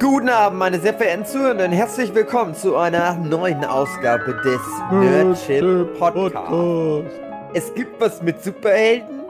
[0.00, 1.72] Guten Abend, meine sehr verehrten Zuhörenden.
[1.72, 4.60] Herzlich willkommen zu einer neuen Ausgabe des
[4.92, 7.14] Nerdship Podcasts.
[7.54, 9.24] Es gibt was mit Superhelden,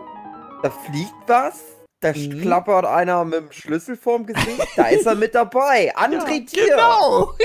[0.62, 1.62] da fliegt was,
[2.00, 2.40] da Mhm.
[2.42, 5.94] klappert einer mit dem Schlüssel vorm Gesicht, da ist er mit dabei.
[5.96, 6.66] André Tier.
[6.76, 7.32] Genau!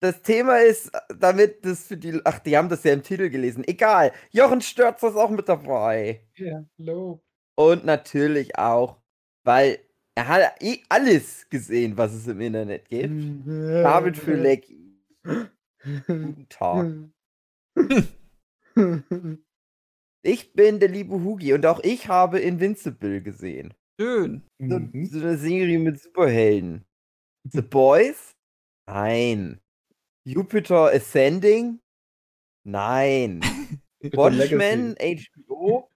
[0.00, 3.64] Das Thema ist, damit das für die, ach, die haben das ja im Titel gelesen.
[3.66, 6.24] Egal, Jochen Störzer ist auch mit dabei.
[6.36, 7.20] Ja, hallo.
[7.56, 8.96] Und natürlich auch,
[9.44, 9.78] weil
[10.18, 13.46] er hat eh alles gesehen, was es im Internet gibt.
[13.46, 14.98] David Fülecki.
[16.08, 16.92] Guten Tag.
[20.24, 23.74] Ich bin der liebe Hugi und auch ich habe Invincible gesehen.
[24.00, 24.42] Schön.
[24.58, 25.06] So, Mhm.
[25.06, 26.84] so eine Serie mit Superhelden.
[27.44, 28.32] The Boys?
[28.88, 29.60] Nein.
[30.26, 31.78] Jupiter Ascending?
[32.64, 33.40] Nein.
[34.02, 35.88] Watchmen HBO?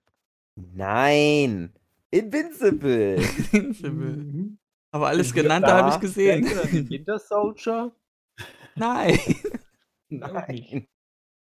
[0.56, 1.72] Nein.
[2.12, 3.16] Invincible.
[3.52, 3.90] Invincible.
[4.16, 4.58] Mhm.
[4.94, 5.78] Aber alles genannte da?
[5.84, 6.44] habe ich gesehen.
[6.90, 7.94] Winter Soldier?
[8.76, 9.18] Nein.
[10.10, 10.86] Nein.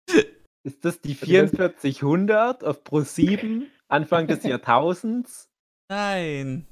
[0.66, 5.50] Ist das die Also das- 4400 auf Pro 7 Anfang des Jahrtausends?
[5.90, 6.66] Nein.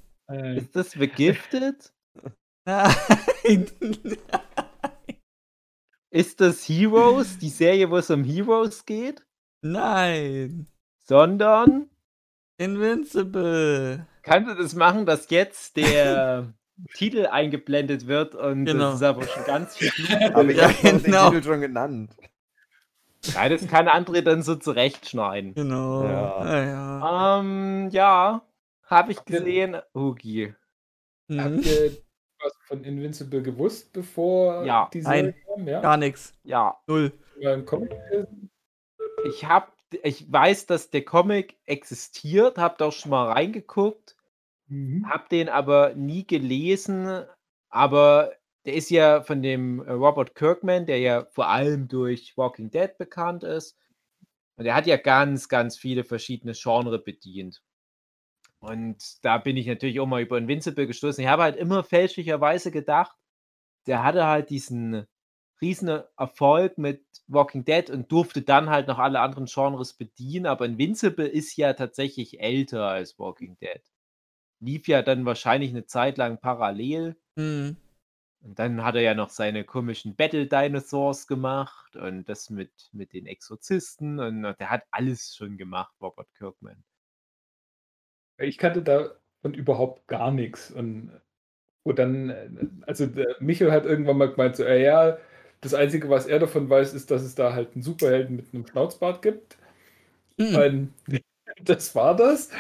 [0.57, 1.93] Ist das The Gifted?
[2.65, 3.67] Nein.
[6.11, 9.27] Ist das Heroes, die Serie, wo es um Heroes geht?
[9.63, 10.67] Nein.
[11.07, 11.91] Sondern
[12.63, 14.07] Invincible.
[14.23, 16.53] kannst du das machen, dass jetzt der
[16.95, 18.87] Titel eingeblendet wird und Genau.
[18.87, 20.23] das ist aber schon ganz viel Blut.
[20.35, 21.31] Aber ich Ja, habe den genau.
[21.31, 22.11] Titel schon genannt.
[23.35, 25.55] Nein, das kann André dann so zurechtschneiden.
[25.55, 26.05] Genau.
[26.05, 26.45] Ja.
[26.45, 27.39] Ja, ja.
[27.41, 28.43] Ähm, ja,
[28.87, 29.77] habe ich gesehen.
[29.95, 30.55] Hugi.
[31.29, 31.41] Mhm.
[31.41, 31.93] Habt ihr
[32.43, 34.91] was von Invincible gewusst, bevor Ja.
[34.93, 35.27] die Nein.
[35.27, 35.69] Serie kam?
[35.69, 35.81] Ja.
[35.81, 36.35] Gar nichts.
[36.43, 37.13] Ja, Null.
[39.29, 39.67] Ich habe,
[40.03, 44.17] ich weiß, dass der Comic existiert, habe da auch schon mal reingeguckt.
[44.67, 45.09] Mhm.
[45.09, 47.25] Hab den aber nie gelesen,
[47.69, 48.33] aber
[48.65, 52.97] der ist ja von dem äh, Robert Kirkman, der ja vor allem durch Walking Dead
[52.97, 53.77] bekannt ist.
[54.57, 57.63] Und der hat ja ganz, ganz viele verschiedene Genre bedient.
[58.61, 61.23] Und da bin ich natürlich auch mal über Invincible gestoßen.
[61.23, 63.17] Ich habe halt immer fälschlicherweise gedacht,
[63.87, 65.07] der hatte halt diesen
[65.63, 70.47] riesen Erfolg mit Walking Dead und durfte dann halt noch alle anderen Genres bedienen.
[70.47, 73.81] Aber Invincible ist ja tatsächlich älter als Walking Dead
[74.63, 77.17] lief ja dann wahrscheinlich eine Zeit lang parallel.
[77.37, 77.77] Mhm.
[78.45, 83.13] Und dann hat er ja noch seine komischen Battle Dinosaurs gemacht und das mit, mit
[83.13, 86.83] den Exorzisten und der hat alles schon gemacht, Robert Kirkman.
[88.39, 90.73] Ich kannte davon überhaupt gar nichts.
[90.73, 91.13] Und
[91.85, 92.49] wo dann, äh,
[92.83, 95.19] also der Michael hat irgendwann mal gemeint, so, äh, ja,
[95.63, 98.67] das Einzige, was er davon weiß, ist, dass es da halt einen Superhelden mit einem
[98.67, 99.57] Schnauzbart gibt.
[100.39, 100.55] Mhm.
[100.57, 100.95] Und
[101.65, 102.51] das war das.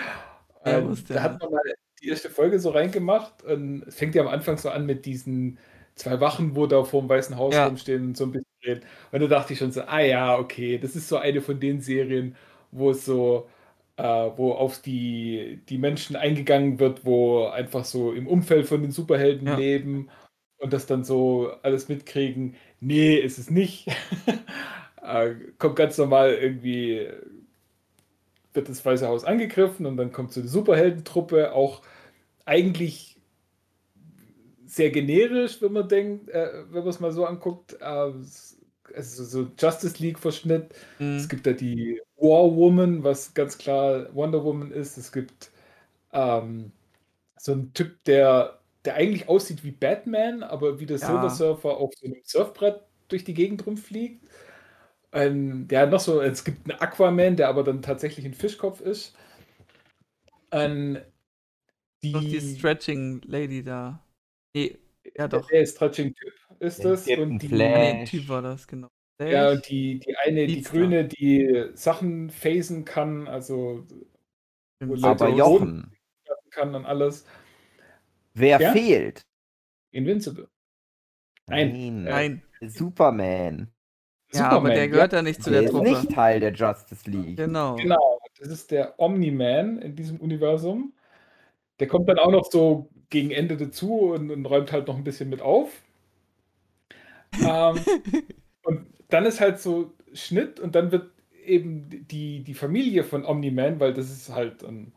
[0.65, 1.61] Ja, Und wusste da hat man mal
[2.03, 5.59] die erste Folge so reingemacht und es fängt ja am Anfang so an mit diesen
[5.95, 7.67] zwei Wachen, wo da vor dem Weißen Haus Ja.
[7.67, 8.83] rumstehen und so ein bisschen reden.
[9.13, 11.81] Und da dachte ich schon so, ah ja, okay, das ist so eine von den
[11.81, 12.37] Serien,
[12.71, 13.49] wo es so,
[13.97, 14.03] äh,
[14.37, 19.47] wo auf die, die Menschen eingegangen wird, wo einfach so im Umfeld von den Superhelden
[19.49, 19.57] Ja.
[19.57, 20.09] leben
[20.63, 22.57] und das dann so alles mitkriegen.
[22.81, 23.89] Nee, ist es nicht.
[25.03, 27.09] äh, kommt ganz normal irgendwie
[28.55, 31.83] wird das Weiße Haus angegriffen und dann kommt so eine Superheldentruppe, auch
[32.47, 33.19] eigentlich
[34.67, 37.75] sehr generisch, wenn man denkt, äh, wenn man es mal so anguckt.
[37.81, 38.59] Äh, es-
[38.95, 40.75] also so Justice League Verschnitt.
[41.17, 41.29] Es Mhm.
[41.29, 44.97] gibt da die War Woman, was ganz klar Wonder Woman ist.
[44.99, 45.51] Es gibt
[46.13, 46.73] ähm,
[47.39, 51.07] so einen Typ, der, der eigentlich aussieht wie Batman, aber wie der Ja.
[51.07, 54.25] Silver Surfer auf so einem Surfbrett durch die Gegend rumfliegt.
[55.13, 58.81] Ähm, der hat noch so, es gibt einen Aquaman, der aber dann tatsächlich ein Fischkopf
[58.81, 59.15] ist.
[60.51, 60.99] Ähm,
[62.03, 64.05] die, Doch die Stretching Lady da.
[64.55, 64.79] Nee,
[65.17, 65.47] ja doch.
[65.49, 67.07] Der Stretching Typ ist das.
[67.09, 67.95] Und die, Flash.
[67.95, 68.89] Nee, Typ war das, genau.
[69.21, 70.63] ja, und die, die eine, die.
[70.63, 73.87] Grüne, die Sachen phasen kann, also
[74.83, 75.01] Stimmt.
[75.01, 75.97] Leute Aber Jochen,
[76.51, 77.25] kann und alles.
[78.35, 78.73] Wer Ja?
[78.73, 79.27] fehlt?
[79.93, 80.49] Invincible.
[81.47, 81.79] Nein.
[82.05, 82.43] Nein.
[82.61, 83.73] Superman.
[84.33, 85.91] Ja, aber der Superman, gehört ja nicht zu Der der ist Truppe.
[85.91, 87.37] nicht Teil der Justice League.
[87.37, 87.77] Genau.
[87.77, 90.95] Genau, das ist der Omni-Man in diesem Universum.
[91.81, 95.05] Der kommt dann auch noch so gegen Ende dazu und, und räumt halt noch ein
[95.05, 95.83] bisschen mit auf.
[97.41, 97.77] ähm,
[98.63, 101.11] und dann ist halt so Schnitt und dann wird
[101.45, 104.93] eben die, die Familie von Omni-Man, weil das ist halt ein,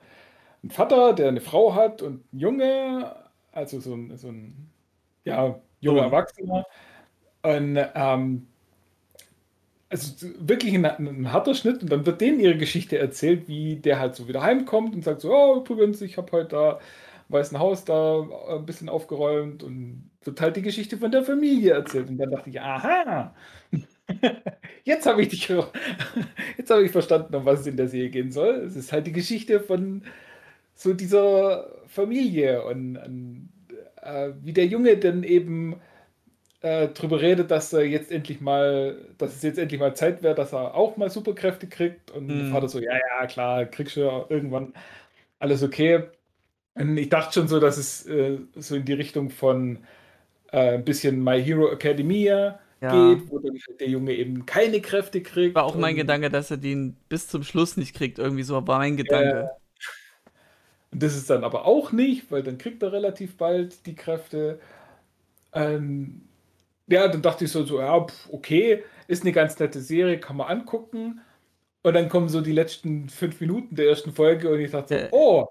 [0.63, 3.15] ein Vater, der eine Frau hat und ein Junge,
[3.55, 4.69] also so ein, so ein
[5.23, 6.03] ja, junger.
[6.03, 6.65] Erwachsener.
[7.41, 8.47] Und ähm,
[9.89, 13.99] also wirklich ein, ein harter Schnitt und dann wird denen ihre Geschichte erzählt, wie der
[13.99, 16.79] halt so wieder heimkommt und sagt so, oh, übrigens, ich habe heute da
[17.27, 21.73] Weißen Haus da äh, ein bisschen aufgeräumt und wird halt die Geschichte von der Familie
[21.73, 22.09] erzählt.
[22.09, 23.33] Und dann dachte ich, aha,
[24.83, 25.47] jetzt habe ich dich,
[26.57, 28.55] jetzt habe ich verstanden, um was es in der Serie gehen soll.
[28.57, 30.03] Es ist halt die Geschichte von
[30.75, 33.49] so dieser Familie und, und
[34.01, 35.81] äh, wie der Junge dann eben
[36.61, 40.35] äh, drüber redet, dass er jetzt endlich mal, dass es jetzt endlich mal Zeit wäre,
[40.35, 42.11] dass er auch mal Superkräfte kriegt.
[42.11, 42.45] Und der Mhm.
[42.45, 44.73] Vater so, ja, ja, klar, kriegst du ja irgendwann
[45.39, 46.03] alles okay.
[46.75, 49.85] Und ich dachte schon so, dass es äh, so in die Richtung von
[50.51, 52.89] äh, ein bisschen My Hero Academia Ja.
[52.89, 55.55] geht, wo dann halt der Junge eben keine Kräfte kriegt.
[55.55, 58.19] War auch mein Gedanke, dass er den bis zum Schluss nicht kriegt.
[58.19, 59.49] Irgendwie so war mein Gedanke.
[60.95, 64.61] Und das ist dann aber auch nicht, weil dann kriegt er relativ bald die Kräfte.
[65.51, 66.21] Ähm,
[66.87, 70.47] ja, dann dachte ich so, so ja, okay, ist eine ganz nette Serie, kann man
[70.47, 71.19] angucken.
[71.83, 75.09] Und dann kommen so die letzten fünf Minuten der ersten Folge und ich dachte Äh.
[75.09, 75.47] so, oh,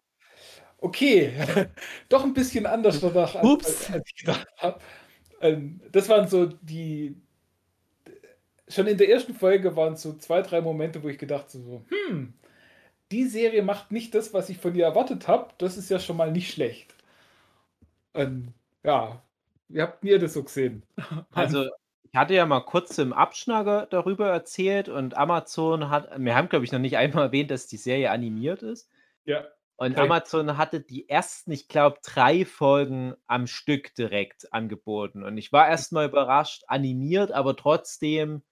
[0.79, 1.35] okay,
[2.09, 4.81] doch ein bisschen anders danach, als, als, ich gedacht habe.
[5.43, 7.17] Ähm, das waren so die,
[8.67, 11.85] schon in der ersten Folge waren so zwei, drei Momente, wo ich gedacht habe, so,
[12.09, 12.33] hm,
[13.15, 15.55] die Serie macht nicht das, was ich von ihr erwartet habe.
[15.59, 16.95] Das ist ja schon mal nicht schlecht.
[18.15, 19.23] Ähm, ja,
[19.69, 20.83] wie habt ihr das so gesehen?
[21.33, 21.67] Also,
[22.03, 26.65] ich hatte ja mal kurz im Abschnacker darüber erzählt und Amazon hat, wir haben, glaube
[26.65, 28.89] ich, noch nicht einmal erwähnt, dass die Serie animiert ist.
[29.25, 29.45] ja,
[29.77, 30.03] Und Okay.
[30.03, 35.25] Amazon hatte die ersten, ich glaube, drei Folgen am Stück direkt angeboten.
[35.25, 38.43] Und ich war erstmal überrascht, animiert, aber trotzdem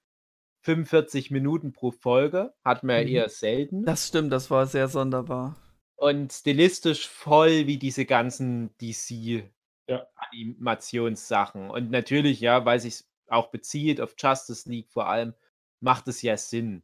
[0.62, 2.54] 45 Minuten pro Folge.
[2.64, 3.08] Hat man ja Mhm.
[3.08, 3.84] eher selten.
[3.84, 5.56] Das stimmt, das war sehr sonderbar.
[5.96, 8.70] Und stilistisch voll wie diese ganzen
[9.88, 10.06] Ja.
[10.22, 11.70] DC-Animationssachen.
[11.70, 15.34] Und natürlich, ja, weil sich auch bezieht auf Justice League vor allem,
[15.80, 16.82] macht es ja Sinn.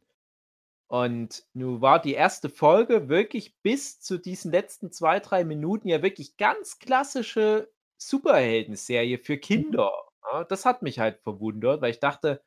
[0.87, 6.01] Und nun war die erste Folge wirklich bis zu diesen letzten zwei, drei Minuten ja
[6.01, 9.91] wirklich ganz klassische Superhelden-Serie für Kinder.
[10.31, 12.43] Ja, das hat mich halt verwundert, weil ich dachte,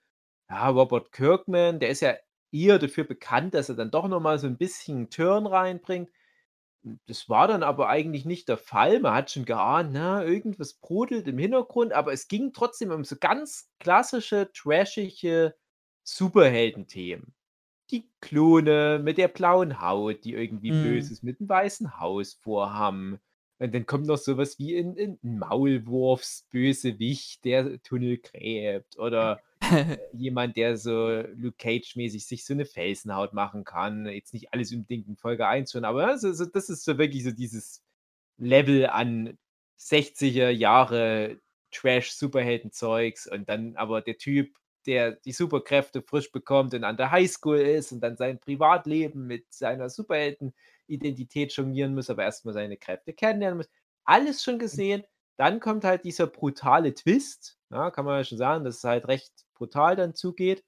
[0.52, 2.14] ja, Robert Kirkman, der ist ja
[2.52, 6.10] eher dafür bekannt, dass er dann doch nochmal so ein bisschen Turn reinbringt.
[7.06, 8.98] Das war dann aber eigentlich nicht der Fall.
[9.00, 13.16] Man hat schon geahnt, na, irgendwas brodelt im Hintergrund, aber es ging trotzdem um so
[13.20, 15.54] ganz klassische, trashige
[16.04, 17.34] Superhelden-Themen.
[17.90, 20.72] Die Klone mit der blauen Haut, die irgendwie Mhm.
[20.72, 23.18] Böses mit dem weißen Haus vorhaben.
[23.58, 28.98] Und dann kommt noch sowas wie ein, ein Maulwurfsbösewicht, der Tunnel gräbt.
[28.98, 29.42] Oder
[30.12, 34.06] jemand, der so Luke Cage-mäßig sich so eine Felsenhaut machen kann.
[34.06, 37.24] Jetzt nicht alles unbedingt in Folge 1 schon, aber also, so, das ist so wirklich
[37.24, 37.82] so dieses
[38.38, 39.38] Level an
[39.78, 41.40] 60er Jahre
[41.72, 47.58] Trash-Superhelden-Zeugs und dann aber der Typ, der die Superkräfte frisch bekommt und an der Highschool
[47.58, 53.58] ist und dann sein Privatleben mit seiner Superhelden-Identität jonglieren muss, aber erstmal seine Kräfte kennenlernen
[53.58, 53.70] muss.
[54.04, 55.04] Alles schon gesehen.
[55.36, 57.58] Dann kommt halt dieser brutale Twist.
[57.70, 60.64] Ja, kann man ja schon sagen, dass es halt recht brutal dann zugeht.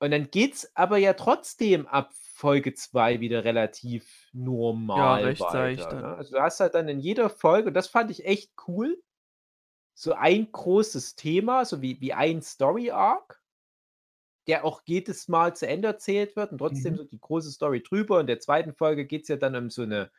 [0.00, 5.90] Und dann geht's aber ja trotzdem ab Folge 2 wieder relativ normal rechtzeitig weiter.
[5.90, 6.02] dann.
[6.02, 6.16] Ne?
[6.16, 9.00] Also du hast halt dann in jeder Folge, und das fand ich echt cool,
[9.94, 13.40] so ein großes Thema, so wie, wie ein Story-Arc,
[14.48, 16.96] der auch jedes Mal zu Ende erzählt wird und trotzdem Mhm.
[16.96, 18.20] so die große Story drüber.
[18.20, 20.10] In der zweiten Folge geht es ja dann um so eine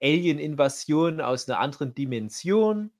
[0.00, 2.92] Alien-Invasion aus einer anderen Dimension.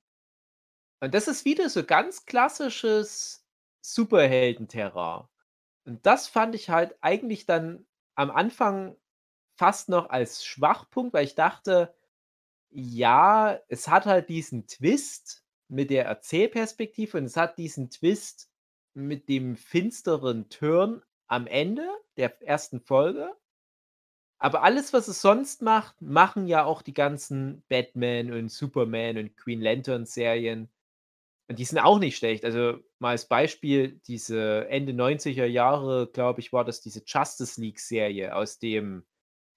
[0.99, 3.42] Und das ist wieder so ganz klassisches
[3.83, 5.27] Superhelden-Terrain.
[5.85, 7.85] Und das fand ich halt eigentlich dann
[8.15, 8.95] am Anfang
[9.55, 11.93] fast noch als Schwachpunkt, weil ich dachte,
[12.69, 18.49] ja, es hat halt diesen Twist mit der Erzählperspektive und es hat diesen Twist
[18.93, 21.87] mit dem finsteren Turn am Ende
[22.17, 23.35] der ersten Folge.
[24.39, 29.37] Aber alles, was es sonst macht, machen ja auch die ganzen Batman und Superman und
[29.37, 30.69] Green Lantern Serien.
[31.55, 32.45] Die sind auch nicht schlecht.
[32.45, 37.79] Also mal als Beispiel, diese Ende 90er Jahre, glaube ich, war das diese Justice League
[37.79, 39.05] Serie aus dem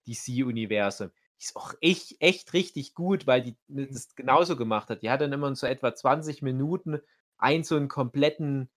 [0.07, 1.11] DC-Universum.
[1.39, 5.03] Die ist auch echt, echt richtig gut, weil die ne, das genauso gemacht hat.
[5.03, 7.01] Die hat dann immer in so etwa 20 Minuten
[7.39, 8.71] einen so einen kompletten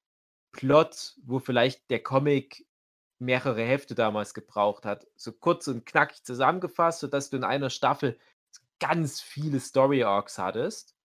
[0.51, 2.65] Plot, wo vielleicht der Comic
[3.19, 5.07] mehrere Hefte damals gebraucht hat.
[5.15, 8.17] So kurz und knackig zusammengefasst, sodass du in einer Staffel
[8.79, 10.95] ganz viele Story Arcs hattest.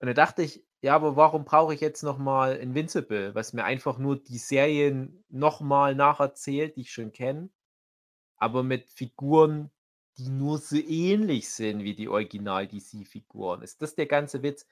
[0.00, 3.98] Und da dachte ich, ja, aber warum brauche ich jetzt nochmal Invincible, was mir einfach
[3.98, 7.50] nur die Serien nochmal nacherzählt, die ich schon kenne,
[8.36, 9.70] aber mit Figuren,
[10.18, 13.62] die nur so ähnlich sind wie die Original-DC-Figuren.
[13.62, 14.66] Ist das der ganze Witz?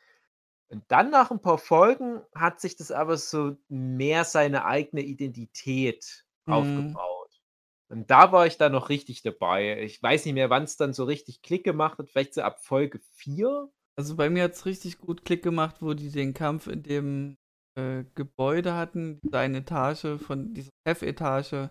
[0.68, 6.26] Und dann nach ein paar Folgen hat sich das aber so mehr seine eigene Identität
[6.46, 6.96] Mhm.
[6.96, 7.40] aufgebaut.
[7.88, 9.80] Und da war ich dann noch richtig dabei.
[9.82, 12.10] Ich weiß nicht mehr, wann es dann so richtig Klick gemacht hat.
[12.10, 13.70] Vielleicht so ab Folge 4.
[13.98, 17.36] Also bei mir hat es richtig gut Klick gemacht, wo die den Kampf in dem
[17.78, 21.70] äh, Gebäude hatten, eine Etage von dieser Chefetage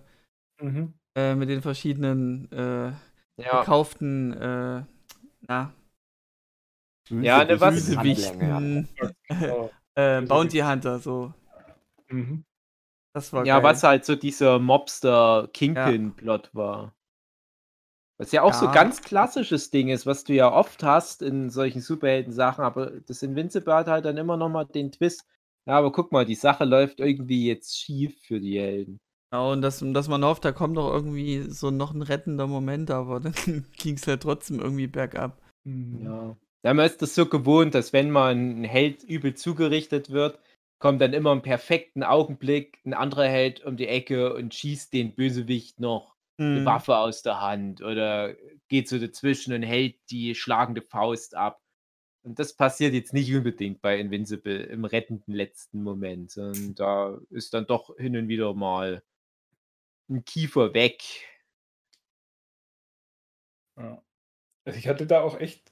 [0.61, 0.93] Mhm.
[1.17, 2.91] äh, mit den verschiedenen äh,
[3.37, 4.85] Ja, gekauften, äh,
[5.47, 5.73] na,
[7.09, 8.87] Ja, ne, was- Bösewichten,
[9.29, 9.69] Ja.
[9.95, 11.33] äh, Bounty Hunter, so.
[12.09, 12.45] Mhm.
[13.13, 13.63] Das war ja geil.
[13.63, 16.94] was halt so dieser Mobster-Kingpin-Plot war.
[18.17, 18.71] Was ja auch so Ja.
[18.71, 23.73] ganz klassisches Ding ist, was du ja oft hast in solchen Superhelden-Sachen, aber das Invincible
[23.73, 25.25] hat halt dann immer noch mal den Twist.
[25.67, 28.99] Ja, aber guck mal, die Sache läuft irgendwie jetzt schief für die Helden.
[29.33, 32.91] Ja, und dass, dass man hofft, da kommt doch irgendwie so noch ein rettender Moment,
[32.91, 33.33] aber dann
[33.77, 35.41] ging es halt trotzdem irgendwie bergab.
[35.65, 36.05] Mhm.
[36.05, 36.37] Ja.
[36.63, 40.39] Ja, man ist das so gewohnt, dass wenn man ein Held übel zugerichtet wird,
[40.79, 45.13] kommt dann immer im perfekten Augenblick ein anderer Held um die Ecke und schießt den
[45.13, 46.14] Bösewicht noch
[46.51, 46.65] eine Hm.
[46.65, 48.35] Waffe aus der Hand oder
[48.67, 51.61] geht so dazwischen und hält die schlagende Faust ab.
[52.23, 57.53] Und das passiert jetzt nicht unbedingt bei Invincible im rettenden letzten Moment, sondern da ist
[57.53, 59.03] dann doch hin und wieder mal
[60.09, 61.03] ein Kiefer weg.
[63.77, 64.03] Ja.
[64.65, 65.71] Also ich hatte da auch echt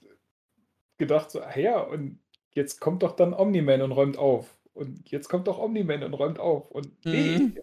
[0.98, 2.20] gedacht, so, ah ja, und
[2.52, 4.58] jetzt kommt doch dann Omni-Man und räumt auf.
[4.74, 6.72] Und jetzt kommt doch Omni-Man und räumt auf.
[6.72, 7.58] Und nee, Mhm.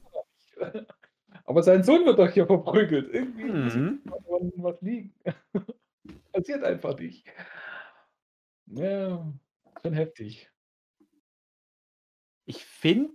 [1.44, 3.12] Aber sein Sohn wird doch hier verprügelt.
[3.12, 4.02] Irgendwie Mhm.
[4.56, 5.14] was liegen.
[6.32, 7.24] Passiert einfach nicht.
[8.66, 9.32] Ja,
[9.82, 10.48] schon heftig.
[12.46, 13.14] Ich finde,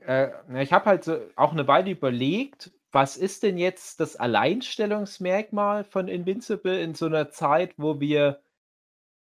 [0.00, 5.84] äh, ich habe halt so auch eine Weile überlegt, was ist denn jetzt das Alleinstellungsmerkmal
[5.84, 8.40] von Invincible in so einer Zeit, wo wir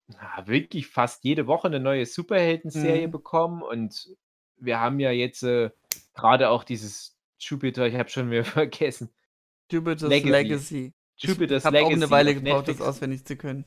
[0.07, 3.11] na, wirklich fast jede Woche eine neue Superhelden-Serie Mhm.
[3.11, 4.09] bekommen und
[4.57, 5.69] wir haben ja jetzt äh,
[6.15, 9.09] gerade auch dieses Jupiter, ich habe schon wieder vergessen,
[9.71, 10.29] Jupiter's Legacy.
[10.31, 10.93] Legacy.
[11.17, 12.81] Jupiter's ich habe auch Legacy eine Weile gebraucht, das Netflix.
[12.81, 13.65] auswendig zu können.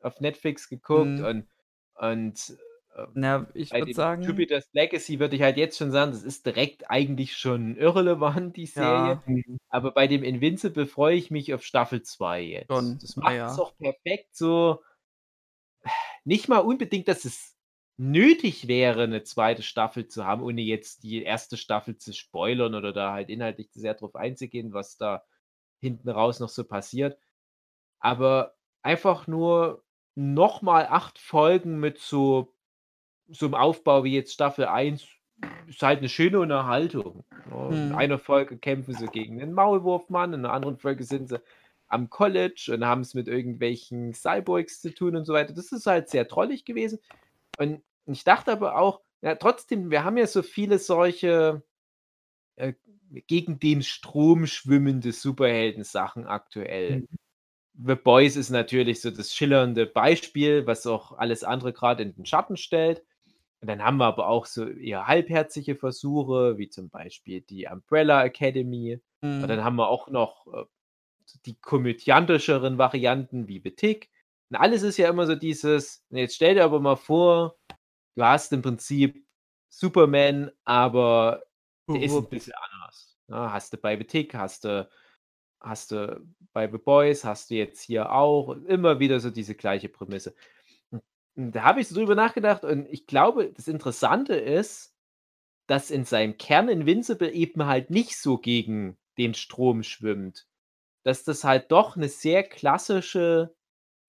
[0.00, 1.24] auf Netflix geguckt Mhm.
[1.24, 1.48] und,
[1.94, 2.58] und
[2.96, 6.12] äh, Na, ich bei würde dem sagen, Jupiter's Legacy würde ich halt jetzt schon sagen,
[6.12, 9.22] das ist direkt eigentlich schon irrelevant, die Serie.
[9.26, 12.68] ja, Aber bei dem Invincible freue ich mich auf Staffel 2 jetzt.
[12.70, 13.50] Schon, Das ah macht ja.
[13.52, 14.82] es auch perfekt so.
[16.24, 17.53] Nicht mal unbedingt, dass es
[17.96, 22.92] nötig wäre, eine zweite Staffel zu haben, ohne jetzt die erste Staffel zu spoilern oder
[22.92, 25.24] da halt inhaltlich sehr drauf einzugehen, was da
[25.80, 27.18] hinten raus noch so passiert.
[28.00, 29.84] Aber einfach nur
[30.14, 32.54] nochmal acht Folgen mit so,
[33.28, 35.06] so einem Aufbau wie jetzt Staffel 1
[35.66, 37.24] ist halt eine schöne Unterhaltung.
[37.68, 37.92] In Hm.
[37.92, 41.40] einer Folge kämpfen sie gegen einen Maulwurfmann, in einer anderen Folge sind sie
[41.88, 45.54] am College und haben es mit irgendwelchen Cyborgs zu tun und so weiter.
[45.54, 46.98] Das ist halt sehr trollig gewesen.
[47.58, 51.62] Und ich dachte aber auch, ja, trotzdem, wir haben ja so viele solche
[52.56, 52.74] äh,
[53.26, 57.00] gegen den Strom schwimmende Superhelden-Sachen aktuell.
[57.00, 57.08] Mhm.
[57.86, 62.26] The Boys ist natürlich so das schillernde Beispiel, was auch alles andere gerade in den
[62.26, 63.04] Schatten stellt.
[63.60, 68.22] Und dann haben wir aber auch so eher halbherzige Versuche, wie zum Beispiel die Umbrella
[68.24, 69.00] Academy.
[69.22, 69.48] Und hm.
[69.48, 70.64] dann haben wir auch noch äh,
[71.46, 74.10] die komödiantischeren Varianten wie Betik.
[74.50, 77.56] Und alles ist ja immer so dieses, jetzt stell dir aber mal vor,
[78.16, 79.26] du hast im Prinzip
[79.68, 81.44] Superman, aber
[81.88, 82.30] der ist ein Wupp.
[82.30, 83.18] bisschen anders.
[83.28, 84.88] Ja, hast du bei Betik, hast du,
[85.60, 89.54] hast du bei The Boys, hast du jetzt hier auch und immer wieder so diese
[89.54, 90.34] gleiche Prämisse.
[90.90, 91.02] Und
[91.52, 94.94] da habe ich so drüber nachgedacht und ich glaube, das Interessante ist,
[95.66, 100.46] dass in seinem Kern Invincible eben halt nicht so gegen den Strom schwimmt.
[101.02, 103.54] Dass das halt doch eine sehr klassische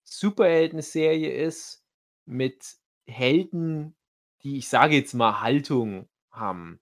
[0.06, 1.84] Superhelden-Serie ist
[2.24, 3.94] mit Helden,
[4.42, 6.80] die, ich sage jetzt mal, Haltung haben.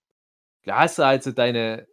[0.64, 1.88] Da hast du also deine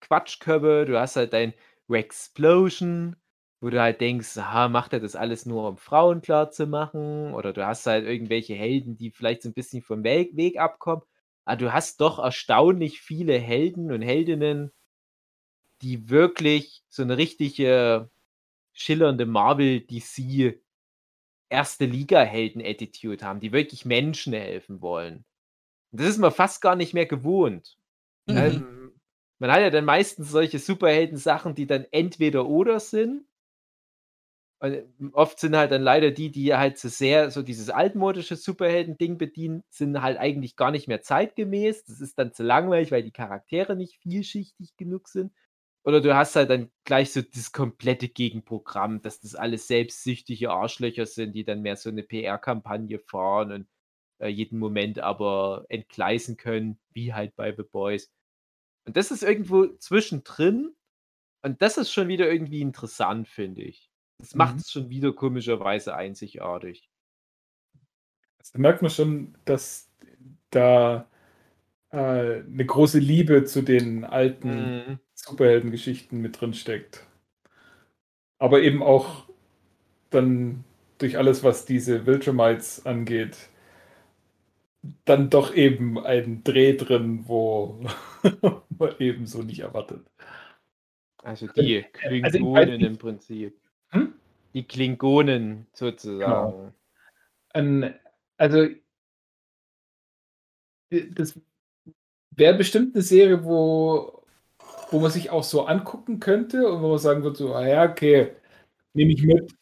[0.00, 1.54] Quatschköpfe, du hast halt dein
[1.88, 3.16] Rexplosion,
[3.60, 7.34] wo du halt denkst, aha, macht er das alles nur, um Frauen klar zu machen?
[7.34, 11.02] Oder du hast halt irgendwelche Helden, die vielleicht so ein bisschen vom Weg, Weg abkommen.
[11.44, 14.72] Aber du hast doch erstaunlich viele Helden und Heldinnen,
[15.82, 18.10] die wirklich so eine richtige
[18.80, 20.60] schillernde Marvel DC
[21.50, 25.24] erste Liga-Helden-Attitude haben, die wirklich Menschen helfen wollen.
[25.92, 27.78] Und das ist man fast gar nicht mehr gewohnt.
[28.28, 28.46] Ja, Mhm.
[28.46, 28.92] m-
[29.40, 33.26] Man hat ja dann meistens solche Superhelden-Sachen, die dann entweder oder sind.
[34.60, 38.36] Und äh, oft sind halt dann leider die, die halt so sehr so dieses altmodische
[38.36, 41.84] Superhelden-Ding bedienen, sind halt eigentlich gar nicht mehr zeitgemäß.
[41.84, 45.32] Das ist dann zu langweilig, weil die Charaktere nicht vielschichtig genug sind.
[45.84, 51.06] Oder du hast halt dann gleich so das komplette Gegenprogramm, dass das alles selbstsüchtige Arschlöcher
[51.06, 53.68] sind, die dann mehr so eine PR-Kampagne fahren und
[54.20, 58.10] äh, jeden Moment aber entgleisen können, wie halt bei The Boys.
[58.86, 60.74] Und das ist irgendwo zwischendrin
[61.44, 63.90] Und das ist schon wieder irgendwie interessant, finde ich.
[64.20, 64.36] Das Mhm.
[64.36, 66.90] macht es schon wieder komischerweise einzigartig.
[68.38, 69.90] Also, da merkt man schon, dass
[70.50, 71.08] da
[71.92, 75.00] äh, 'ne große Liebe zu den alten Mhm.
[75.26, 77.06] Superheldengeschichten mit drin steckt.
[78.40, 79.24] Aber eben auch
[80.10, 80.64] dann
[80.98, 83.36] durch alles, was diese Viltrumites angeht
[85.04, 87.80] dann doch eben ein Dreh drin, wo
[88.78, 90.06] man eben so nicht erwartet.
[91.24, 91.84] Also die
[92.22, 93.60] also weiß Klingonen nicht im Prinzip.
[93.90, 94.14] Hm?
[94.54, 95.66] Die Klingonen
[96.20, 96.54] Genau.
[96.54, 96.74] sozusagen.
[97.54, 97.94] An
[98.38, 98.68] also
[100.90, 101.40] äh, das
[102.32, 104.19] wäre bestimmt 'ne Serie, wo
[104.90, 107.84] wo man sich auch so angucken könnte und wo man sagen würde so: „Ah ja,
[107.90, 108.32] okay,
[108.94, 109.52] nehme ich mit.“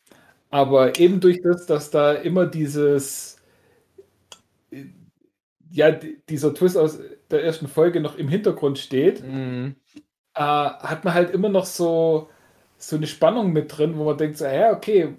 [0.51, 3.39] Aber eben durch das, dass da immer dieses
[5.71, 5.91] ja,
[6.29, 6.99] dieser Twist aus
[7.31, 9.77] der ersten Folge noch im Hintergrund steht Mhm.
[10.35, 12.29] äh, hat man halt immer noch so
[12.81, 15.15] so 'ne Spannung mit drin, wo man denkt so: „Ja, okay,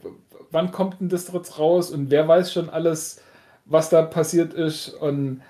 [0.51, 3.21] wann kommt denn das jetzt raus und wer weiß schon alles,
[3.65, 5.41] was da passiert ist?“ Und,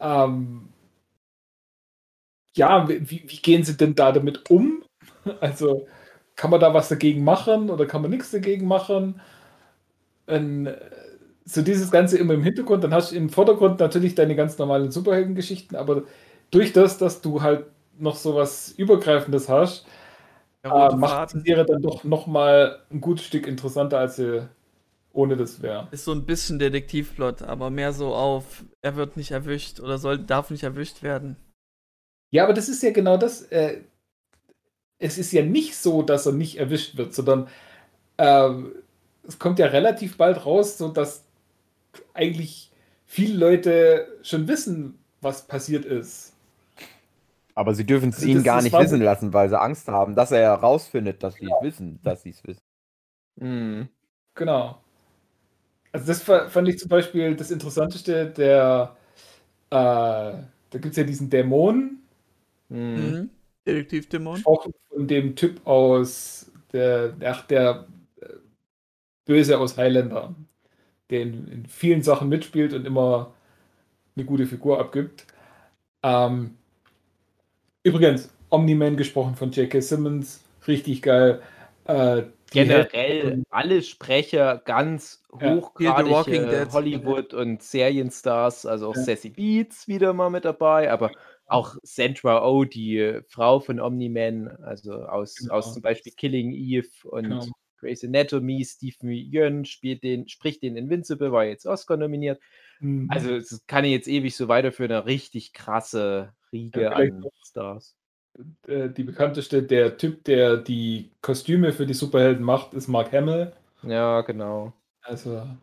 [0.00, 0.71] ähm
[2.56, 4.82] ja, wie wie gehen sie denn da damit um?
[5.40, 5.86] Also,
[6.36, 9.20] kann man da was dagegen machen oder kann man nix dagegen machen?
[10.26, 10.78] Und, äh,
[11.44, 14.90] so dieses Ganze immer im Hintergrund, dann hast du im Vordergrund natürlich deine ganz normalen
[14.92, 16.04] Superheldengeschichten, aber
[16.52, 17.66] durch das, dass du halt
[17.98, 19.86] noch so was Übergreifendes hast,
[20.64, 24.16] Der äh, macht die Faden Serie dann doch noch mal 'n gutes Stück interessanter, als
[24.16, 24.48] sie
[25.12, 25.88] ohne das wäre.
[25.92, 30.18] ist so ein bisschen Detektivplot, aber mehr so auf, er wird nicht erwischt oder soll
[30.18, 31.36] darf nicht erwischt werden.
[32.32, 33.82] Ja, aber das ist ja genau das, äh
[34.98, 37.48] es ist ja nicht so, dass er nicht erwischt wird, sondern,
[38.18, 38.74] ähm,
[39.26, 41.24] es kommt ja relativ bald raus, so dass
[42.14, 42.70] eigentlich
[43.06, 46.34] viele Leute schon wissen, was passiert ist.
[47.56, 50.32] Aber sie dürfen es Also ihn gar nicht wissen lassen, weil sie Angst haben, dass
[50.32, 52.62] er herausfindet, dass sie es wissen, dass sie es wissen.
[53.36, 53.88] Mhm.
[54.34, 54.82] Genau.
[55.92, 58.96] Also, das fa fand ich zum Beispiel das Interessanteste, der
[59.70, 62.01] äh, da gibt's ja diesen Dämon
[62.72, 62.96] Mhm.
[62.96, 63.30] Mhm.
[63.66, 64.34] Detektivdämon.
[64.36, 67.86] gesprochen von dem Typ aus der ach, der,
[68.20, 68.26] äh,
[69.26, 70.34] Böse aus Highlander,
[71.10, 73.34] der in in vielen Sachen mitspielt und immer
[74.16, 75.26] 'ne gute Figur abgibt.
[76.04, 76.56] Ähm
[77.84, 79.80] übrigens, Omni-Man gesprochen von J.K.
[79.80, 81.42] Simmons, richtig geil.
[81.84, 85.62] Äh, Generell alle Sprecher ganz Ja.
[85.78, 86.72] Hier The Walking hochgradige Dead.
[86.72, 89.02] Hollywood und Serienstars, also auch Ja.
[89.02, 91.12] Sassy Beats wieder mal mit dabei, aber
[91.46, 95.50] auch Sandra Oh, die Frau von Omni-Man, also aus Genau.
[95.50, 97.52] aus zum Beispiel Killing Eve und Genau.
[97.78, 102.40] Grey's Anatomy, Stephen Yeun spielt den spricht den Invincible, war jetzt Oscar nominiert.
[102.80, 103.08] Mhm.
[103.08, 107.92] Also, das kann ich jetzt ewig so weiterführen, 'ne richtig krasse Riege Ja, an Stars.
[108.68, 113.52] äh, die bekannteste der Typ, der die Kostüme für die Superhelden macht, ist Mark Hamill.
[113.84, 114.72] Ja, genau.
[115.04, 115.58] Also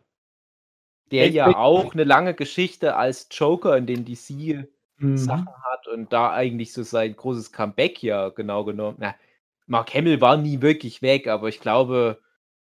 [1.11, 4.67] Der ja auch 'ne lange Geschichte als Joker in den DC
[5.01, 5.13] Mhm.
[5.13, 9.15] Sachen hat und da eigentlich so sein großes Comeback ja genau genommen na,
[9.67, 12.21] Mark Hamill war nie wirklich weg, aber ich glaube,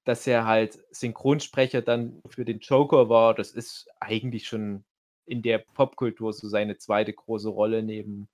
[0.06, 4.86] dass er halt Synchronsprecher dann für den Joker war, das ist eigentlich schon
[5.28, 8.28] in der Popkultur so seine zweite große Rolle neben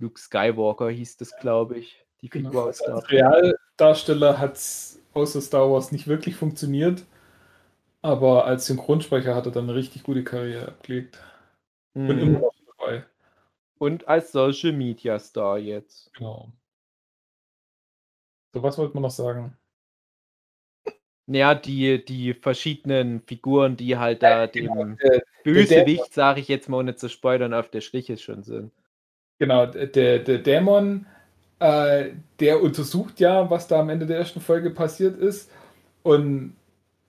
[0.00, 2.50] Luke Skywalker hieß das, glaube ich, die Genau.
[2.50, 7.04] Figur aus Also Star als Realdarsteller hat's außer Star Wars nicht wirklich funktioniert,
[8.02, 11.18] aber als Synchronsprecher hat er dann 'ne richtig gute Karriere abgelegt
[12.06, 12.40] und immer Mhm.
[12.40, 12.53] noch.
[13.78, 16.12] Und als Social Media Star jetzt.
[16.14, 16.52] Genau.
[18.54, 19.56] So, was wollte man noch sagen?
[21.26, 26.40] Na ja, die die verschiedenen Figuren, die halt da genau, dem der der Bösewicht, sage
[26.40, 28.70] ich jetzt mal, ohne zu spoilern, auf der Schliche schon sind.
[29.38, 31.06] Genau, der der Dämon,
[31.60, 32.10] äh,
[32.40, 35.50] der untersucht ja, was da am Ende der ersten Folge passiert ist.
[36.02, 36.56] Und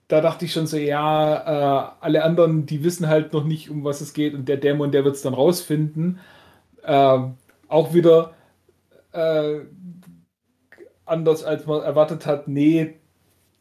[0.08, 3.84] da dachte ich schon so, ja, äh, alle anderen, die wissen halt noch nicht, um
[3.84, 6.20] was es geht, und der Dämon, der wird's dann rausfinden.
[6.86, 7.36] Ähm,
[7.68, 8.34] auch wieder,
[9.12, 9.60] äh,
[11.06, 12.48] anders als man erwartet hat.
[12.48, 12.94] Ne,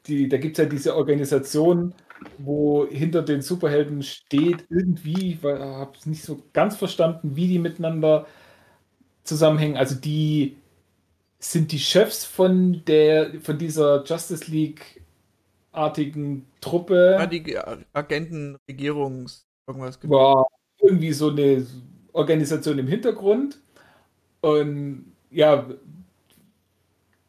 [0.08, 1.94] die da gibt's ja diese Organisation,
[2.40, 7.48] wo hinter den Superhelden steht irgendwie, ich wa habe es nicht so ganz verstanden, wie
[7.50, 8.28] die miteinander
[9.26, 9.78] zusammenhängen.
[9.78, 10.58] Also, die
[11.40, 17.18] sind die Chefs von der von dieser Justice League-artigen Truppe.
[17.20, 17.60] Ja, die Ge
[17.94, 20.12] Agenten, Regierungs irgendwas gibt.
[20.14, 20.48] War
[20.82, 21.66] irgendwie so 'ne
[22.16, 23.60] Organisation im Hintergrund.
[24.42, 25.68] Und ja,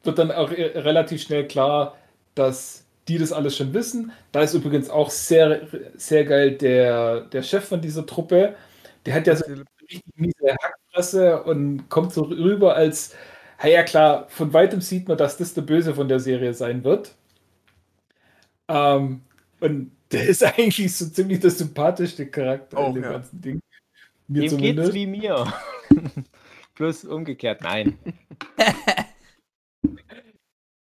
[0.05, 1.97] wird dann auch, relativ schnell klar,
[2.35, 4.13] dass die das alles schon wissen.
[4.33, 8.57] Da ist übrigens auch sehr sehr geil der der Chef von dieser Truppe.
[9.07, 13.15] Der hat ja so 'ne richtig miese Hackfresse und kommt so rüber, als
[13.63, 16.85] ja, ja klar, von weitem sieht man, dass das der Böse von der Serie sein
[16.85, 17.15] wird.
[18.69, 19.23] Ähm,
[19.61, 23.11] und der ist eigentlich so ziemlich der sympathischste Charakter Auch, in dem ja.
[23.13, 23.61] ganzen Ding.
[24.29, 24.95] Mir Dem geht's zumindest.
[24.95, 25.53] wie mir.
[26.75, 27.99] Bloß umgekehrt, nein.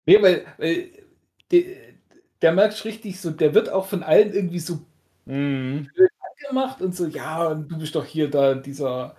[0.05, 0.91] Nee, weil, weil
[1.53, 1.63] der,
[2.41, 4.81] der merkt richtig so, der wird auch von allen irgendwie so
[5.25, 5.89] Mhm.
[6.49, 9.15] gemacht und so, ja, und du bist doch hier da dieser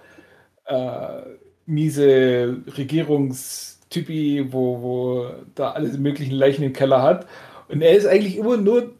[0.65, 1.21] äh,
[1.65, 7.25] miese Regierungstypi, wo, wo da alle möglichen Leichen im Keller hat.
[7.69, 8.93] Und er ist eigentlich immer nur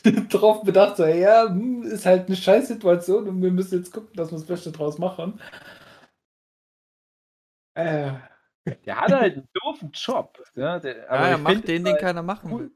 [0.30, 4.30] darauf bedacht, so, ja, hm, ist halt eine Scheißsituation und wir müssen jetzt gucken, dass
[4.30, 5.40] wir das Beste draus machen.
[7.74, 8.12] Äh,
[8.84, 10.42] Der hat halt einen doofen Job.
[10.54, 12.60] Ja, der, aber ja, er ich macht den, den halt keiner machen cool.
[12.60, 12.72] will.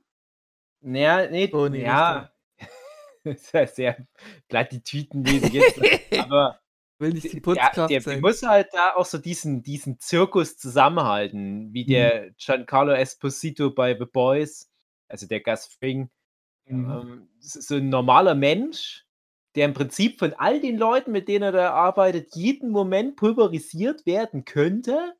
[0.81, 2.33] Naja, nee, in die ja.
[3.25, 4.07] ist ja sehr
[4.49, 5.81] Plattitütenmäßig jetzt.
[6.19, 6.61] aber
[6.99, 8.21] Will nicht die der, Putzkraft der, der sein.
[8.21, 14.07] muss halt da auch so diesen, diesen Zirkus zusammenhalten, wie der Giancarlo Esposito bei The
[14.07, 14.71] Boys,
[15.09, 16.11] also der Gus Fring.
[16.67, 16.91] Mhm.
[16.91, 19.07] Ähm, das ist so ein normaler Mensch,
[19.55, 24.05] der im Prinzip von all den Leuten, mit denen er da arbeitet, jeden Moment pulverisiert
[24.07, 25.15] werden könnte.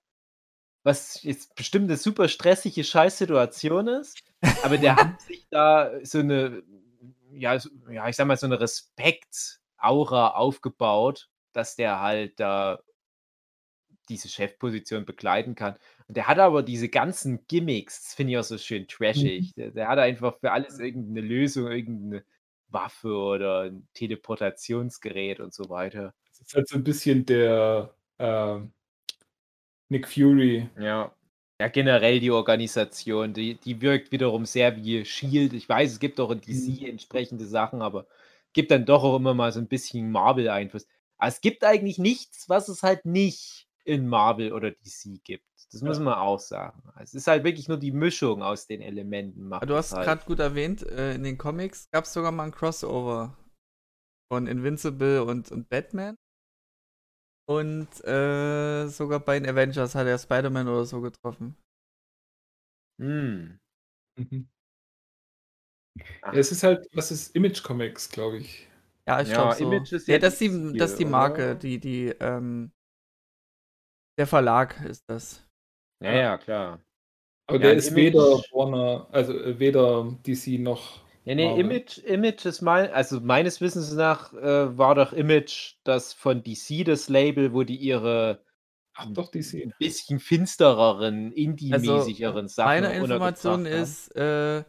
[0.83, 4.23] Was jetzt bestimmt eine super stressige Scheißsituation ist.
[4.63, 6.63] Aber der hat sich da so eine,
[7.33, 7.59] ja,
[7.91, 12.81] ja, ich sag mal, so eine Respekt-Aura aufgebaut, dass der halt da
[14.09, 15.77] diese Chefposition begleiten kann.
[16.09, 19.55] Und der hat aber diese ganzen Gimmicks, das finde ich auch so schön trashig.
[19.55, 22.25] Der, der hat einfach für alles irgendeine Lösung, irgendeine
[22.69, 26.15] Waffe oder ein Teleportationsgerät und so weiter.
[26.31, 28.73] Das ist halt so ein bisschen der ähm,
[29.89, 30.69] Nick Fury.
[30.79, 31.13] Ja.
[31.59, 35.55] Ja, generell die Organisation, die, die wirkt wiederum sehr wie Shield.
[35.55, 38.07] Ich weiß, es gibt auch in DC entsprechende Sachen, aber
[38.53, 40.87] gibt dann doch auch immer mal so ein bisschen Marvel-Einfluss.
[41.17, 45.45] Aber es gibt eigentlich nichts, was es halt nicht in Marvel oder DC gibt.
[45.77, 46.83] Das muss man auch sagen.
[47.01, 49.47] Es ist halt wirklich nur die Mischung aus den Elementen.
[49.49, 50.01] Macht du hast halt.
[50.01, 53.37] gerade gut erwähnt, äh, in den Comics gab es sogar mal ein Crossover
[54.33, 56.17] von Invincible und, und Batman.
[57.49, 61.57] Und äh, sogar bei den Avengers hat er Spider-Man oder so getroffen.
[62.99, 63.59] Hm.
[64.19, 64.49] Mhm.
[66.33, 68.67] Ja, es ist halt, was ist Image Comics, glaube ich.
[69.09, 69.63] Ja, ich Ja, glaube so.
[69.63, 71.05] Image ist ja, ja das ist die, das ist die oder?
[71.05, 72.73] Marke, die, die, ähm,
[74.19, 75.46] der Verlag ist das.
[76.03, 76.81] Ja, ja, klar.
[77.49, 78.21] Aber Ja, der ist Image- weder
[78.53, 81.05] Warner, also äh, weder DC noch.
[81.25, 81.61] Ja, nee, Marvel.
[81.65, 86.85] Image, Image ist mein, also meines Wissens nach äh, war doch Image das von DC
[86.85, 88.45] das Label, wo die ihre
[88.95, 89.63] Ach doch, DC.
[89.65, 94.65] ein bisschen finstereren, indie-mäßigeren Sachen Meine Information ist, äh,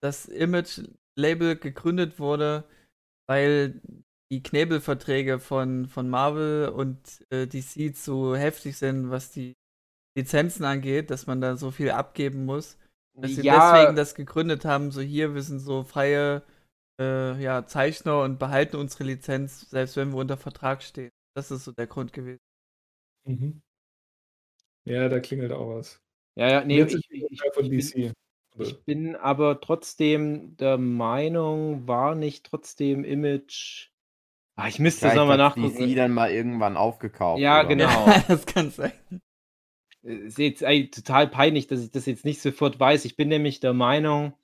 [0.00, 2.64] das Image-Label gegründet wurde,
[3.28, 3.80] weil
[4.32, 9.55] die Knebelverträge von, von Marvel und äh, DC zu heftig sind, was die
[10.16, 12.78] Lizenzen angeht, dass man da so viel abgeben muss.
[13.14, 16.42] Dass sie ja, deswegen das gegründet haben, so hier, wir sind so freie
[17.00, 21.10] äh, ja, Zeichner und behalten unsere Lizenz, selbst wenn wir unter Vertrag stehen.
[21.34, 22.40] Das ist so der Grund gewesen.
[23.26, 23.62] Mhm.
[24.84, 26.00] Ja, da klingelt auch was.
[26.36, 28.12] ja, ja, nee, ich, ich, von ich, bin, DC.
[28.58, 33.90] ich bin aber trotzdem der Meinung, war nicht trotzdem Image.
[34.56, 35.76] Ah, ich müsste das Vielleicht nochmal nachgucken.
[35.76, 37.40] DC dann mal irgendwann aufgekauft.
[37.40, 37.68] Ja, oder?
[37.68, 38.06] genau.
[38.28, 38.92] das kann sein.
[40.06, 43.04] Äh, Ist jetzt eigentlich total peinlich, dass ich das jetzt nicht sofort weiß.
[43.04, 44.34] Ich bin nämlich der Meinung,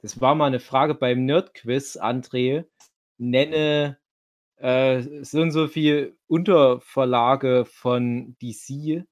[0.00, 2.64] das war mal eine Frage beim Nerd-Quiz, André.
[3.18, 3.98] Nenne
[4.56, 9.04] äh, so und so viel Unterverlage von DC.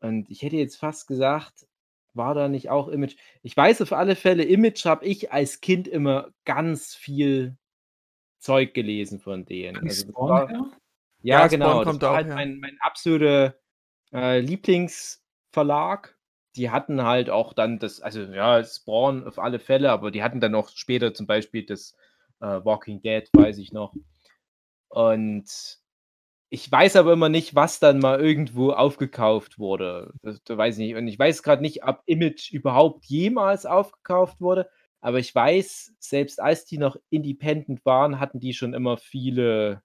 [0.00, 1.66] Und ich hätte jetzt fast gesagt,
[2.14, 3.16] war da nicht auch Image?
[3.42, 7.56] Ich weiß auf alle Fälle, Image habe ich als Kind immer ganz viel
[8.38, 9.76] Zeug gelesen von denen.
[9.78, 10.70] Also das war, ja,
[11.22, 11.66] Ja, genau.
[11.66, 13.54] Spawn Das kommt war auch, halt mein, mein absoluter
[14.12, 14.40] äh,
[15.52, 16.16] Lieblingsverlag.
[16.56, 20.40] Die hatten halt auch dann das, also ja, Spawn auf alle Fälle, aber die hatten
[20.40, 21.96] dann auch später zum Beispiel das
[22.40, 23.94] äh, Walking Dead, weiß ich noch.
[24.88, 25.78] Und
[26.50, 30.12] ich weiß aber immer nicht, was dann mal irgendwo aufgekauft wurde.
[30.20, 30.96] Das, das weiß ich nicht.
[30.96, 34.68] Und ich weiß gerade nicht, ob Image überhaupt jemals aufgekauft wurde.
[35.00, 39.82] Aber ich weiß, selbst als die noch independent waren, hatten die schon immer viele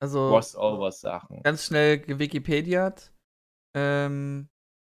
[0.00, 1.42] Also Crossover-Sachen.
[1.42, 3.12] ganz schnell gewikipediat.
[3.74, 4.48] Ähm,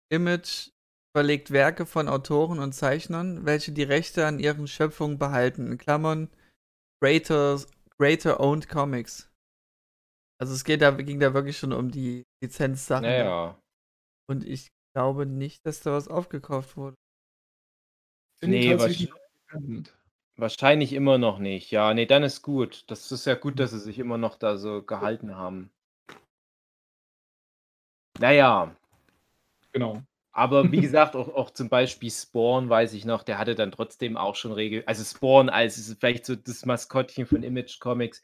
[0.10, 0.70] Image
[1.16, 5.72] verlegt Werke von Autoren und Zeichnern, welche die Rechte an ihren Schöpfungen behalten.
[5.72, 6.30] In Klammern
[7.02, 7.60] Greater,
[7.98, 9.30] Greater Owned Comics.
[10.42, 13.04] Also es geht da, ging da wirklich schon um die Lizenzsachen.
[13.04, 13.60] Naja.
[14.30, 16.96] Und ich glaube nicht, dass da was aufgekauft wurde.
[18.42, 19.20] Nee, tatsächlich wahrsch-
[19.52, 19.98] independent?
[20.36, 21.72] wahrscheinlich immer noch nicht.
[21.72, 22.84] Ja, nee, dann ist gut.
[22.88, 25.72] Das ist ja gut, dass sie sich immer noch da so gehalten haben.
[28.20, 28.76] Naja,
[29.74, 30.04] Genau.
[30.32, 34.18] Aber wie gesagt, auch, auch zum Beispiel Spawn, weiß ich noch, der hatte dann trotzdem
[34.18, 34.84] auch schon Regel.
[34.88, 38.22] Also Spawn als vielleicht so das Maskottchen von Image Comics,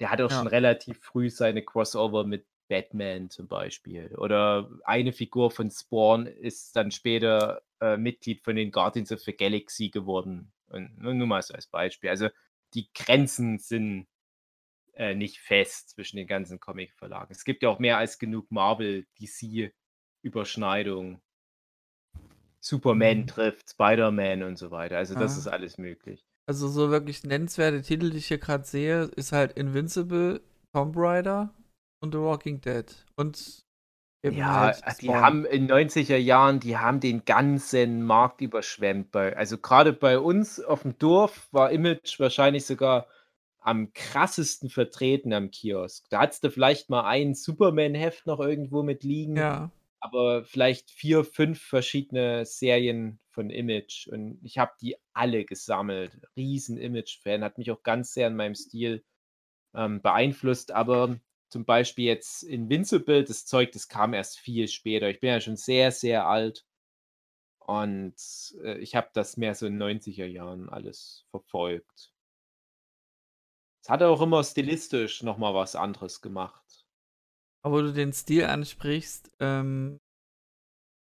[0.00, 0.40] der hat auch Ja.
[0.40, 4.14] schon relativ früh seine Crossover mit Batman zum Beispiel.
[4.16, 9.36] Oder eine Figur von Spawn ist dann später äh, Mitglied von den Guardians of the
[9.36, 10.52] Galaxy geworden.
[10.68, 12.08] Und nur, nur mal so als Beispiel.
[12.10, 12.28] Also
[12.74, 14.06] die Grenzen sind
[14.94, 17.32] äh, nicht fest zwischen den ganzen Comic-Verlagen.
[17.32, 19.06] Es gibt ja auch mehr als genug Marvel,
[20.24, 21.20] DC-Überschneidungen.
[22.60, 23.26] Superman Mhm.
[23.26, 24.96] trifft Spider-Man und so weiter.
[24.96, 25.38] Also das Ah.
[25.38, 26.24] ist alles möglich.
[26.46, 31.54] Also so wirklich nennenswerte Titel, die ich hier gerade sehe, ist halt Invincible, Tomb Raider
[32.00, 32.86] und The Walking Dead.
[33.16, 33.64] Und
[34.28, 35.16] Ja, halt die Spawn.
[35.16, 39.10] haben in 90er Jahren, die haben den ganzen Markt überschwemmt.
[39.10, 43.06] Bei, also gerade bei uns auf dem Dorf war Image wahrscheinlich sogar
[43.60, 46.08] am krassesten vertreten am Kiosk.
[46.10, 51.24] Da hattest du vielleicht mal ein Superman-Heft noch irgendwo mit liegen, Ja, aber vielleicht vier,
[51.24, 54.08] fünf verschiedene Serien von Image.
[54.08, 56.20] Und ich habe die alle gesammelt.
[56.36, 59.04] Riesen Image-Fan, hat mich auch ganz sehr in meinem Stil
[59.74, 60.72] ähm, beeinflusst.
[60.72, 65.10] Aber zum Beispiel jetzt Invincible, das Zeug, das kam erst viel später.
[65.10, 66.66] Ich bin ja schon sehr, sehr alt.
[67.60, 68.16] Und
[68.62, 72.12] äh, ich habe das mehr so in 90er Jahren alles verfolgt.
[73.82, 76.79] Es hat auch immer stilistisch nochmal was anderes gemacht.
[77.62, 79.98] Aber wo du den Stil ansprichst, ähm,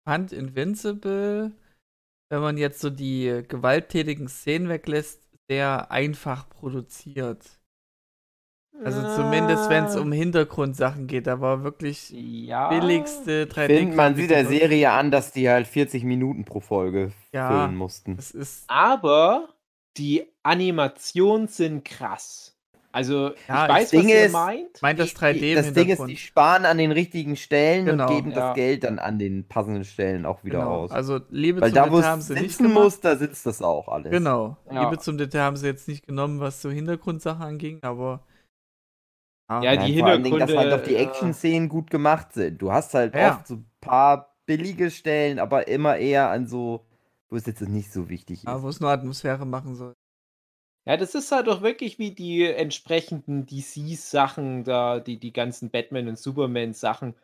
[0.07, 1.53] fand Invincible,
[2.31, 7.61] wenn man jetzt so die gewalttätigen Szenen weglässt, sehr einfach produziert.
[8.85, 12.69] Also zumindest, wenn es Ah, um Hintergrundsachen geht, da war wirklich ja.
[12.69, 13.67] billigste 3D.
[13.79, 17.49] Find, man sieht der Serie an, dass die halt 40 Minuten pro Folge Ja.
[17.49, 18.19] füllen mussten.
[18.69, 19.49] Aber
[19.97, 22.56] die Animationen sind krass.
[22.97, 24.83] Also, Ja, ich weiß, das was Ding ihr ist- meint.
[24.83, 28.09] meint das Die- 3D im das Ding ist, die sparen an den richtigen Stellen Genau,
[28.09, 28.37] und geben ja.
[28.37, 30.71] das Geld dann an den passenden Stellen auch wieder genau.
[30.85, 30.91] aus.
[30.93, 32.83] Also Liebe Weil zum da, wo Detail haben es sie nicht sitzen gemacht.
[32.85, 34.11] muss, da sitzt das auch alles.
[34.11, 34.57] Genau.
[34.71, 34.85] Ja.
[34.85, 38.25] Liebe zum Detail haben sie jetzt nicht genommen, was so Hintergrundsachen anging, aber
[39.49, 41.01] ah, Ja, Nein, die vor allen Dingen, dass Hintergründe, halt auch die ja.
[41.01, 42.63] Action-Szenen gut gemacht sind.
[42.63, 43.37] Du hast halt Ja.
[43.37, 46.87] oft so ein paar billige Stellen, aber immer eher an so,
[47.29, 48.45] wo es jetzt nicht so wichtig ist.
[48.47, 49.93] ja, wo es nur Atmosphäre machen soll.
[50.87, 56.07] Ja, das ist halt auch wirklich wie die entsprechenden DC-Sachen da, die, die ganzen Batman-
[56.09, 57.15] und Superman-Sachen.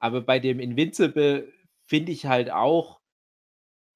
[0.00, 1.52] Aber bei dem Invincible
[1.84, 3.00] finde ich halt auch,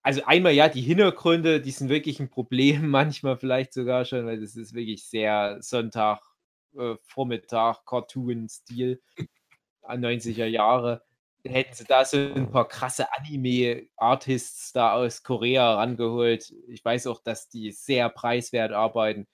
[0.02, 4.40] also einmal ja, die Hintergründe, die sind wirklich ein Problem, manchmal vielleicht sogar schon, weil
[4.40, 6.20] das ist wirklich sehr Sonntag,
[6.78, 9.02] äh, Vormittag, Cartoon-Stil
[9.82, 11.04] an 90er Jahre.
[11.44, 16.52] Hätten sie da so ein paar krasse Anime-Artists da aus Korea rangeholt.
[16.66, 19.28] Ich weiß auch, dass die sehr preiswert arbeiten.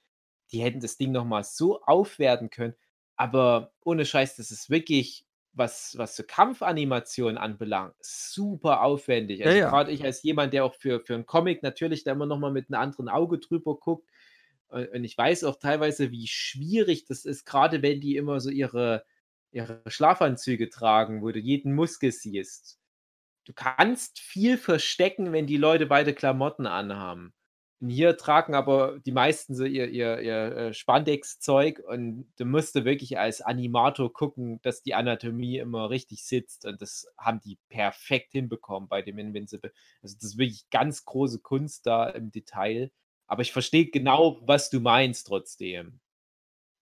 [0.53, 2.75] Die hätten das Ding nochmal so aufwerten können.
[3.17, 9.43] Aber ohne Scheiß, das ist wirklich, was, was so Kampfanimationen anbelangt, super aufwendig.
[9.45, 9.71] Ja, Also ja.
[9.71, 12.69] gerade ich als jemand, der auch für, für einen Comic natürlich da immer nochmal mit
[12.71, 14.11] einem anderen Auge drüber guckt.
[14.69, 18.51] Und und ich weiß auch teilweise, wie schwierig das ist, gerade wenn die immer so
[18.51, 19.05] ihre,
[19.53, 22.79] ihre Schlafanzüge tragen, wo du jeden Muskel siehst.
[23.45, 27.35] Du kannst viel verstecken, wenn die Leute beide Klamotten anhaben.
[27.83, 32.77] Und hier tragen aber die meisten so ihr, ihr, ihr äh, Spandex-Zeug und du musst
[32.77, 38.33] wirklich als Animator gucken, dass die Anatomie immer richtig sitzt und das haben die perfekt
[38.33, 39.73] hinbekommen bei dem Invincible.
[40.01, 42.93] Also das ist wirklich ganz große Kunst da im Detail.
[43.27, 46.02] Aber ich verstehe genau, was du meinst trotzdem.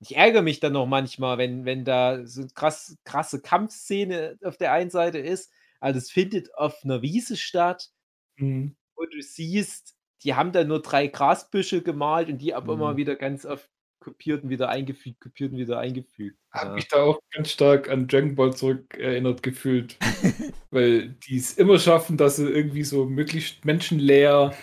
[0.02, 4.56] Ich ärgere mich dann noch manchmal, wenn, wenn da so eine krass, krasse Kampfszene auf
[4.56, 5.52] der einen Seite ist.
[5.80, 7.90] Also es findet auf einer Wiese statt
[8.38, 8.76] Mhm.
[8.94, 12.96] und du siehst, die haben da nur drei Grasbüsche gemalt und die aber immer Mhm.
[12.96, 13.68] wieder ganz oft
[14.00, 16.38] kopiert und wieder eingefügt, kopiert und wieder eingefügt.
[16.52, 16.74] Hab Ja.
[16.74, 19.98] mich da auch ganz stark an Dragon Ball zurück erinnert gefühlt.
[20.70, 24.54] Weil die es immer schaffen, dass sie irgendwie so möglichst menschenleer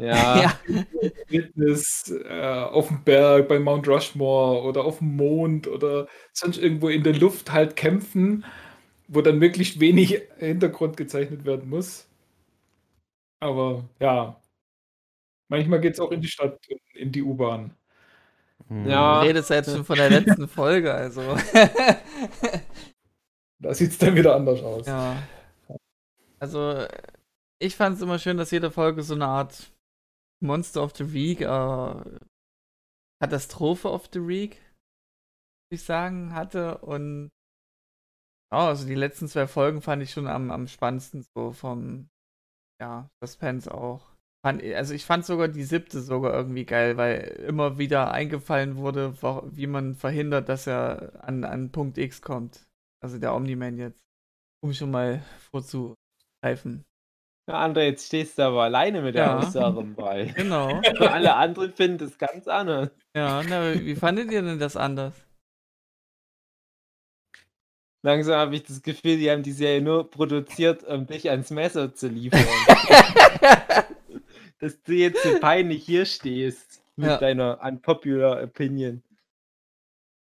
[0.00, 0.58] Ja,
[1.28, 6.88] Wildnis äh, auf dem Berg bei Mount Rushmore oder auf dem Mond oder sonst irgendwo
[6.88, 8.44] in der Luft halt kämpfen,
[9.08, 12.06] wo dann möglichst wenig Hintergrund gezeichnet werden muss.
[13.40, 14.40] Aber ja,
[15.48, 17.74] manchmal geht es auch in die Stadt, in, in die U-Bahn.
[18.68, 18.88] Mhm.
[18.88, 19.20] Ja.
[19.20, 21.22] Du redest ja jetzt schon von der letzten Folge, also.
[23.62, 24.86] Da sieht es dann wieder anders aus.
[24.86, 25.22] ja.
[26.38, 26.86] Also,
[27.58, 29.70] ich fand es immer schön, dass jede Folge so eine Art
[30.42, 32.18] Monster of the Week, äh,
[33.22, 36.78] Katastrophe of the Week, würde ich sagen, hatte.
[36.78, 37.30] Und
[38.52, 42.08] ja, also die letzten zwei Folgen fand ich schon am, am spannendsten, so vom,
[42.80, 44.10] ja, Suspense auch.
[44.42, 49.14] Also ich fand sogar die siebte sogar irgendwie geil, weil immer wieder eingefallen wurde,
[49.54, 52.66] wie man verhindert, dass er an, an Punkt X kommt.
[53.02, 54.02] Also der Omni-Man jetzt.
[54.62, 56.84] Um schon mal vorzugreifen.
[57.50, 59.38] Ja, André, jetzt stehst du aber alleine mit der Ja.
[59.38, 60.26] Aussage im Ball.
[60.36, 60.80] Genau.
[61.00, 62.90] Alle anderen finden das ganz anders.
[63.16, 65.14] Ja, na, wie fandet ihr denn das anders?
[68.02, 71.92] Langsam habe ich das Gefühl, die haben die Serie nur produziert, um dich ans Messer
[71.92, 72.46] zu liefern.
[74.60, 77.18] Dass du jetzt so peinlich hier stehst mit Ja.
[77.18, 79.02] deiner unpopular Opinion.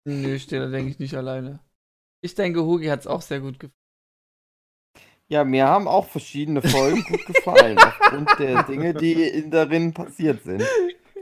[0.05, 1.59] Nö, ich stehe da, denke ich, nicht alleine.
[2.23, 3.75] Ich denke, Hugi hat es auch sehr gut gefallen.
[5.31, 10.43] Ja, mir haben auch verschiedene Folgen gut gefallen, aufgrund der Dinge, die in darin passiert
[10.43, 10.61] sind.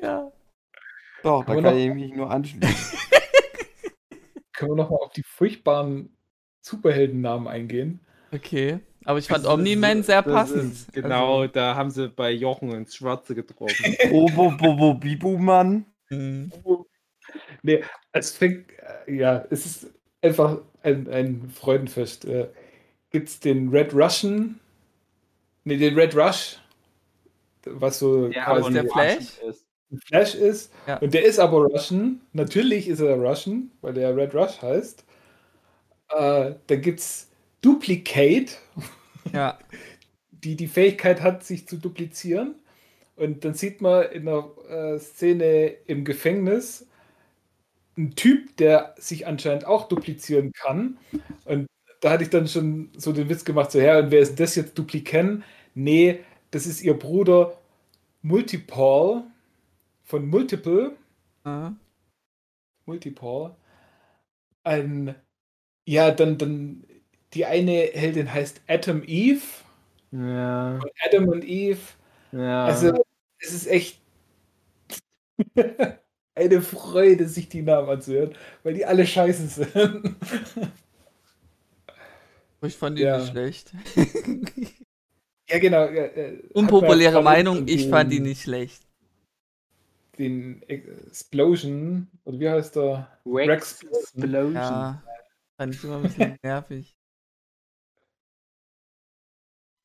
[0.01, 0.31] Ja.
[1.21, 2.97] Doch, da Aber kann noch- ich mich nur anschließen.
[4.53, 6.09] Können wir nochmal auf die furchtbaren
[6.61, 7.99] Superheldennamen eingehen?
[8.31, 8.79] Okay.
[9.05, 10.73] Aber ich fand Omni-Man sehr passend.
[10.73, 13.95] Ist, genau, Also, da haben sie bei Jochen ins Schwarze getroffen.
[14.11, 15.85] Obo Bobo Bibu Mann.
[16.07, 16.51] hm.
[17.61, 18.71] Nee, es fängt,
[19.05, 19.87] äh, ja, es ist
[20.23, 22.25] einfach ein, ein Freudenfest.
[23.11, 24.59] Gibt es den Red Russian?
[25.63, 26.57] Nee, den Red Rush,
[27.65, 29.17] was so Ja, quasi der Flash?
[29.47, 29.65] Ist.
[29.91, 30.71] ein Flash ist.
[30.87, 30.97] Ja.
[30.99, 32.21] Und der ist aber Russian.
[32.33, 35.03] Natürlich ist er Russian, weil der Red Rush heißt.
[36.09, 37.27] Äh, dann gibt es
[37.61, 38.57] Duplicate,
[39.33, 39.57] Ja.
[40.31, 42.55] die die Fähigkeit hat, sich zu duplizieren.
[43.15, 46.87] Und dann sieht man in der äh, Szene im Gefängnis
[47.97, 50.97] einen Typ, der sich anscheinend auch duplizieren kann.
[51.45, 51.67] Und
[51.99, 54.55] da hatte ich dann schon so den Witz gemacht, so, ja, und wer ist das
[54.55, 55.43] jetzt Dupliken?
[55.75, 56.19] Nee,
[56.51, 57.57] das ist ihr Bruder
[58.21, 59.23] Multipol
[60.03, 60.95] von Multiple.
[61.43, 61.71] Ah.
[62.85, 63.55] Multipol.
[64.63, 65.15] Ein,
[65.85, 66.83] ja, dann, dann
[67.33, 69.41] die eine Heldin heißt Atom Eve.
[70.11, 71.79] Ja, Und Adam und Eve.
[72.31, 72.65] ja.
[72.65, 73.03] Also,
[73.39, 74.01] es ist echt
[76.35, 78.33] eine Freude, sich die Namen anzuhören,
[78.63, 80.15] weil die alle scheiße sind.
[82.61, 83.17] Ich fand die Ja.
[83.19, 83.73] nicht schlecht.
[85.49, 85.85] ja, genau.
[85.85, 88.83] äh, Unpopuläre Meinung, den- ich fand die nicht schlecht.
[90.17, 93.07] Den Explosion, oder wie heißt der?
[93.25, 94.53] Rex Rex- Explosion.
[94.55, 95.01] Ja.
[95.57, 96.95] Fand ich immer ein bisschen nervig.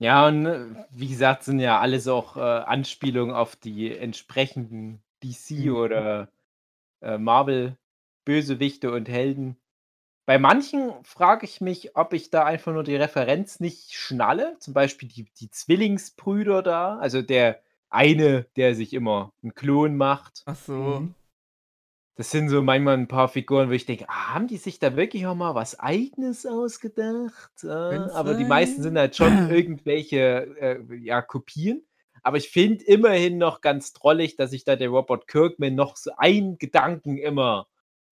[0.00, 5.50] Ja, und äh, wie gesagt, sind ja alles auch äh, Anspielungen auf die entsprechenden DC
[5.66, 5.76] Mhm.
[5.76, 6.28] oder
[7.00, 9.56] äh, Marvel-Bösewichte und Helden.
[10.26, 14.56] Bei manchen frage ich mich, ob ich da einfach nur die Referenz nicht schnalle.
[14.58, 16.98] Zum Beispiel die, die Zwillingsbrüder da.
[16.98, 17.60] Also der
[17.90, 20.42] eine, der sich immer einen Klon macht.
[20.46, 20.72] Ach so.
[20.72, 21.14] Mhm.
[22.16, 24.96] Das sind so manchmal ein paar Figuren, wo ich denke, ah, haben die sich da
[24.96, 27.64] wirklich auch mal was Eigenes ausgedacht?
[27.64, 28.48] Äh, aber die sein.
[28.48, 31.84] meisten sind halt schon irgendwelche äh, ja, Kopien.
[32.22, 36.12] Aber ich finde immerhin noch ganz drollig, dass sich da der Robert Kirkman noch so
[36.16, 37.66] einen Gedanken immer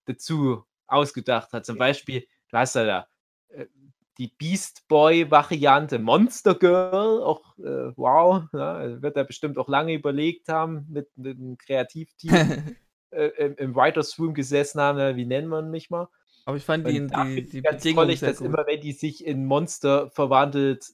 [0.05, 1.65] dazu ausgedacht hat.
[1.65, 3.07] Zum Beispiel, du hast ja da
[3.49, 3.65] äh,
[4.17, 10.49] die Beast Boy-Variante Monster Girl, auch äh, wow, ja, wird er bestimmt auch lange überlegt
[10.49, 12.75] haben mit, mit einem Kreativteam
[13.09, 16.09] äh, im, im Writers Room gesessen haben, äh, wie nennt man mich mal?
[16.45, 18.47] Aber ich fand die, die, die ganz sehr dass gut.
[18.47, 20.85] immer, wenn die sich in Monster verwandelt,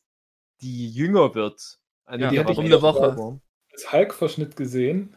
[0.61, 1.79] die jünger wird.
[2.05, 3.41] An Ja, die hatte ich eine Woche.
[3.71, 5.15] Als Hulk-Verschnitt gesehen.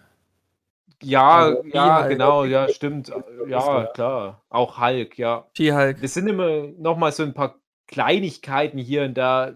[1.02, 2.08] Ja, Also, ja, Hulk.
[2.10, 3.12] genau, ja, stimmt.
[3.48, 3.86] Ja.
[3.94, 4.42] Klar.
[4.48, 5.46] Auch Hulk, ja.
[5.56, 5.98] She-Hulk.
[6.02, 7.56] Es sind immer noch mal so ein paar
[7.88, 9.54] Kleinigkeiten hier und da,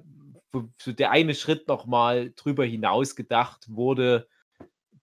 [0.53, 4.29] wo so der eine Schritt noch mal drüber hinaus gedacht wurde.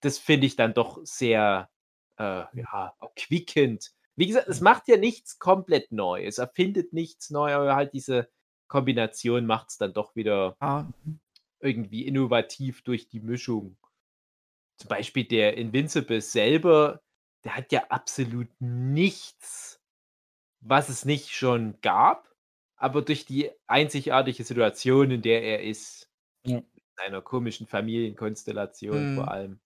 [0.01, 1.69] Das finde ich dann doch sehr,
[2.17, 3.91] äh, ja, erquickend.
[4.15, 6.23] Wie gesagt, es macht ja nichts komplett neu.
[6.25, 8.29] Es erfindet nichts neu, aber halt diese
[8.67, 10.86] Kombination macht es dann doch wieder Ah,
[11.60, 13.77] irgendwie innovativ durch die Mischung.
[14.84, 17.02] Zum Beispiel der Invincible selber,
[17.46, 19.82] der hat ja absolut nichts,
[20.62, 22.30] was es nicht schon gab,
[22.78, 26.10] aber durch die einzigartige Situation, in der er ist,
[26.46, 26.63] Ja.
[26.76, 29.10] in einer komischen Familienkonstellation Mhm.
[29.10, 29.62] vor allem,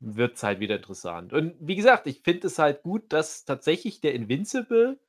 [0.00, 1.32] wird es halt wieder interessant.
[1.32, 5.00] Und wie gesagt, ich finde es halt gut, dass tatsächlich der Invincible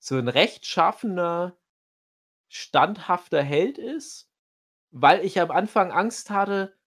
[0.00, 1.58] so ein rechtschaffener,
[2.48, 4.30] standhafter Held ist,
[4.92, 6.77] weil ich am Anfang Angst hatte,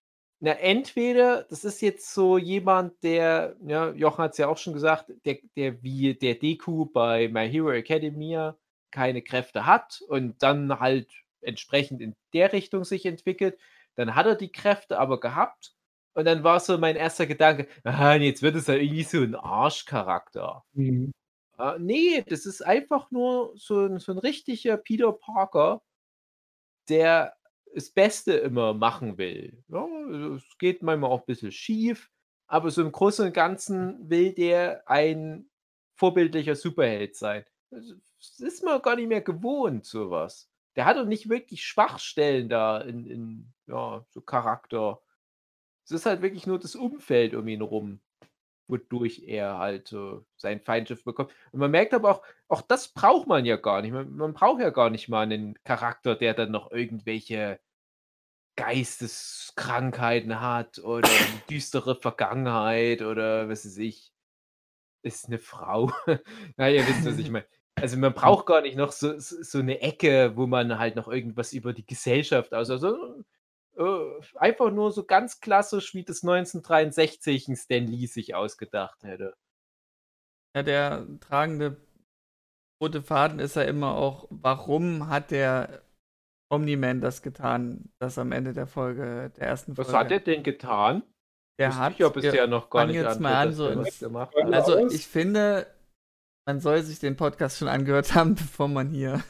[0.43, 4.73] na, entweder das ist jetzt so jemand, der, ja, Jochen hat es ja auch schon
[4.73, 8.57] gesagt, der, der wie der Deku bei My Hero Academia
[8.89, 11.11] keine Kräfte hat und dann halt
[11.41, 13.59] entsprechend in der Richtung sich entwickelt.
[13.95, 15.75] Dann hat er die Kräfte aber gehabt
[16.15, 19.35] und dann war so mein erster Gedanke, ah, jetzt wird es ja irgendwie so ein
[19.35, 20.63] Arschcharakter.
[20.73, 21.11] Mhm.
[21.59, 25.83] Äh, nee, das ist einfach nur so so ein richtiger Peter Parker,
[26.89, 27.35] der
[27.73, 29.63] das Beste immer machen will.
[29.67, 29.87] Ja,
[30.35, 32.09] es geht manchmal auch ein bisschen schief,
[32.47, 35.49] aber so im Großen und Ganzen will der ein
[35.95, 37.45] vorbildlicher Superheld sein.
[37.69, 40.49] Das ist man gar nicht mehr gewohnt, sowas.
[40.75, 45.01] der hat doch nicht wirklich Schwachstellen da in, in ja, so Charakter.
[45.85, 48.01] Es ist halt wirklich nur das Umfeld um ihn rum,
[48.71, 51.31] wodurch er halt äh, sein Feindschiff bekommt.
[51.51, 53.91] Und man merkt aber auch, auch das braucht man ja gar nicht.
[53.91, 57.59] Man, man braucht ja gar nicht mal einen Charakter, der dann noch irgendwelche
[58.55, 64.11] Geisteskrankheiten hat oder eine düstere Vergangenheit oder was weiß ich.
[65.03, 65.91] Ist eine Frau.
[66.57, 67.45] Na, ihr wisst, was ich meine.
[67.75, 71.07] Also man braucht gar nicht noch so, so, so eine Ecke, wo man halt noch
[71.07, 73.23] irgendwas über die Gesellschaft, also, also
[73.77, 79.33] äh, einfach nur so ganz klassisch, wie das 1963 ein Stan Lee sich ausgedacht hätte.
[80.55, 81.77] Ja, der tragende
[82.81, 85.83] rote Faden ist ja immer auch, warum hat der
[86.51, 89.93] Omni-Man das getan, das am Ende der Folge, der ersten Folge.
[89.93, 91.03] Was hat er denn getan?
[91.59, 94.35] Der Wusste hat, ich ja bisher noch gar nicht jetzt mal an, so ins- gemacht.
[94.51, 95.67] Also ich finde,
[96.45, 99.23] man soll sich den Podcast schon angehört haben, bevor man hier.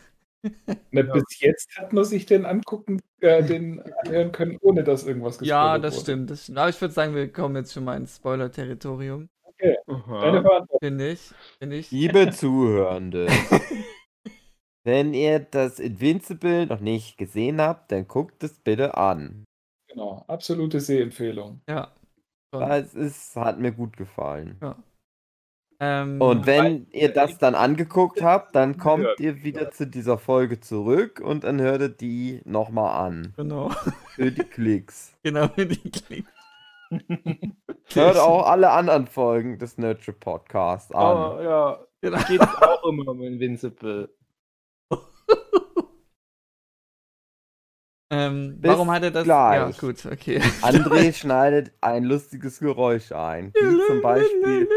[0.92, 5.40] Na, Bis jetzt hat man sich den angucken, äh, den anhören können, ohne dass irgendwas
[5.42, 6.04] Ja, gespoilert das wurde.
[6.04, 6.58] stimmt, das stimmt.
[6.58, 9.30] Aber ich würde sagen, wir kommen jetzt schon mal ins Spoiler-Territorium.
[9.60, 10.42] Deine Aha.
[10.42, 10.80] Verantwortung.
[10.82, 11.20] Finde ich.
[11.60, 11.92] Finde ich.
[11.92, 13.28] Liebe Zuhörende,
[14.84, 19.46] wenn ihr das Invincible noch nicht gesehen habt, dann guckt es bitte an.
[19.88, 21.62] Genau, absolute Sehempfehlung.
[21.70, 21.92] Ja.
[22.54, 24.60] Es ist, hat mir gut gefallen.
[25.84, 30.60] Ähm, Und wenn ihr das dann angeguckt habt, dann kommt ihr wieder zu dieser Folge
[30.60, 33.34] zurück und dann hört ihr die nochmal an.
[33.36, 33.72] Genau.
[34.14, 35.14] Für die Klicks.
[35.24, 36.28] genau, wie die klingt.
[37.94, 41.18] Hört auch alle anderen Folgen des Nurture Podcasts an.
[41.18, 42.18] Oh, ja, Genau.
[42.28, 44.10] geht auch immer um Invincible.
[48.14, 49.24] Ähm, warum hat er das?
[49.24, 49.56] gleich.
[49.56, 50.42] Ja, gut, okay.
[50.62, 53.54] André schneidet ein lustiges Geräusch ein.
[53.54, 54.68] Wie zum Beispiel.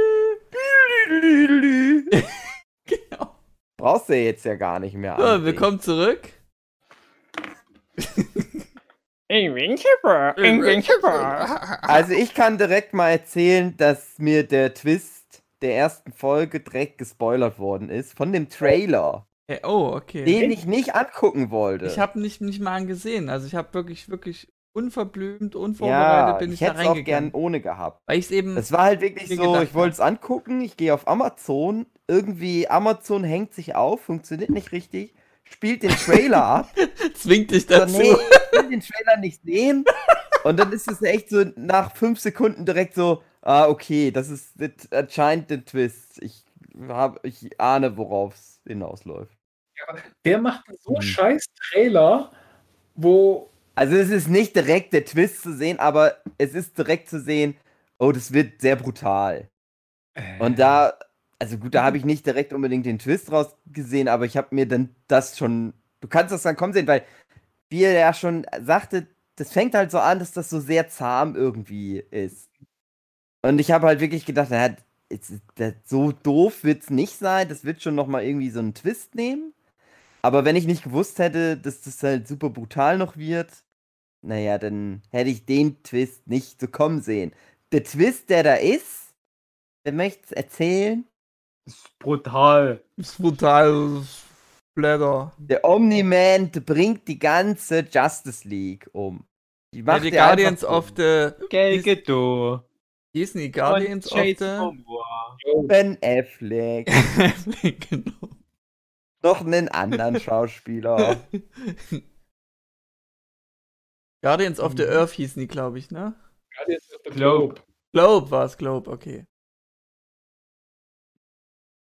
[2.87, 3.37] genau.
[3.77, 5.17] Brauchst du jetzt ja gar nicht mehr.
[5.19, 6.21] So, willkommen zurück.
[9.29, 10.35] Invincible,
[11.83, 17.59] Also ich kann direkt mal erzählen, dass mir der Twist der ersten Folge direkt gespoilert
[17.59, 20.25] worden ist von dem Trailer, Äh, oh, okay.
[20.25, 21.87] den ich nicht angucken wollte.
[21.87, 23.29] Ich habe nicht, nicht mal angesehen.
[23.29, 26.95] Also ich habe wirklich, wirklich unverblümt, unvorbereitet ja, bin ich, ich da hätte es auch
[26.95, 27.35] gern reingegangen.
[27.35, 28.03] ohne gehabt.
[28.07, 28.57] Weil ich es eben.
[28.57, 32.69] Es war halt wirklich so, gedacht ich wollte es angucken, ich gehe auf Amazon, irgendwie
[32.69, 35.15] Amazon hängt sich auf, funktioniert nicht richtig,
[35.45, 36.69] spielt den Trailer ab,
[37.15, 37.99] zwingt dich so, dazu.
[37.99, 39.85] nee, ich will den Trailer nicht sehen
[40.45, 44.53] und dann ist es echt so nach fünf Sekunden direkt so, ah, okay, das ist
[44.61, 46.21] das anscheinend der Twist.
[46.23, 46.45] Ich,
[46.89, 49.37] hab, ich ahne, worauf es hinausläuft.
[50.25, 51.03] Der macht so Mhm.
[51.03, 52.31] scheiß Trailer,
[52.95, 57.21] wo Also es ist nicht direkt der Twist zu sehen, aber es ist direkt zu
[57.21, 57.57] sehen,
[57.99, 59.49] oh, das wird sehr brutal.
[60.39, 60.95] Und da,
[61.39, 64.69] also gut, da habe ich nicht direkt unbedingt den Twist rausgesehen, aber ich habe mir
[64.69, 67.05] dann das schon, du kannst das dann kommen sehen, weil,
[67.71, 71.35] wie er ja schon sagte, das fängt halt so an, dass das so sehr zahm
[71.35, 72.51] irgendwie ist.
[73.43, 74.77] Und ich habe halt wirklich gedacht, naja,
[75.85, 79.54] so doof wird es nicht sein, das wird schon nochmal irgendwie so einen Twist nehmen.
[80.25, 83.63] Aber wenn ich nicht gewusst hätte, dass das halt super brutal noch wird,
[84.23, 87.35] naja, dann hätte ich den Twist nicht so kommen sehen.
[87.73, 89.13] Der Twist, der da ist,
[89.85, 91.07] wer möchte es erzählen?
[91.67, 92.83] Ist brutal.
[92.97, 94.01] Ist brutal.
[94.01, 94.25] ist
[94.75, 95.35] Blätter.
[95.37, 99.27] Der Omni-Man bringt die ganze Justice League um.
[99.75, 101.33] Die Ja, macht die er Guardians einfach of the.
[101.51, 102.63] Gelgedo.
[103.15, 104.45] Hießen die Guardians of the.
[105.53, 105.67] Um.
[105.67, 106.87] Ben Affleck.
[107.91, 108.34] genau.
[109.25, 111.17] Noch einen anderen Schauspieler.
[114.23, 114.91] Guardians of the Mhm.
[114.91, 116.15] Earth hießen die, glaube ich, ne?
[116.57, 117.55] Guardians of the Globe.
[117.55, 117.63] Globe.
[117.93, 119.27] Globe war es, Globe, okay.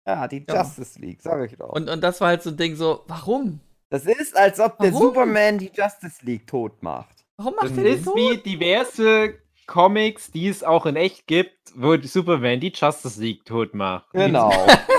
[0.08, 0.62] Ja, die Ja.
[0.64, 1.70] Justice League, sag ich doch.
[1.70, 3.60] Und, und das war halt so ein Ding so, warum?
[3.90, 5.08] das ist, als ob der Warum?
[5.08, 7.26] Superman die Justice League tot macht.
[7.38, 8.16] Warum Das macht das ist so?
[8.16, 9.38] wie diverse
[9.68, 14.10] Comics, die es auch in echt gibt, wo die Superman die Justice League tot macht.
[14.12, 14.50] Genau.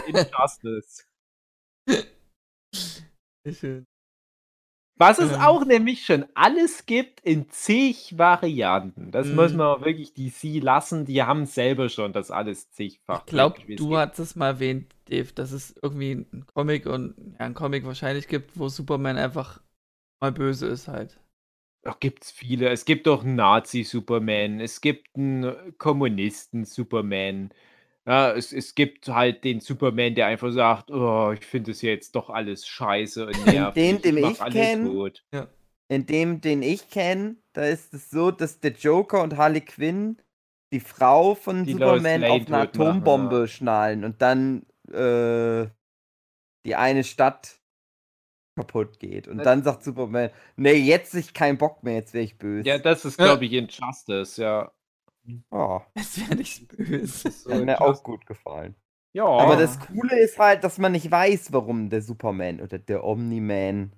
[0.07, 1.05] In Justice.
[1.05, 1.12] Sehr
[3.51, 3.87] schön.
[4.99, 5.41] Was es Ähm.
[5.41, 9.11] auch nämlich schon alles gibt in zig Varianten.
[9.11, 9.35] Das Mhm.
[9.37, 11.07] muss man auch wirklich DC lassen.
[11.07, 13.21] Die haben selber schon das alles zigfach.
[13.21, 17.15] Ich glaube, es du hast es mal erwähnt, Dave, dass es irgendwie ein Comic und
[17.39, 19.61] ja, ein Comic wahrscheinlich gibt, wo Superman einfach
[20.21, 21.19] mal böse ist halt.
[21.85, 22.69] Ach, gibt's viele.
[22.69, 27.51] Es gibt doch einen Nazi-Superman, es gibt einen Kommunisten-Superman.
[28.07, 32.17] Ja, es, es gibt halt den Superman, der einfach sagt, oh, ich finde es jetzt
[32.17, 33.75] doch alles scheiße und nervig.
[33.75, 35.25] den, den ich ich alle kenn, tot.
[35.89, 40.21] In dem, den ich kenne, da ist es so, dass der Joker und Harley Quinn
[40.73, 43.47] die Frau von Die Superman auf eine tot machen, Atombombe ja.
[43.47, 45.69] schnallen und dann äh,
[46.67, 47.61] die eine Stadt
[48.57, 49.29] kaputt geht.
[49.29, 52.69] Und dann sagt Superman, nee, jetzt ich keinen Bock mehr, jetzt wäre ich böse.
[52.69, 54.73] Ja, das ist, glaube ich, Injustice, ja.
[55.51, 57.31] Oh, Das wäre nicht böse.
[57.31, 58.75] So hat mir auch gut gefallen.
[59.15, 59.27] Ja.
[59.27, 63.93] Aber das Coole ist halt, dass man nicht weiß, warum der Superman oder der Omni-Man.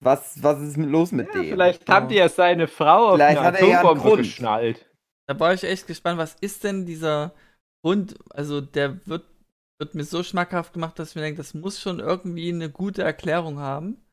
[0.00, 1.50] Was, was ist los mit ja, dem?
[1.50, 4.22] vielleicht haben die ja seine Frau auf Vielleicht eine hat er ja einen Atombombe Grund.
[4.22, 4.90] geschnallt.
[5.28, 7.32] Da war ich echt gespannt, was ist denn dieser
[7.84, 8.18] Grund?
[8.30, 9.24] Also, der wird,
[9.78, 13.02] wird mir so schmackhaft gemacht, dass ich mir denke, das muss schon irgendwie eine gute
[13.02, 14.04] Erklärung haben.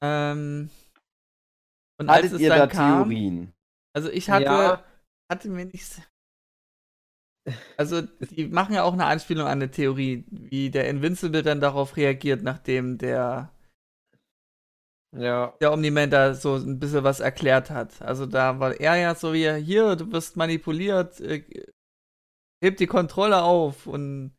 [0.00, 0.70] Ähm,
[1.98, 3.52] und als Hattet es ihr dann da kam, Theorien?
[3.98, 4.84] Also ich hatte, Ja.
[5.30, 6.00] hatte mir nichts.
[7.78, 11.96] Also, die machen ja auch eine Anspielung an eine Theorie, wie der Invincible dann darauf
[11.96, 13.50] reagiert, nachdem der,
[15.16, 15.56] Ja.
[15.60, 18.00] der Omni-Man da so ein bisschen was erklärt hat.
[18.02, 21.42] Also, da war er ja so wie, hier, du wirst manipuliert, äh,
[22.62, 24.32] heb die Kontrolle auf und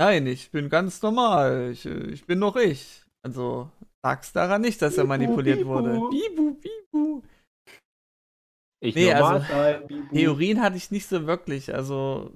[0.00, 3.04] nein, ich bin ganz normal, ich, äh, ich bin noch ich.
[3.22, 3.70] Also,
[4.02, 5.70] lag's daran nicht, dass er manipuliert bibu.
[5.70, 6.00] wurde.
[6.10, 7.22] Bibu, bibu.
[8.80, 10.14] Ich Nee, also, sein, Bibu.
[10.14, 12.32] Theorien hatte ich nicht so wirklich, also.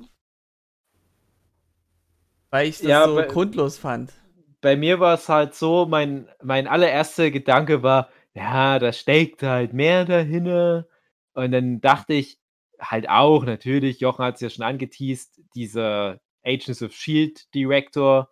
[2.51, 4.13] Weil ich das Ja, so bei- grundlos fand.
[4.61, 9.73] Bei mir war es halt so, mein, mein allererster Gedanke war, ja, da steckt halt
[9.73, 10.87] mehr dahinter.
[11.35, 12.39] Und dann dachte ich
[12.79, 18.29] halt auch, natürlich, Jochen hat es ja schon angeteased, dieser Agents of Shield Director,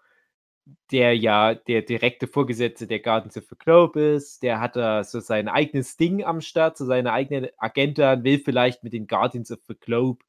[0.93, 5.21] der ja der direkte Vorgesetzte der Guardians of the Globe ist, der hat da so
[5.21, 9.51] sein eigenes Ding am Start, so seine eigene Agenda und will vielleicht mit den Guardians
[9.53, 10.25] of the Globe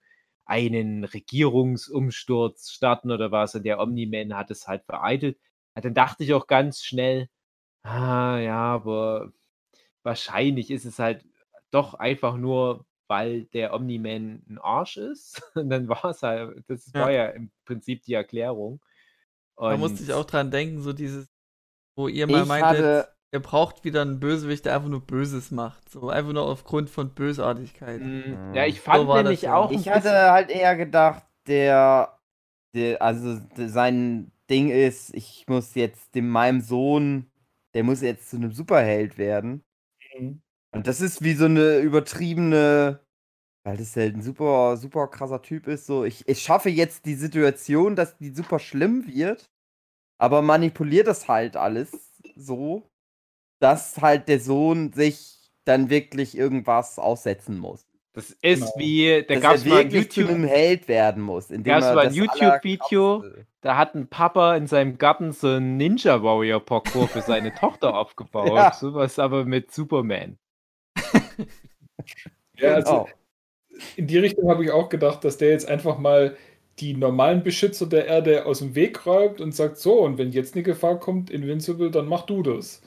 [0.45, 5.37] einen Regierungsumsturz starten oder was und der Omni-Man hat es halt vereitelt.
[5.75, 7.29] Ja, dann dachte ich auch ganz schnell,
[7.83, 9.31] ah ja, aber
[10.03, 11.25] wahrscheinlich ist es halt
[11.71, 15.41] doch einfach nur, weil der Omni-Man ein Arsch ist.
[15.55, 17.01] Und dann war es halt, das Ja.
[17.01, 18.81] war ja im Prinzip die Erklärung.
[19.57, 21.27] Da musste ich auch dran denken, so dieses,
[21.97, 25.89] wo ihr mal meintet, hatte- ihr braucht wieder einen Bösewicht, der einfach nur Böses macht.
[25.89, 28.01] So einfach nur aufgrund von Bösartigkeit.
[28.01, 29.71] Mm, Ja, ich fand das nämlich auch.
[29.71, 32.19] Ich hatte halt eher gedacht, der,
[32.75, 37.31] der also der, sein Ding ist, ich muss jetzt dem meinem Sohn,
[37.73, 39.63] der muss jetzt zu einem Superheld werden.
[40.17, 40.41] Mhm.
[40.75, 42.99] Und das ist wie so eine übertriebene,
[43.63, 45.85] weil das halt ein super, super krasser Typ ist.
[45.85, 49.49] So, ich, ich schaffe jetzt die Situation, dass die super schlimm wird,
[50.17, 51.91] aber manipuliert das halt alles
[52.35, 52.89] so,
[53.59, 57.85] dass halt der Sohn sich dann wirklich irgendwas aussetzen muss.
[58.15, 58.71] Das ist Genau.
[58.77, 61.49] wie, da dass gab es er mal ein wirklich zu YouTube, einem Held werden muss.
[61.49, 63.23] Indem Gab's er mal ein YouTube-Video?
[63.61, 67.95] Da hat ein Papa in seinem Garten so einen Ninja Warrior Parkour für seine Tochter
[67.95, 68.49] aufgebaut.
[68.49, 68.73] Ja.
[68.73, 70.37] Sowas aber mit Superman.
[72.55, 73.09] Ja, also Genau.
[73.95, 76.37] In die Richtung habe ich auch gedacht, dass der jetzt einfach mal
[76.79, 80.55] die normalen Beschützer der Erde aus dem Weg räumt und sagt, so, und wenn jetzt
[80.55, 82.81] eine Gefahr kommt, Invincible, dann mach du das.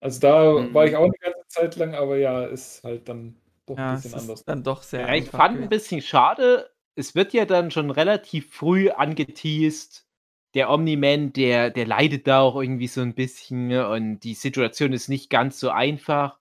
[0.00, 0.74] Also da Mhm.
[0.74, 3.94] war ich auch eine ganze Zeit lang, aber ja, ist halt dann doch ein Ja,
[3.94, 4.40] es bisschen anders.
[4.40, 5.68] ist dann doch sehr Ja, ich fand ein gewesen.
[5.68, 10.06] bisschen schade, es wird ja dann schon relativ früh angeteased,
[10.54, 14.92] der Omni-Man, der, der leidet da auch irgendwie so ein bisschen ne, und die Situation
[14.92, 16.38] ist nicht ganz so einfach.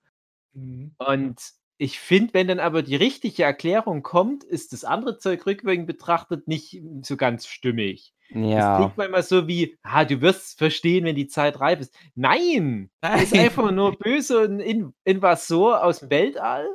[0.54, 0.92] Mhm.
[0.98, 1.40] Und
[1.78, 6.48] ich finde, wenn dann aber die richtige Erklärung kommt, ist das andere Zeug rückwirkend betrachtet
[6.48, 8.14] nicht so ganz stimmig.
[8.30, 8.78] Ja.
[8.78, 11.96] klingt manchmal so wie, ah, du wirst es verstehen, wenn die Zeit reif ist.
[12.16, 12.90] Nein!
[13.02, 13.46] Er ist Nein.
[13.46, 16.68] einfach nur böse und in Invasor aus dem Weltall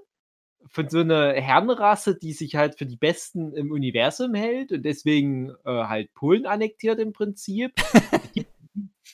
[0.69, 5.51] von so einer Herrenrasse, die sich halt für die Besten im Universum hält und deswegen
[5.65, 7.73] äh, halt Polen annektiert im Prinzip.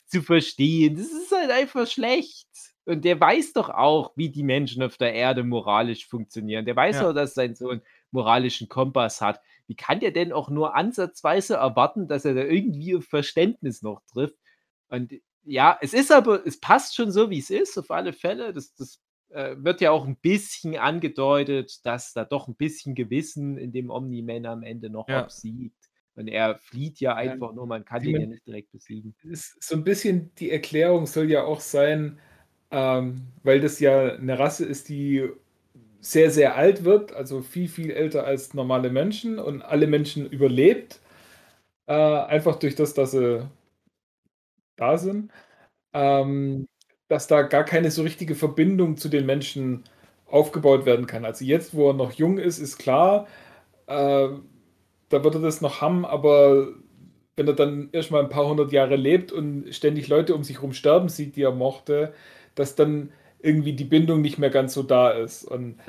[0.09, 0.95] zu verstehen.
[0.95, 2.47] Das ist halt einfach schlecht.
[2.89, 6.65] Und der weiß doch auch, wie die Menschen auf der Erde moralisch funktionieren.
[6.65, 7.09] Der weiß Ja.
[7.09, 9.41] auch, dass sein Sohn moralischen Kompass hat.
[9.67, 14.01] Wie kann der denn auch nur ansatzweise erwarten, dass er da irgendwie auf Verständnis noch
[14.11, 14.39] trifft?
[14.87, 15.13] Und
[15.43, 18.53] ja, es ist aber, es passt schon so, wie es ist, auf alle Fälle.
[18.53, 23.59] Das, das äh, wird ja auch ein bisschen angedeutet, dass da doch ein bisschen Gewissen
[23.59, 25.25] in dem Omni-Man am Ende noch Ja.
[25.25, 25.77] obsiegt.
[26.15, 29.15] Und er flieht ja einfach nur, man kann ihn ja nicht direkt besiegen.
[29.21, 32.19] ist so ein bisschen die Erklärung soll ja auch sein,
[32.71, 35.29] ähm, weil das ja eine Rasse ist, die
[36.01, 40.99] sehr, sehr alt wird, also viel, viel älter als normale Menschen und alle Menschen überlebt,
[41.87, 43.47] äh, einfach durch das, dass sie
[44.75, 45.31] da sind,
[45.93, 46.67] ähm,
[47.09, 49.85] dass da gar keine so richtige Verbindung zu den Menschen
[50.27, 51.25] aufgebaut werden kann.
[51.25, 53.27] Also jetzt, wo er noch jung ist, ist klar,
[53.87, 54.29] äh,
[55.09, 56.69] da wird er das noch haben, aber
[57.37, 60.73] wenn er dann erstmal ein paar hundert Jahre lebt und ständig Leute um sich herum
[60.73, 62.13] sterben sieht, die er mochte,
[62.55, 65.45] dass dann irgendwie die Bindung nicht mehr ganz so da ist.
[65.45, 65.79] Und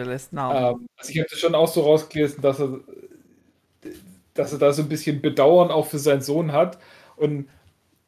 [0.49, 2.81] ähm, also ich habe das schon auch so rausgelesen, dass er,
[4.35, 6.79] dass er da so ein bisschen Bedauern auch für seinen Sohn hat.
[7.17, 7.49] Und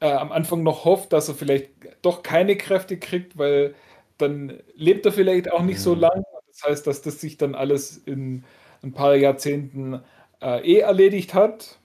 [0.00, 1.70] äh, am Anfang noch hofft, dass er vielleicht
[2.02, 3.74] doch keine Kräfte kriegt, weil
[4.18, 6.00] dann lebt er vielleicht auch nicht so Mhm.
[6.02, 6.24] lang.
[6.48, 8.44] Das heißt, dass das sich dann alles in
[8.82, 10.02] ein paar Jahrzehnten
[10.42, 11.78] äh, eh erledigt hat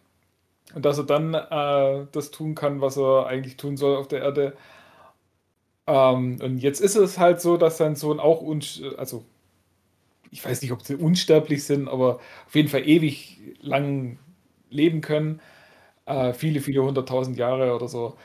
[0.76, 4.22] und dass er dann äh, das tun kann, was er eigentlich tun soll auf der
[4.22, 4.54] Erde.
[5.88, 8.44] Ähm, und jetzt ist es halt so, dass sein Sohn auch,
[8.98, 9.24] also
[10.32, 14.20] ich weiß nicht, ob sie unsterblich sind, aber auf jeden Fall ewig lang
[14.70, 15.40] leben können.
[16.06, 18.18] Äh, viele, viele hunderttausend Jahre oder so.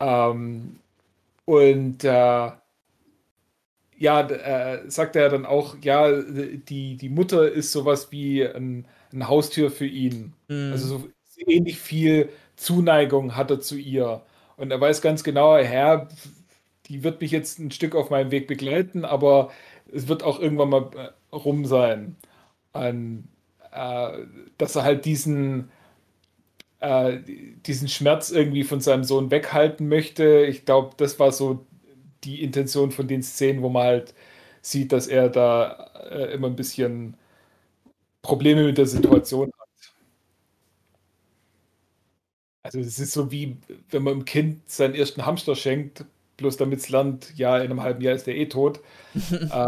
[0.00, 0.78] Ähm,
[1.44, 2.50] und äh,
[3.98, 9.28] ja, äh, sagt er dann auch, ja, die, die Mutter ist sowas wie ein, ein
[9.28, 10.34] Haustür für ihn.
[10.48, 10.70] Hm.
[10.72, 11.08] Also so
[11.46, 14.22] ähnlich viel Zuneigung hat er zu ihr.
[14.56, 16.08] Und er weiß ganz genau, Herr,
[16.88, 19.50] die wird mich jetzt ein Stück auf meinem Weg begleiten, aber
[19.92, 20.90] es wird auch irgendwann mal
[21.32, 22.16] äh, rum sein.
[22.72, 23.28] Und,
[23.72, 24.12] äh,
[24.58, 25.70] dass er halt diesen,
[26.80, 27.18] äh,
[27.66, 30.44] diesen Schmerz irgendwie von seinem Sohn weghalten möchte.
[30.46, 31.66] Ich glaube, das war so
[32.24, 34.14] die Intention von den Szenen, wo man halt
[34.62, 37.16] sieht, dass er da äh, immer ein bisschen
[38.22, 39.68] Probleme mit der Situation hat.
[42.62, 43.56] Also es ist so wie,
[43.90, 46.04] wenn man einem Kind seinen ersten Hamster schenkt,
[46.38, 48.80] bloß damit es lernt, ja, in einem halben Jahr ist der eh tot,
[49.30, 49.66] äh,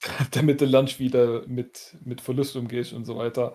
[0.30, 3.54] damit du lernst, wie du mit, mit Verlust umgehst und so weiter.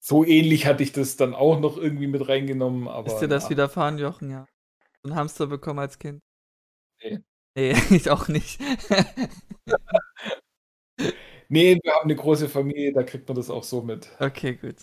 [0.00, 3.44] So ähnlich hatte ich das dann auch noch irgendwie mit reingenommen, aber Ist dir das
[3.44, 3.50] ja.
[3.50, 4.30] widerfahren, Jochen?
[4.30, 4.46] Ja.
[5.02, 6.20] So ein Hamster bekommen als Kind?
[7.02, 7.20] Nee.
[7.56, 8.60] Nee, ich auch nicht.
[11.48, 14.10] Nee, wir haben eine große Familie, da kriegt man das auch so mit.
[14.18, 14.76] okay, gut.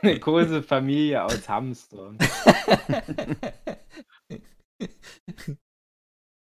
[0.00, 2.14] Eine große Familie aus Hamster.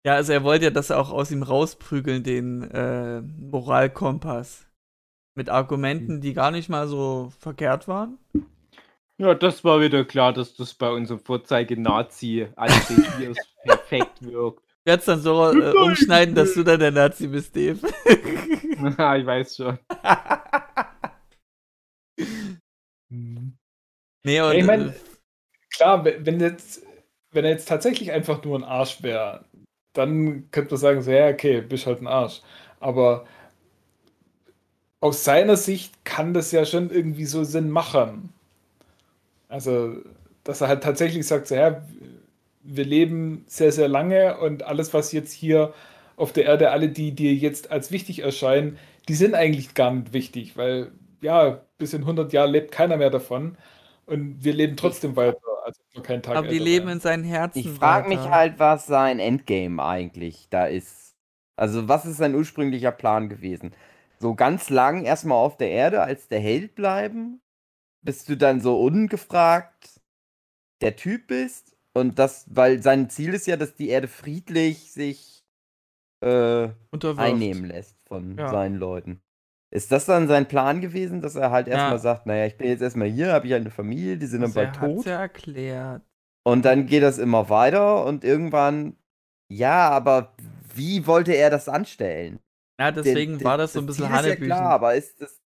[0.06, 4.66] Ja, also er wollte ja das auch aus ihm rausprügeln, den äh, Moralkompass.
[5.36, 8.18] Mit Argumenten, die gar nicht mal so verkehrt waren.
[9.20, 14.64] Ja, das war wieder klar, dass das bei unserem Vorzeige-Nazi-Antrieb perfekt wirkt.
[14.80, 17.80] Ich werde es dann so äh, umschneiden, dass du dann der Nazi bist, Dave.
[18.98, 19.80] Ja, ich weiß schon.
[24.24, 24.94] nee, und ich mein, äh,
[25.78, 26.87] Klar, wenn jetzt,
[27.38, 29.46] wenn er jetzt tatsächlich einfach nur ein Arsch wäre,
[29.94, 32.42] dann könnte man sagen, so, ja, okay, bist halt ein Arsch.
[32.80, 33.26] Aber
[35.02, 38.34] aus seiner Sicht kann das ja schon irgendwie so Sinn machen.
[39.50, 39.98] Also,
[40.44, 41.84] dass er halt tatsächlich sagt, so, ja,
[42.64, 45.74] wir leben sehr, sehr lange und alles, was jetzt hier
[46.16, 50.12] auf der Erde, alle, die dir jetzt als wichtig erscheinen, die sind eigentlich gar nicht
[50.12, 53.58] wichtig, weil, ja, bis in 100 Jahren lebt keiner mehr davon
[54.08, 55.38] und wir leben trotzdem weiter,
[55.68, 57.60] als ob wir keinen Tag aber die leben in seinen Herzen.
[57.60, 61.16] Ich frage mich halt, was sein Endgame eigentlich da ist.
[61.58, 63.72] Also, was ist sein ursprünglicher Plan gewesen?
[64.20, 67.42] So ganz lang erstmal auf der Erde als der Held bleiben,
[68.02, 70.02] bis du dann so ungefragt
[70.82, 75.44] der Typ bist und das, weil sein Ziel ist ja, dass die Erde friedlich sich
[76.22, 76.70] äh,
[77.18, 78.50] einnehmen lässt von Ja.
[78.50, 79.22] seinen Leuten.
[79.70, 81.98] Ist das dann sein Plan gewesen, dass er halt erstmal Ja.
[82.00, 84.50] sagt, naja, ich bin jetzt erstmal hier, habe ich halt eine Familie, die sind dann
[84.50, 85.06] Also bald er hat's tot.
[85.06, 86.02] ja erklärt.
[86.46, 88.96] Und dann geht das immer weiter und irgendwann,
[89.52, 90.34] ja, aber
[90.74, 92.40] wie wollte er das anstellen?
[92.80, 94.46] Ja, deswegen Den- war das so ein das bisschen Ziel ist ja Hanebüchen.
[94.48, 95.42] klar, aber ist das,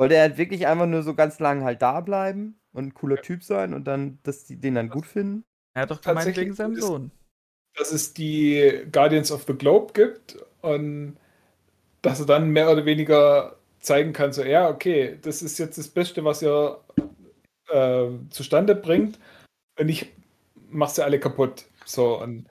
[0.00, 3.20] wollte er halt wirklich einfach nur so ganz lang halt da bleiben und ein cooler
[3.22, 5.44] Typ sein und dann, dass die den dann gut finden?
[5.74, 7.12] er hat doch gemeint wegen seinem ist- Sohn.
[7.76, 11.16] dass es die Guardians of the Globe gibt und
[12.02, 15.88] dass er dann mehr oder weniger zeigen kann, so, ja, okay, das ist jetzt das
[15.88, 16.80] Beste, was ihr
[17.70, 19.18] äh, zustande bringt
[19.78, 20.08] und ich
[20.70, 21.66] mach's ja alle kaputt.
[21.86, 22.46] So, und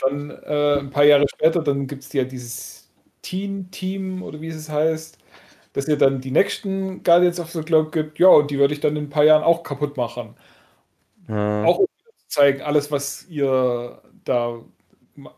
[0.00, 2.90] dann äh, ein paar Jahre später, dann gibt es ja dieses
[3.22, 5.18] Teen-Team oder wie es heißt,
[5.74, 8.80] dass ihr dann die nächsten Guardians of the Globe gibt, ja, und die würde ich
[8.80, 10.36] dann in ein paar Jahren auch kaputt machen
[11.28, 11.64] Ja.
[11.64, 14.60] auch um zu zeigen, alles, was ihr da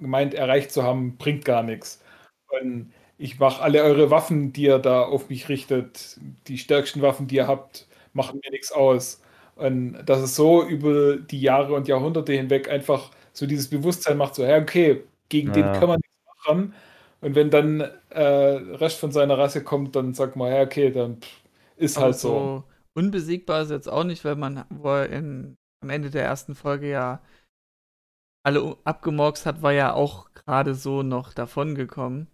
[0.01, 2.03] gemeint erreicht zu haben, bringt gar nichts.
[2.61, 7.27] Und ich mache alle eure Waffen, die ihr da auf mich richtet, die stärksten Waffen,
[7.29, 9.23] die ihr habt, machen mir nichts aus.
[9.57, 14.35] Und dass es so über die Jahre und Jahrhunderte hinweg einfach so dieses Bewusstsein macht,
[14.35, 15.73] so, ja, okay, gegen den Ja.
[15.73, 16.75] kann man nichts machen.
[17.23, 21.21] Und wenn dann äh, Rest von seiner Rasse kommt, dann sagt man, ja, okay, dann
[21.23, 21.29] pff,
[21.77, 22.53] ist Aber halt so.
[22.53, 22.65] so
[22.95, 26.91] unbesiegbar ist jetzt auch nicht, weil man wo er in, am Ende der ersten Folge
[26.91, 27.23] ja
[28.45, 32.29] alle abgemorxt hat, war ja auch gerade so noch davongekommen.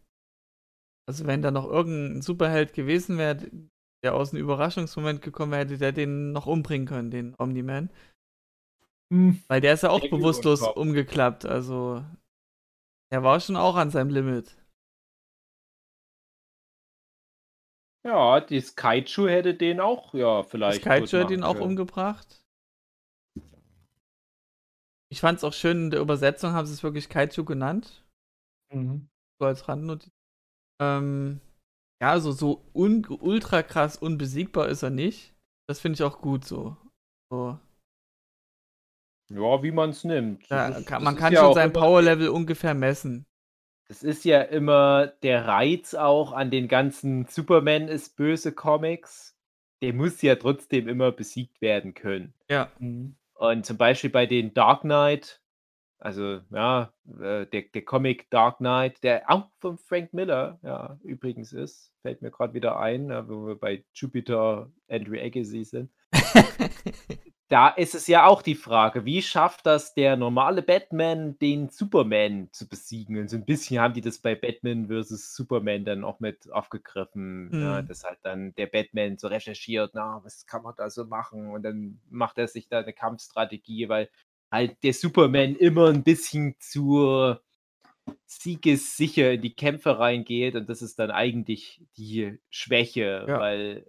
[1.09, 3.37] Also wenn da noch irgendein Superheld gewesen wäre,
[4.05, 7.91] der aus einem Überraschungsmoment gekommen wäre, hätte der den noch umbringen können, den Omni-Man.
[9.13, 9.43] Hm.
[9.49, 12.05] Weil der ist ja auch Der bewusstlos umgeklappt, also
[13.13, 14.57] er war schon auch an seinem Limit.
[18.05, 20.83] Ja, das Kaiju hätte den auch, ja, Das vielleicht.
[20.83, 21.67] Kaiju tot hat ihn auch können.
[21.67, 22.43] umgebracht.
[25.11, 28.05] Ich fand es auch schön, in der Übersetzung haben sie es wirklich Kaiju genannt.
[28.73, 29.09] Mhm.
[29.39, 30.12] So als Randnotiz.
[30.83, 31.41] Ähm,
[32.03, 35.35] ja, also so un ultra krass unbesiegbar ist er nicht.
[35.69, 36.77] Das finde ich auch gut so.
[37.31, 37.59] so.
[39.31, 40.51] Ja, wie man es nimmt.
[40.51, 43.25] Da ist- kann, man kann ja schon sein Powerlevel ungefähr messen.
[43.89, 49.37] Das ist ja immer der Reiz auch an den ganzen Superman ist böse Comics.
[49.83, 52.33] Der muss ja trotzdem immer besiegt werden können.
[52.49, 52.71] Ja.
[52.79, 53.17] Mhm.
[53.35, 55.42] Und zum Beispiel bei den Dark Knight,
[56.03, 61.53] also ja, äh, der, der Comic Dark Knight, der auch von Frank Miller, ja, übrigens
[61.53, 65.91] ist, fällt mir gerade wieder ein, ja, wo wir bei Jupiter Andrew Agassi sind.
[67.49, 72.49] Da ist es ja auch die Frage, wie schafft das der normale Batman, den Superman
[72.51, 73.19] zu besiegen?
[73.19, 75.35] Und so ein bisschen haben die das bei Batman vs.
[75.35, 77.89] Superman dann auch mit aufgegriffen, ja, Mhm.
[77.89, 81.51] dass halt dann der Batman so recherchiert, na, was kann man da so machen?
[81.51, 84.09] Und dann macht er sich da eine Kampfstrategie, weil
[84.53, 87.35] halt der Superman immer ein bisschen zu
[88.27, 93.41] siegessicher in die Kämpfe reingeht und das ist dann eigentlich die Schwäche, Ja.
[93.41, 93.87] weil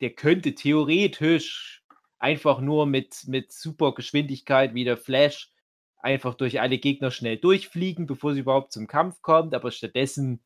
[0.00, 1.82] der könnte theoretisch
[2.18, 5.52] einfach nur mit, mit super Geschwindigkeit wie der Flash
[5.98, 10.40] einfach durch alle Gegner schnell durchfliegen, bevor sie überhaupt zum Kampf kommt, aber stattdessen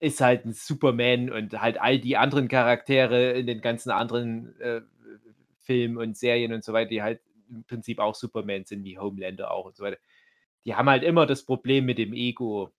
[0.00, 4.80] ist halt ein Superman und halt all die anderen Charaktere in den ganzen anderen äh,
[5.58, 7.20] Filmen und Serien und so weiter, die halt
[7.50, 9.98] im Prinzip auch Superman sind, wie Homelander auch und so weiter.
[10.64, 12.70] Die haben halt immer das Problem mit dem Ego.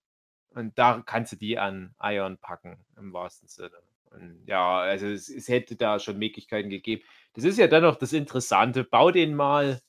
[0.53, 3.77] Und da kannst du die an Iron packen, im wahrsten Sinne.
[4.11, 7.03] Und ja, also es, es hätte da schon Möglichkeiten gegeben.
[7.33, 8.83] Das ist ja dann noch das Interessante.
[8.83, 9.81] Bau den mal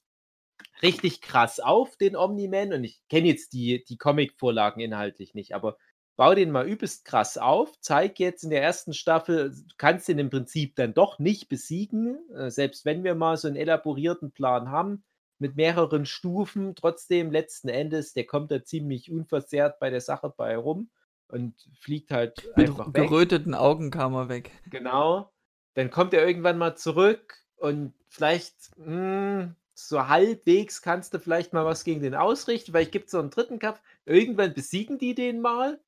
[0.82, 2.72] richtig krass auf, den Omni-Man.
[2.72, 5.76] Und ich kenne jetzt die, die Comic-Vorlagen inhaltlich nicht, aber
[6.16, 7.78] bau den mal übelst krass auf.
[7.80, 12.18] Zeig jetzt in der ersten Staffel, du kannst den im Prinzip dann doch nicht besiegen,
[12.34, 15.04] äh, selbst wenn wir mal so einen elaborierten Plan haben
[15.38, 16.74] mit mehreren Stufen.
[16.74, 20.90] Trotzdem, letzten Endes, der kommt da ziemlich unversehrt bei der Sache bei rum
[21.28, 22.94] und fliegt halt Mit einfach weg.
[22.94, 24.52] geröteten Augen kam er weg.
[24.70, 25.32] Genau.
[25.74, 31.64] Dann kommt er irgendwann mal zurück und vielleicht hm, so halbwegs kannst du vielleicht mal
[31.64, 32.72] was gegen den ausrichten.
[32.72, 33.80] Vielleicht gibt es so einen dritten Kampf.
[34.04, 35.80] Irgendwann besiegen die den mal.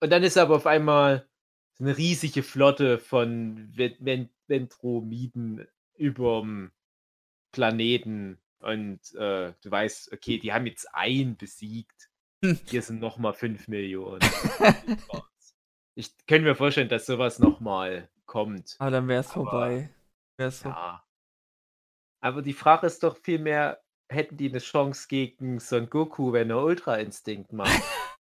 [0.00, 1.28] Und dann ist aber auf einmal
[1.78, 6.72] eine riesige Flotte von Ven- Ven- Ventromiden überm
[7.52, 8.38] Planeten.
[8.60, 12.10] Und äh, du weißt, okay, die haben jetzt einen besiegt.
[12.66, 14.20] Hier sind nochmal 5 Millionen.
[15.94, 18.76] ich könnte mir vorstellen, dass sowas nochmal kommt.
[18.78, 19.90] Aber dann wäre es vorbei.
[20.38, 21.02] Wär's Ja.
[22.20, 26.62] Aber die Frage ist doch vielmehr, hätten die eine Chance gegen Son Goku, wenn er
[26.62, 27.70] Ultra Instinkt macht?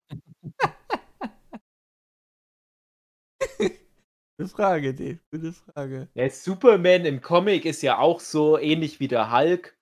[4.37, 5.18] Gute Frage, Dave.
[5.30, 6.09] Gute Frage.
[6.14, 9.76] Der Superman im Comic ist ja auch so ähnlich wie der Hulk.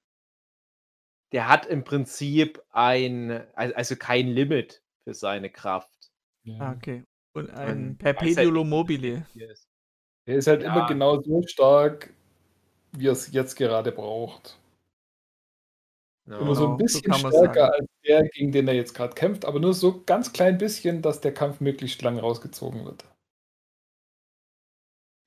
[1.32, 6.11] Der hat im Prinzip ein, al- also kein Limit für seine Kraft.
[6.44, 6.59] Ja.
[6.59, 7.05] Ah, okay.
[7.34, 9.26] Und ein Und Perpetuum mobile.
[9.34, 9.66] Yes.
[10.26, 10.74] Er ist halt Ja.
[10.74, 12.12] immer genau so stark,
[12.92, 14.59] wie er es jetzt gerade braucht.
[16.26, 17.74] Immer so Genau, ein so bisschen kann man's stärker sagen.
[17.80, 21.20] als der, gegen den er jetzt gerade kämpft, aber nur so ganz klein bisschen, dass
[21.22, 23.05] der Kampf möglichst lang rausgezogen wird.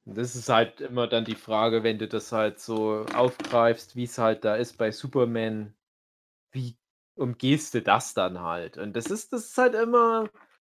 [0.06, 4.18] Das ist halt immer dann die Frage, wenn du das halt so aufgreifst, wie es
[4.18, 5.74] halt da ist bei Superman,
[6.52, 6.78] wie
[7.16, 8.78] umgehst du das dann halt?
[8.78, 10.30] Und das ist, das ist halt immer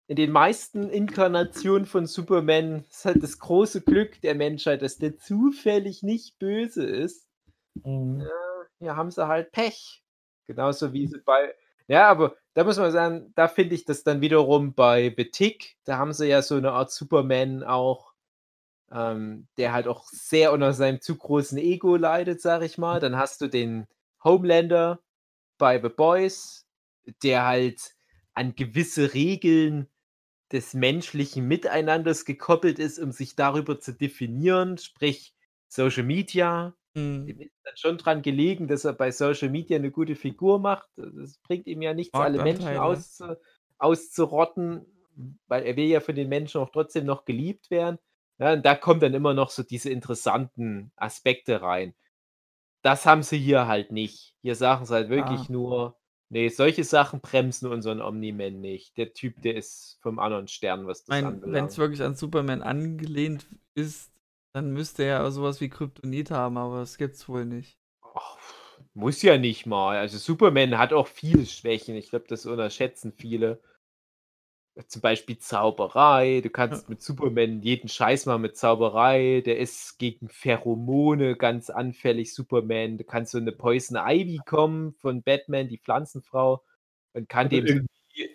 [0.07, 5.17] in den meisten Inkarnationen von Superman ist halt das große Glück der Menschheit, dass der
[5.17, 7.29] zufällig nicht böse ist.
[7.85, 8.29] Ja,
[8.79, 10.05] hier haben sie halt Pech.
[10.47, 11.55] Genauso wie sie bei.
[11.89, 15.77] Ja, aber da muss man sagen, da finde ich das dann wiederum bei The Tick,
[15.85, 18.12] da haben sie ja so eine Art Superman auch,
[18.93, 23.01] ähm, der halt auch sehr unter seinem zu großen Ego leidet, sag ich mal.
[23.01, 23.87] Dann hast du den
[24.25, 25.01] Homelander
[25.59, 26.67] bei The Boys,
[27.23, 27.95] der halt
[28.35, 29.89] an gewisse Regeln
[30.53, 35.35] des menschlichen Miteinanders gekoppelt ist, um sich darüber zu definieren, sprich
[35.69, 37.27] Social Media, Hm.
[37.27, 40.89] dem ist dann schon dran gelegen, dass er bei Social Media eine gute Figur macht.
[40.97, 42.79] Das bringt ihm ja nichts, alle Menschen Marktanteile.
[42.79, 43.37] auszu,
[43.79, 44.87] auszurotten,
[45.47, 47.99] weil er will ja von den Menschen auch trotzdem noch geliebt werden.
[48.43, 51.95] Ja, und da kommen dann immer noch so diese interessanten Aspekte rein.
[52.83, 54.35] Das haben sie hier halt nicht.
[54.43, 55.53] Hier sagen sie halt wirklich Ah.
[55.53, 55.97] nur,
[56.29, 58.97] nee, solche Sachen bremsen unseren Omni-Man nicht.
[58.97, 61.71] Der Typ, der ist vom anderen Stern, was das wenn anbelangt.
[61.71, 64.11] es wirklich an Superman angelehnt ist,
[64.55, 67.79] dann müsste er sowas wie Kryptonit haben, aber das gibt's wohl nicht.
[68.15, 68.37] Ach,
[68.95, 69.97] muss ja nicht mal.
[69.99, 71.95] Also Superman hat auch viele Schwächen.
[71.95, 73.61] Ich glaube, das unterschätzen viele.
[74.87, 76.41] Zum Beispiel Zauberei.
[76.43, 79.43] Du kannst mit Superman jeden Scheiß machen mit Zauberei.
[79.45, 82.99] Der ist gegen Pheromone ganz anfällig, Superman.
[82.99, 86.63] Du kannst so eine Poison Ivy kommen von Batman, die Pflanzenfrau,
[87.13, 87.87] und kann Oder dem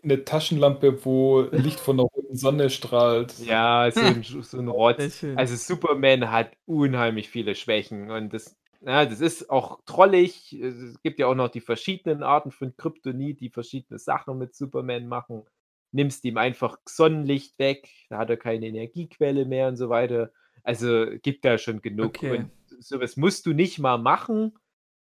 [0.03, 3.38] eine Taschenlampe, wo Licht von der roten Sonne strahlt.
[3.39, 5.23] Ja, so ein, so ein Rotz.
[5.35, 10.53] Also Superman hat unheimlich viele Schwächen und das, ja, das ist auch trollig.
[10.53, 15.07] Es gibt ja auch noch die verschiedenen Arten von Kryptonit, die verschiedene Sachen mit Superman
[15.07, 15.43] machen.
[15.91, 20.31] Nimmst ihm einfach Sonnenlicht weg, da hat er keine Energiequelle mehr und so weiter.
[20.63, 22.07] Also gibt da schon genug.
[22.07, 22.38] Okay.
[22.38, 24.57] Und sowas musst du nicht mal machen.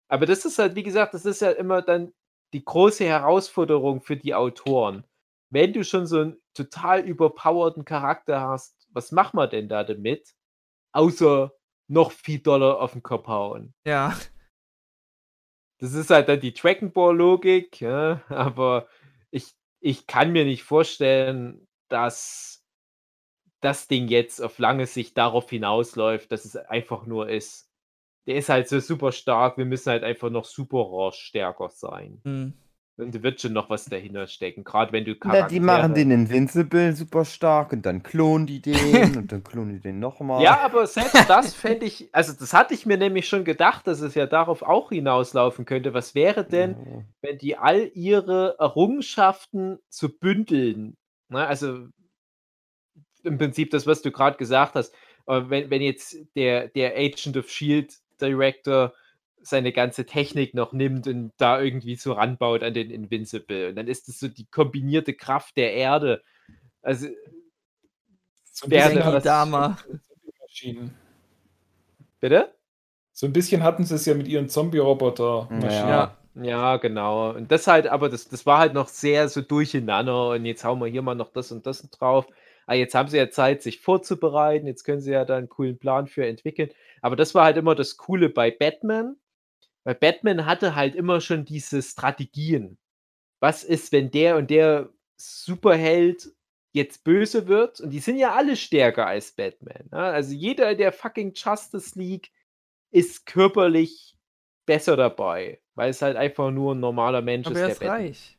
[0.08, 2.12] Aber das ist halt, wie gesagt, das ist ja immer dann
[2.52, 5.04] die große Herausforderung für die Autoren
[5.54, 10.34] wenn du schon so einen total überpowerten Charakter hast, was machen wir denn da damit?
[10.92, 11.52] Außer
[11.86, 13.72] noch viel Dollar auf den Kopf hauen.
[13.86, 14.18] Ja.
[15.78, 18.88] Das ist halt dann die Dragon Ball Logik, ja, aber
[19.84, 22.64] ich, kann mir nicht vorstellen, dass
[23.60, 27.70] das Ding jetzt auf lange Sicht darauf hinausläuft, dass es einfach nur ist.
[28.26, 32.20] Der ist halt so super stark, wir müssen halt einfach noch super stärker sein.
[32.24, 32.54] Hm.
[32.96, 36.10] Und wird schon noch was dahinter stecken, gerade wenn du Na, die machen Charaktere- den
[36.12, 38.76] Invincible super stark und dann klonen die den
[39.16, 40.40] und dann klonen die den nochmal.
[40.44, 44.00] Ja, aber selbst das fände ich, also das hatte ich mir nämlich schon gedacht, dass
[44.00, 45.92] es ja darauf auch hinauslaufen könnte.
[45.92, 50.96] Was wäre denn, wenn die all ihre Errungenschaften zu bündeln?
[51.30, 51.44] Ne?
[51.44, 51.88] Also
[53.24, 54.94] im Prinzip das, was du gerade gesagt hast.
[55.26, 58.92] Aber wenn, wenn jetzt der, der Agent of Shield Director
[59.46, 63.68] seine ganze Technik noch nimmt und da irgendwie so ranbaut an den Invincible.
[63.68, 66.22] Und dann ist es so die kombinierte Kraft der Erde.
[66.82, 67.08] Also
[68.44, 69.76] So Wäre das- Dama.
[72.20, 72.54] Bitte?
[73.12, 75.48] So ein bisschen hatten sie es ja mit ihren Zombie-Roboter.
[75.62, 75.68] Ja.
[75.70, 76.16] Ja.
[76.42, 77.30] Ja, genau.
[77.30, 80.80] Und das halt, aber das, das war halt noch sehr so durcheinander und jetzt hauen
[80.80, 82.26] wir hier mal noch das und das drauf.
[82.66, 84.66] Aber jetzt haben sie ja Zeit, sich vorzubereiten.
[84.66, 86.70] Jetzt können sie ja da einen coolen Plan für entwickeln.
[87.02, 89.14] Aber das war halt immer das Coole bei Batman.
[89.84, 92.78] Weil Batman hatte halt immer schon diese Strategien.
[93.40, 96.34] Was ist, wenn der und der Superheld
[96.72, 97.80] jetzt böse wird?
[97.80, 99.88] Und die sind ja alle stärker als Batman.
[99.90, 99.98] Ne?
[99.98, 102.32] Also jeder der fucking Justice League
[102.92, 104.16] ist körperlich
[104.66, 107.80] besser dabei, weil es halt einfach nur ein normaler Mensch Aber ist, er der ist
[107.80, 108.38] Batman reich.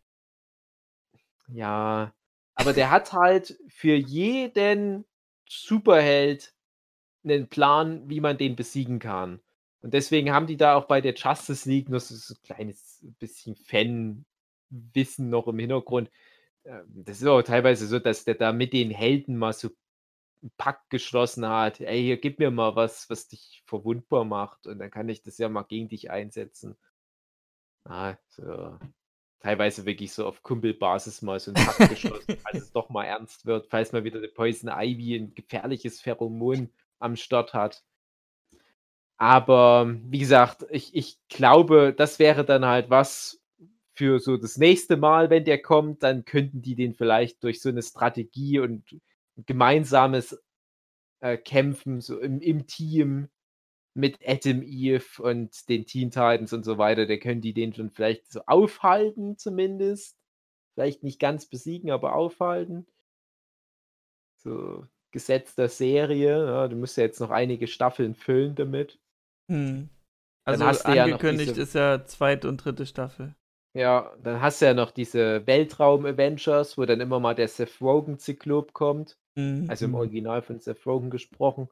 [1.47, 2.13] ja,
[2.55, 5.05] aber der hat halt für jeden
[5.49, 6.53] Superheld
[7.23, 9.41] einen Plan, wie man den besiegen kann.
[9.86, 13.05] Und deswegen haben die da auch bei der Justice League noch so, so ein kleines
[13.19, 16.09] bisschen Fan-Wissen noch im Hintergrund.
[16.65, 19.69] Ähm, Das ist auch teilweise so, dass der da mit den Helden mal so
[20.41, 21.81] einen Pakt geschlossen hat.
[21.81, 24.65] Ey, hier gib mir mal was, was dich verwundbar macht.
[24.65, 26.75] Und dann kann ich das ja mal gegen dich einsetzen.
[27.86, 28.79] Ah, so
[29.39, 33.45] teilweise wirklich so auf Kumpelbasis mal so ein Pakt geschlossen, falls es doch mal ernst
[33.45, 37.83] wird, falls mal wieder eine Poison Ivy ein gefährliches Pheromon am Start hat.
[39.18, 43.41] Aber wie gesagt, ich, ich glaube, das wäre dann halt was
[43.93, 47.70] für so das nächste Mal, wenn der kommt, dann könnten die den vielleicht durch so
[47.70, 48.84] eine Strategie und
[49.45, 50.38] gemeinsames
[51.22, 53.30] äh, Kämpfen so im, im Team
[53.95, 57.91] mit Adam Eve und den Teen Titans und so weiter, da können die den schon
[57.91, 60.18] vielleicht so aufhalten zumindest.
[60.74, 62.86] Vielleicht nicht ganz besiegen, aber aufhalten.
[64.38, 66.45] So Gesetz der Serie.
[66.45, 68.99] Ja, du musst ja jetzt noch einige Staffeln füllen damit.
[69.49, 69.89] Hm.
[70.45, 73.35] Also hast du ja angekündigt diese- ist ja zweite und dritte Staffel.
[73.75, 78.73] Ja, dann hast du ja noch diese Weltraum-Avengers, wo dann immer mal der Seth Rogen-Zyklop
[78.73, 79.17] kommt.
[79.37, 79.65] Hm.
[79.69, 79.97] Also im Mhm.
[79.97, 81.67] Original von Seth Rogen gesprochen.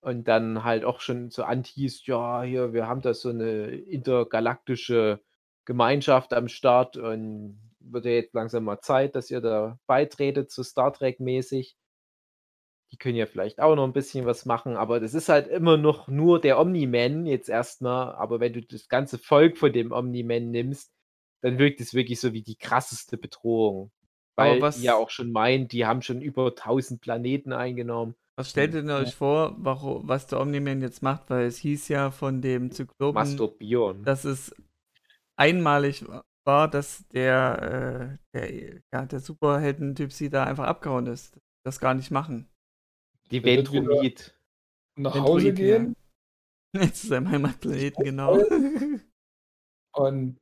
[0.00, 5.20] Und dann halt auch schon so anhieß, ja, hier, wir haben da so eine intergalaktische
[5.66, 10.62] Gemeinschaft am Start und wird ja jetzt langsam mal Zeit, dass ihr da beitretet, so
[10.62, 11.76] Star Trek-mäßig.
[12.92, 15.76] Die können ja vielleicht auch noch ein bisschen was machen, aber das ist halt immer
[15.76, 18.14] noch nur der Omni-Man jetzt erstmal.
[18.14, 20.92] Aber wenn du das ganze Volk von dem Omni-Man nimmst,
[21.42, 23.90] dann wirkt es wirklich so wie die krasseste Bedrohung.
[24.36, 28.14] Weil was- die ja auch schon meint, die haben schon über 1000 Planeten eingenommen.
[28.38, 31.30] Was stellt ihr denn euch vor, warum, was der Omni-Man jetzt macht?
[31.30, 34.04] Weil es hieß ja von dem Zyklopen, Masturbieren.
[34.04, 34.54] dass es
[35.36, 36.04] einmalig
[36.44, 41.38] war, dass der, äh, der, ja, der Superhelden-Typ sie da einfach abgehauen ist.
[41.64, 42.46] Das gar nicht machen.
[43.30, 44.34] Die Ventromid.
[44.96, 45.54] Nach Den Hause ja.
[45.54, 45.94] gehen
[46.74, 48.38] Jetzt zu seinem Heimatplaneten, genau.
[49.92, 50.38] und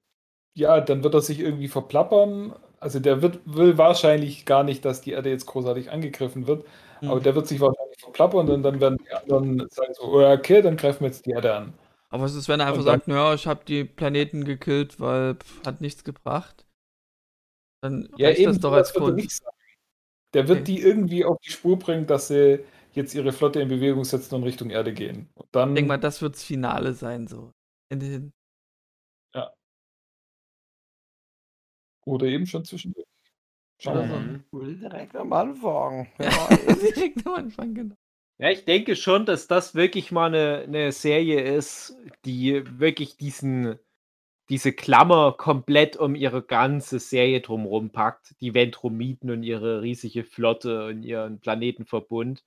[0.57, 2.55] ja, dann wird er sich irgendwie verplappern.
[2.80, 6.66] Also der wird, will wahrscheinlich gar nicht, dass die Erde jetzt großartig angegriffen wird,
[7.07, 7.22] aber Hm.
[7.22, 10.62] der wird sich wahrscheinlich verplappern und dann werden die anderen sagen so, oh, ja, okay,
[10.62, 11.74] dann greifen wir jetzt die Erde an.
[12.09, 15.35] Aber was ist, wenn er einfach Und sagt, naja, ich habe die Planeten gekillt, weil
[15.37, 16.64] pff, hat nichts gebracht?
[17.82, 19.30] Dann Ja, reicht eben, das doch als Grund.
[20.35, 20.64] Der wird Okay.
[20.74, 22.61] die irgendwie auf die Spur bringen, dass sie
[22.93, 25.28] jetzt ihre Flotte in Bewegung setzen und Richtung Erde gehen.
[25.35, 27.53] Und dann, Ich denke mal, das wird's Finale sein, so.
[27.91, 28.32] Ende hin.
[32.07, 33.07] oder eben schon zwischendurch.
[33.80, 34.64] Schauen wir mal.
[34.64, 34.80] Mhm.
[34.80, 36.09] Direkt am Anfang.
[36.18, 37.95] Ja, direkt am Anfang, genau.
[38.39, 43.78] Ja, ich denke schon, dass das wirklich mal eine, eine Serie ist, die wirklich diesen,
[44.51, 48.34] diese Klammer komplett um ihre ganze Serie drumherum packt.
[48.40, 52.45] Die Ventromiten und ihre riesige Flotte und ihren Planetenverbund.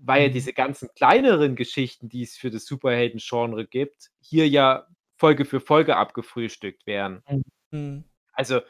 [0.00, 0.32] Weil ja Mhm.
[0.32, 4.86] diese ganzen kleineren Geschichten, die es für das Superhelden-Genre gibt, hier ja
[5.16, 7.22] Folge für Folge abgefrühstückt werden.
[7.72, 8.04] Hm.
[8.32, 8.60] Also,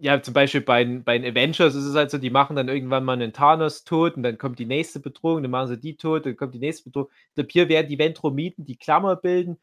[0.00, 2.68] ja, zum Beispiel bei, den- bei den Avengers ist es halt so, die machen dann
[2.68, 5.96] irgendwann mal einen Thanos tot und dann kommt die nächste Bedrohung, dann machen sie die
[5.96, 7.08] tot, dann kommt die nächste Bedrohung.
[7.30, 9.56] Ich glaube, hier werden die Ventromiten die Klammer bilden,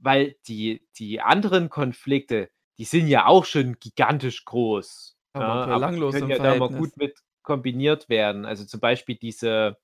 [0.00, 5.16] weil die, die anderen Konflikte, die sind ja auch schon gigantisch groß.
[5.32, 8.44] Aber ja, auch belanglos können ja da mal gut mit kombiniert werden.
[8.44, 9.78] Also zum Beispiel diese,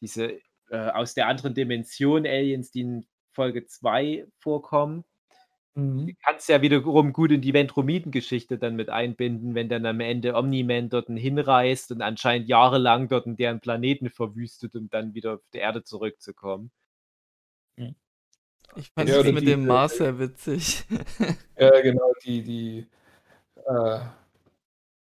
[0.00, 0.40] diese
[0.70, 5.04] äh, aus der anderen Dimension Aliens, die in Folge 2 vorkommen
[5.76, 6.14] Mhm.
[6.24, 10.88] kannst ja wiederum gut in die Ventromiden-Geschichte dann mit einbinden, wenn dann am Ende Omni-Man
[10.90, 15.82] dort hinreist und anscheinend jahrelang dort deren Planeten verwüstet, um dann wieder auf die Erde
[15.84, 16.70] zurückzukommen.
[18.76, 20.84] Ich fand Ja, das mit die- dem Mars sehr witzig.
[21.56, 22.86] Ja, genau, die, die
[23.66, 24.00] äh,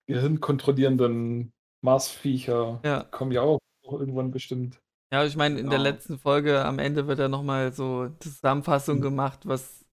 [0.07, 3.05] gehirnkontrollierenden Marsviecher ja.
[3.05, 4.81] kommen ja auch irgendwann bestimmt.
[5.13, 5.91] Ja, ich meine, in der Genau.
[5.91, 9.03] letzten Folge am Ende wird ja nochmal so Zusammenfassung Mhm.
[9.03, 9.85] gemacht, was,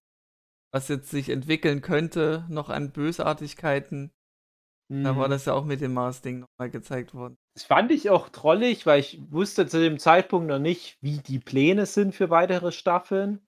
[0.72, 4.10] was jetzt sich entwickeln könnte, noch an Bösartigkeiten.
[4.88, 5.30] Da war Mhm.
[5.30, 7.36] das ja auch mit dem Mars-Ding nochmal gezeigt worden.
[7.54, 11.38] Das fand ich auch trollig, weil ich wusste zu dem Zeitpunkt noch nicht, wie die
[11.38, 13.40] Pläne sind für weitere Staffeln.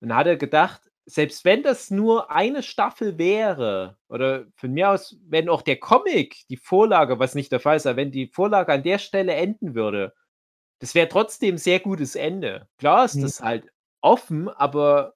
[0.00, 5.16] Und hat er gedacht, selbst wenn das nur eine Staffel wäre, oder von mir aus,
[5.26, 8.72] wenn auch der Comic, die Vorlage, was nicht der Fall ist, aber wenn die Vorlage
[8.72, 10.14] an der Stelle enden würde,
[10.80, 12.68] das wäre trotzdem ein sehr gutes Ende.
[12.78, 13.22] Klar ist Mhm.
[13.22, 13.66] das halt
[14.00, 15.14] offen, aber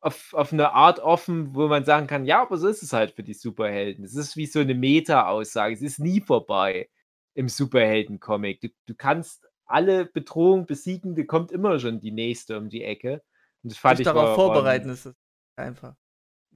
[0.00, 3.12] auf, auf eine Art offen, wo man sagen kann, ja, aber so ist es halt
[3.12, 4.04] für die Superhelden.
[4.04, 5.74] Es ist wie so eine Meta-Aussage.
[5.74, 6.88] Es ist nie vorbei
[7.34, 8.60] im Superhelden-Comic.
[8.60, 13.22] Du, du kannst alle Bedrohungen besiegen, da kommt immer schon die nächste um die Ecke.
[13.62, 15.14] Und das fand Dich ich darauf vorbereiten ist es
[15.56, 15.94] einfach.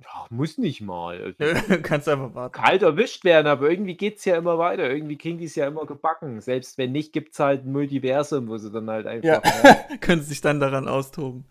[0.01, 1.35] ja, muss nicht mal.
[1.39, 1.39] Also,
[1.83, 2.53] kannst einfach warten.
[2.53, 4.91] kalt erwischt werden, aber irgendwie geht es ja immer weiter.
[4.91, 6.41] Irgendwie kriegen die es ja immer gebacken.
[6.41, 9.43] Selbst wenn nicht, gibt es halt ein Multiversum, wo sie dann halt einfach.
[9.45, 11.47] Ja, können sich dann daran austoben.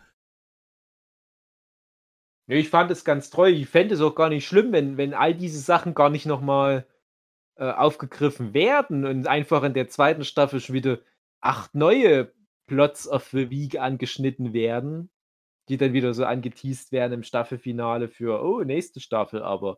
[2.48, 3.50] Nee, ich fand es ganz treu.
[3.50, 6.86] Ich fände es auch gar nicht schlimm, wenn, wenn all diese Sachen gar nicht nochmal
[7.58, 11.00] äh, aufgegriffen werden und einfach in der zweiten Staffel schon wieder
[11.42, 12.34] acht neue
[12.68, 15.10] Plots of the Week angeschnitten werden,
[15.70, 19.78] die dann wieder so angeteased werden im Staffelfinale für, oh, nächste Staffel aber.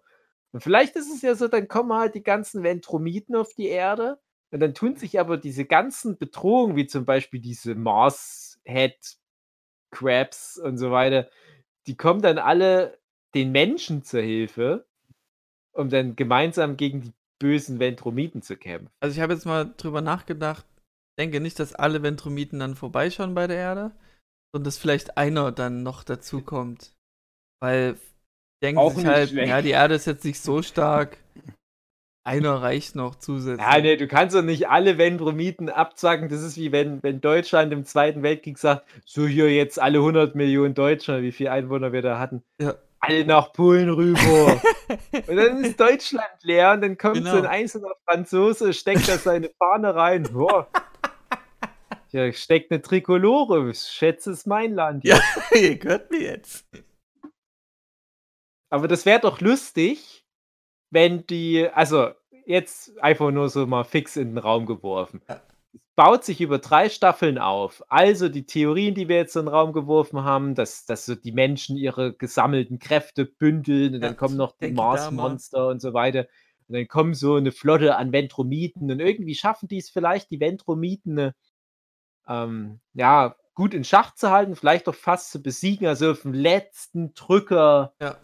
[0.51, 4.19] Und vielleicht ist es ja so, dann kommen halt die ganzen Ventromiten auf die Erde
[4.51, 9.17] und dann tun sich aber diese ganzen Bedrohungen, wie zum Beispiel diese Mars-Head,
[9.91, 11.29] Crabs und so weiter,
[11.88, 12.99] die kommen dann alle
[13.33, 14.85] den Menschen zur Hilfe,
[15.71, 18.89] um dann gemeinsam gegen die bösen Ventromiten zu kämpfen.
[18.99, 20.65] Also ich habe jetzt mal drüber nachgedacht,
[21.17, 23.91] denke nicht, dass alle Ventromiten dann vorbeischauen bei der Erde,
[24.57, 26.91] sondern dass vielleicht einer dann noch dazu kommt.
[27.61, 27.95] Weil
[28.63, 29.49] denken Auch sich halt, schlecht.
[29.49, 31.17] ja, die Erde ist jetzt nicht so stark.
[32.25, 33.65] Einer reicht noch zusätzlich.
[33.65, 36.27] Ja, nee, du kannst doch nicht alle Ventromiten abzacken.
[36.27, 40.35] Das ist wie wenn, wenn Deutschland im Zweiten Weltkrieg sagt, so hier jetzt alle 100
[40.35, 42.73] Millionen Deutsche, wie viele Einwohner wir da hatten, Ja.
[42.99, 44.19] alle nach Polen rüber.
[45.27, 47.47] und dann ist Deutschland leer und dann kommt so ein Genau.
[47.49, 50.23] einzelner Franzose, steckt da seine Fahne rein.
[50.23, 50.67] Boah.
[52.09, 53.69] Hier steckt eine Trikolore.
[53.69, 55.03] Ich schätze, es ist mein Land.
[55.03, 55.19] Ja,
[55.53, 56.65] ihr hört mir jetzt.
[58.69, 60.25] Aber das wäre doch lustig,
[60.89, 62.11] wenn die, also
[62.45, 65.21] jetzt einfach nur so mal fix in den Raum geworfen.
[65.27, 67.83] Es baut sich über drei Staffeln auf.
[67.89, 71.31] Also die Theorien, die wir jetzt in den Raum geworfen haben, dass, dass so die
[71.31, 74.71] Menschen ihre gesammelten Kräfte bündeln und Ja, dann kommen noch die.
[74.71, 76.27] Mars-Monster und so weiter.
[76.67, 80.39] Und dann kommen so eine Flotte an Ventromiten und irgendwie schaffen die es vielleicht, die
[80.39, 81.31] Ventromiten äh,
[82.28, 85.88] ähm, ja, gut in Schach zu halten, vielleicht auch fast zu besiegen.
[85.88, 88.17] Also auf dem letzten Drücker Ja.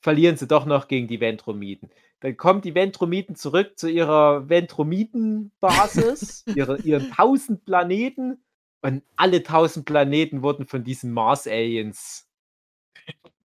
[0.00, 1.90] verlieren sie doch noch gegen die Ventromiten.
[2.20, 8.42] Dann kommen die Ventromiten zurück zu ihrer Ventromiten-Basis, ihre, ihren tausend Planeten.
[8.82, 12.28] Und alle tausend Planeten wurden von diesen Mars-Aliens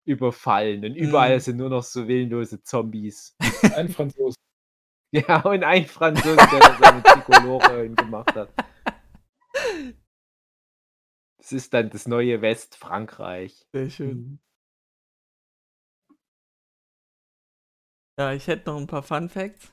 [0.06, 0.84] überfallen.
[0.86, 1.40] Und überall Mhm.
[1.40, 3.36] sind nur noch so willenlose Zombies.
[3.76, 4.36] Ein Franzose.
[5.12, 8.50] Ja, und ein Franzose, der seine Trikolore hingemacht hat.
[11.38, 13.66] Das ist dann das neue Westfrankreich.
[13.74, 14.39] Sehr schön.
[18.20, 19.72] Ja, ich hätte noch ein paar Fun Facts.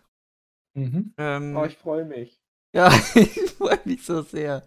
[0.77, 1.15] Mhm.
[1.19, 2.41] Ähm, Oh, ich freue mich.
[2.75, 4.65] ja, ich freue mich so sehr.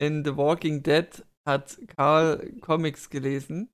[0.00, 3.68] In The Walking Dead hat Karl Comics gelesen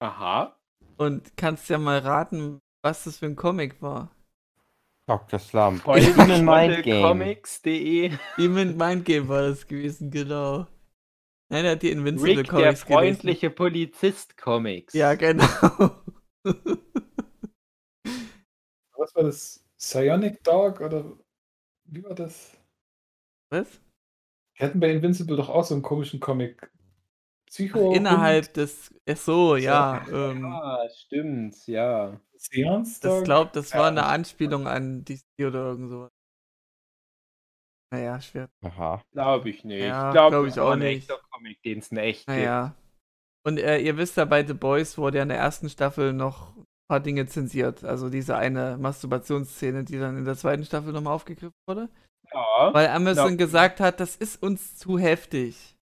[0.00, 0.58] Aha.
[0.96, 4.10] und kannst ja mal raten, was das für ein Comic war.
[5.08, 5.38] Dr.
[5.38, 5.84] Slump.
[5.84, 7.02] Demon Mind Game.
[7.02, 8.12] Comics.de.
[8.36, 10.66] Demon Mind Game war das gewesen, genau.
[11.50, 13.16] Nein, er hat die Invincible Rick, der Comics gelesen.
[13.16, 14.92] freundliche Polizist Comics.
[14.92, 15.46] Ja, genau.
[18.96, 19.64] Was war das?
[19.78, 21.16] Psionic Dog oder
[21.84, 22.54] wie war das?
[23.50, 23.80] was?
[24.56, 26.70] Wir hatten bei Invincible doch auch so einen komischen Comic.
[27.46, 27.94] Psycho.
[27.94, 28.92] Innerhalb des.
[29.08, 30.04] Ach so, ja.
[30.12, 32.20] Ähm, Ah, stimmt, ja.
[32.38, 33.24] Seance das Dog.
[33.24, 36.10] glaubt, das war eine Anspielung an DC oder irgend sowas.
[37.92, 38.48] Naja, schwer.
[38.62, 39.02] Aha.
[39.12, 39.80] Glaube ich nicht.
[39.80, 41.10] Ja, ich glaube, glaub ich war auch ein nicht.
[41.30, 42.74] Comic, den es echt Naja.
[43.46, 46.54] Und äh, ihr wisst ja, bei The Boys wurde ja in der ersten Staffel noch
[46.56, 47.84] ein paar Dinge zensiert.
[47.84, 51.88] Also diese eine Masturbationsszene, die dann in der zweiten Staffel nochmal aufgegriffen wurde.
[52.30, 52.74] Ja.
[52.74, 53.36] Weil Amazon Ja.
[53.36, 55.76] gesagt hat, das ist uns zu heftig.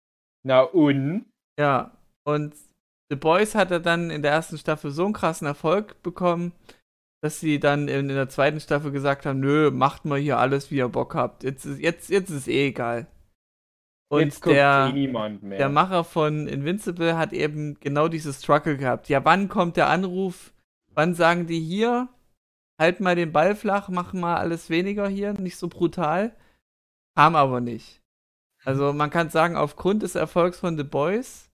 [0.43, 1.25] Na und?
[1.59, 1.97] Ja.
[2.23, 2.53] Und
[3.09, 6.53] The Boys hat er dann in der ersten Staffel so einen krassen Erfolg bekommen,
[7.21, 10.71] dass sie dann in, in der zweiten Staffel gesagt haben, nö, macht mal hier alles,
[10.71, 11.43] wie ihr Bock habt.
[11.43, 13.07] Jetzt ist, jetzt, jetzt ist eh egal.
[14.09, 15.57] Und der, eh niemand mehr.
[15.57, 19.09] der Macher von Invincible hat eben genau dieses Struggle gehabt.
[19.09, 20.53] Ja, wann kommt der Anruf?
[20.93, 22.09] Wann sagen die hier?
[22.79, 26.35] Halt mal den Ball flach, mach mal alles weniger hier, nicht so brutal.
[27.15, 28.01] Kam aber nicht.
[28.63, 31.49] Also man kann sagen, aufgrund des Erfolgs von The Boys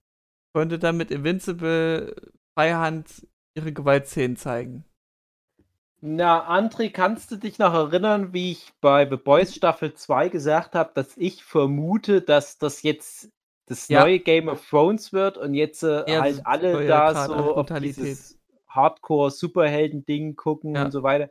[0.53, 2.15] konnte damit Invincible
[2.53, 4.85] Freihand ihre Gewaltszenen zeigen.
[6.03, 10.73] Na, André, kannst du dich noch erinnern, wie ich bei The Boys Staffel 2 gesagt
[10.73, 13.29] habe, dass ich vermute, dass das jetzt
[13.67, 14.01] das Ja.
[14.01, 18.03] neue Game of Thrones wird und jetzt äh, Ja, halt alle da so auf Brutalität.
[18.03, 20.85] dieses Hardcore-Superhelden-Ding gucken Ja.
[20.85, 21.29] und so weiter.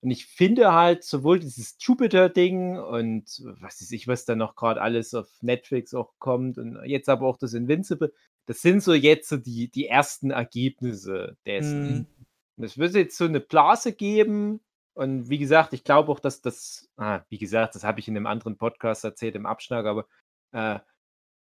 [0.00, 3.24] Und ich finde halt sowohl dieses Jupiter-Ding und
[3.60, 7.26] was weiß ich, was da noch gerade alles auf Netflix auch kommt und jetzt aber
[7.26, 8.12] auch das Invincible,
[8.48, 12.08] das sind so jetzt so die, die ersten Ergebnisse dessen.
[12.56, 12.64] Mhm.
[12.64, 14.60] Es wird jetzt so eine Blase geben.
[14.94, 18.16] Und wie gesagt, ich glaube auch, dass das, ah, wie gesagt, das habe ich in
[18.16, 20.06] einem anderen Podcast erzählt im Abschlag, aber
[20.52, 20.80] äh,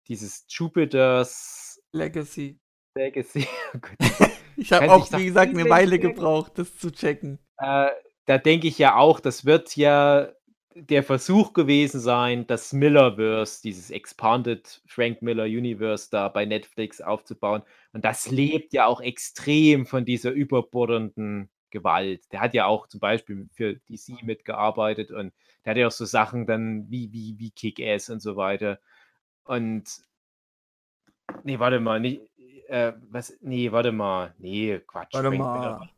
[0.08, 2.58] dieses Jupiters Legacy.
[2.96, 3.78] Legacy, oh
[4.56, 7.38] Ich habe auch, wie gesagt, eine Weile gebraucht, das zu checken.
[7.58, 7.90] äh,
[8.26, 10.32] da denke ich ja auch, das wird ja
[10.74, 17.62] der Versuch gewesen sein, das Millerverse, dieses Expanded Frank Miller Universe da bei Netflix aufzubauen.
[17.92, 22.32] Und das lebt ja auch extrem von dieser überbordenden Gewalt.
[22.32, 25.32] Der hat ja auch zum Beispiel für DC mitgearbeitet und
[25.64, 28.78] der hat ja auch so Sachen dann wie, wie, wie Kick-Ass und so weiter.
[29.44, 29.88] Und
[31.42, 32.22] nee, warte mal, nicht,
[32.68, 35.14] äh, was, nee, warte mal, nee, Quatsch.
[35.14, 35.90] Warte mal.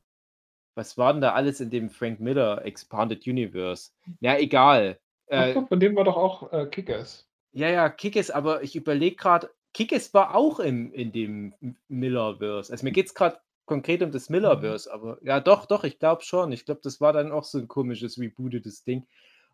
[0.74, 3.90] Was war denn da alles in dem Frank Miller Expanded Universe?
[4.20, 4.98] Ja, egal.
[5.34, 7.28] Ach, Äh, guck, von dem war doch auch äh, Kickers.
[7.52, 11.54] ja, ja, Kickes, aber ich überlege gerade, Kickes war auch im, in dem
[11.88, 12.72] Millerverse.
[12.72, 16.22] Also mir geht es gerade konkret um das Millerverse, aber ja, doch, doch, ich glaube
[16.22, 16.52] schon.
[16.52, 19.06] Ich glaube, das war dann auch so ein komisches, rebootetes Ding.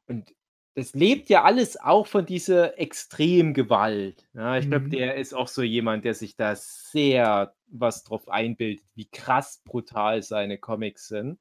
[0.09, 0.35] Und
[0.75, 4.29] das lebt ja alles auch von dieser Extremgewalt.
[4.35, 4.91] Ja, ich glaube, Mhm.
[4.91, 10.23] der ist auch so jemand, der sich da sehr was drauf einbildet, wie krass brutal
[10.23, 11.39] seine Comics sind.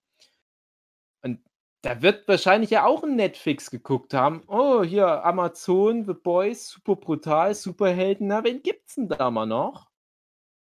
[1.22, 1.40] Und
[1.82, 4.44] da wird wahrscheinlich ja auch ein Netflix geguckt haben.
[4.48, 8.28] Oh, hier Amazon, The Boys, super brutal, Superhelden.
[8.28, 9.90] Na, wen gibt's denn da mal noch?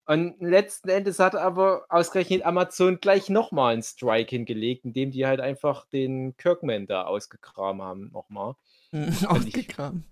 [0.05, 5.39] Und letzten Endes hat aber ausgerechnet Amazon gleich nochmal einen Strike hingelegt, indem die halt
[5.39, 8.55] einfach den Kirkman da ausgekramt haben nochmal.
[9.27, 10.03] Ausgekramt.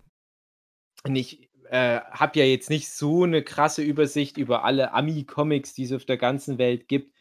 [1.04, 5.84] Und ich äh, habe ja jetzt nicht so eine krasse Übersicht über alle Ami-Comics, die
[5.84, 7.14] es auf der ganzen Welt gibt.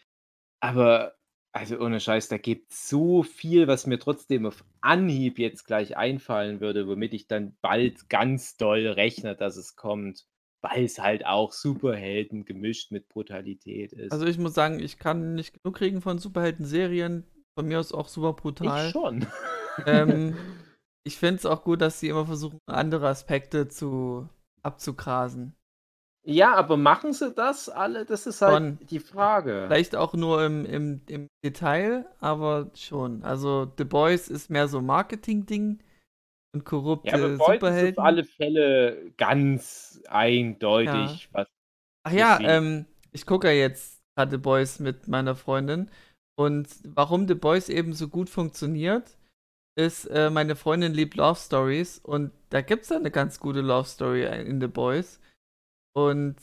[0.60, 1.16] Aber,
[1.52, 5.97] also ohne Scheiß, da gibt es so viel, was mir trotzdem auf Anhieb jetzt gleich
[5.97, 10.26] einfallen würde, womit ich dann bald ganz doll rechne, dass es kommt.
[10.62, 14.12] Weil es halt auch Superhelden gemischt mit Brutalität ist.
[14.12, 17.24] Also ich muss sagen, ich kann nicht genug kriegen von Superhelden-Serien.
[17.54, 18.86] Von mir aus auch super brutal.
[18.86, 19.26] ich schon.
[19.86, 20.36] ähm,
[21.04, 24.28] ich finde es auch gut, dass sie immer versuchen, andere Aspekte zu
[24.62, 25.54] abzugrasen.
[26.24, 28.04] ja, aber machen sie das alle?
[28.04, 28.78] Das ist halt Schon.
[28.88, 29.64] die Frage.
[29.66, 33.22] Vielleicht auch nur im, im, im Detail, aber schon.
[33.24, 35.82] Also The Boys ist mehr so Marketing-Ding
[36.55, 37.98] und korrupte Ja, aber Boys ist Superhelden.
[37.98, 41.48] auf alle Fälle ganz eindeutig, was
[42.02, 45.90] Ach ja, ähm, ich gucke ja jetzt gerade The Boys mit meiner Freundin.
[46.39, 49.18] Und warum The Boys eben so gut funktioniert,
[49.78, 53.86] ist, äh, meine Freundin liebt Love Stories und da gibt es eine ganz gute Love
[53.89, 55.20] Story in The Boys.
[55.94, 56.36] Und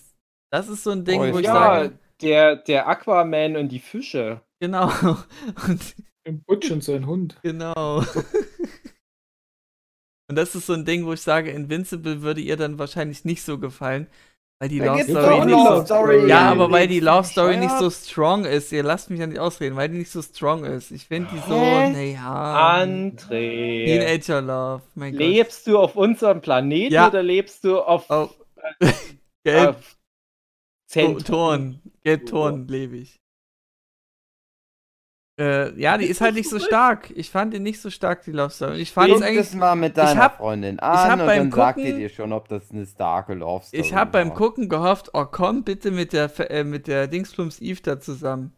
[0.52, 3.80] das ist so ein Ding, Boys, wo ich ja, sage, der, der Aquaman und die
[3.80, 4.42] Fische.
[4.60, 4.90] genau.
[5.68, 7.40] Und Im Butch und sein Hund.
[7.42, 8.04] genau.
[10.30, 13.44] Und das ist so ein Ding, wo ich sage, Invincible würde ihr dann wahrscheinlich nicht
[13.44, 14.08] so gefallen,
[14.60, 15.86] weil die Da Love Story nicht Love so.
[15.86, 16.28] Story.
[16.30, 17.94] Ja, aber weil die Love Story nicht Bescheuert.
[17.94, 18.72] so strong ist.
[18.74, 20.92] Ihr lasst mich ja nicht ausreden, weil die nicht so strong ist.
[20.92, 22.82] Ich finde die so, naja.
[22.82, 25.20] André, Teenager Love, mein Gott.
[25.22, 27.08] lebst du auf unserem Planeten Ja.
[27.08, 28.36] oder lebst du auf, Auf
[29.46, 29.98] Gelb, auf
[30.90, 31.24] Zentrum?
[31.24, 33.20] Ton, Gelb-Ton lebe ich.
[35.40, 37.12] Äh, ja, die ist halt nicht so stark.
[37.16, 38.78] Ich fand die nicht so stark, die Love Story.
[38.80, 39.54] Ich fand es eigentlich.
[39.54, 42.72] mal mit deiner hab- Freundin an und dann sagt die Gucken- dir schon, ob das
[42.72, 44.34] eine starke Love Story Ich habe beim.
[44.34, 48.54] Gucken gehofft, oh komm bitte mit der äh, mit der Dingsplums Eve da zusammen.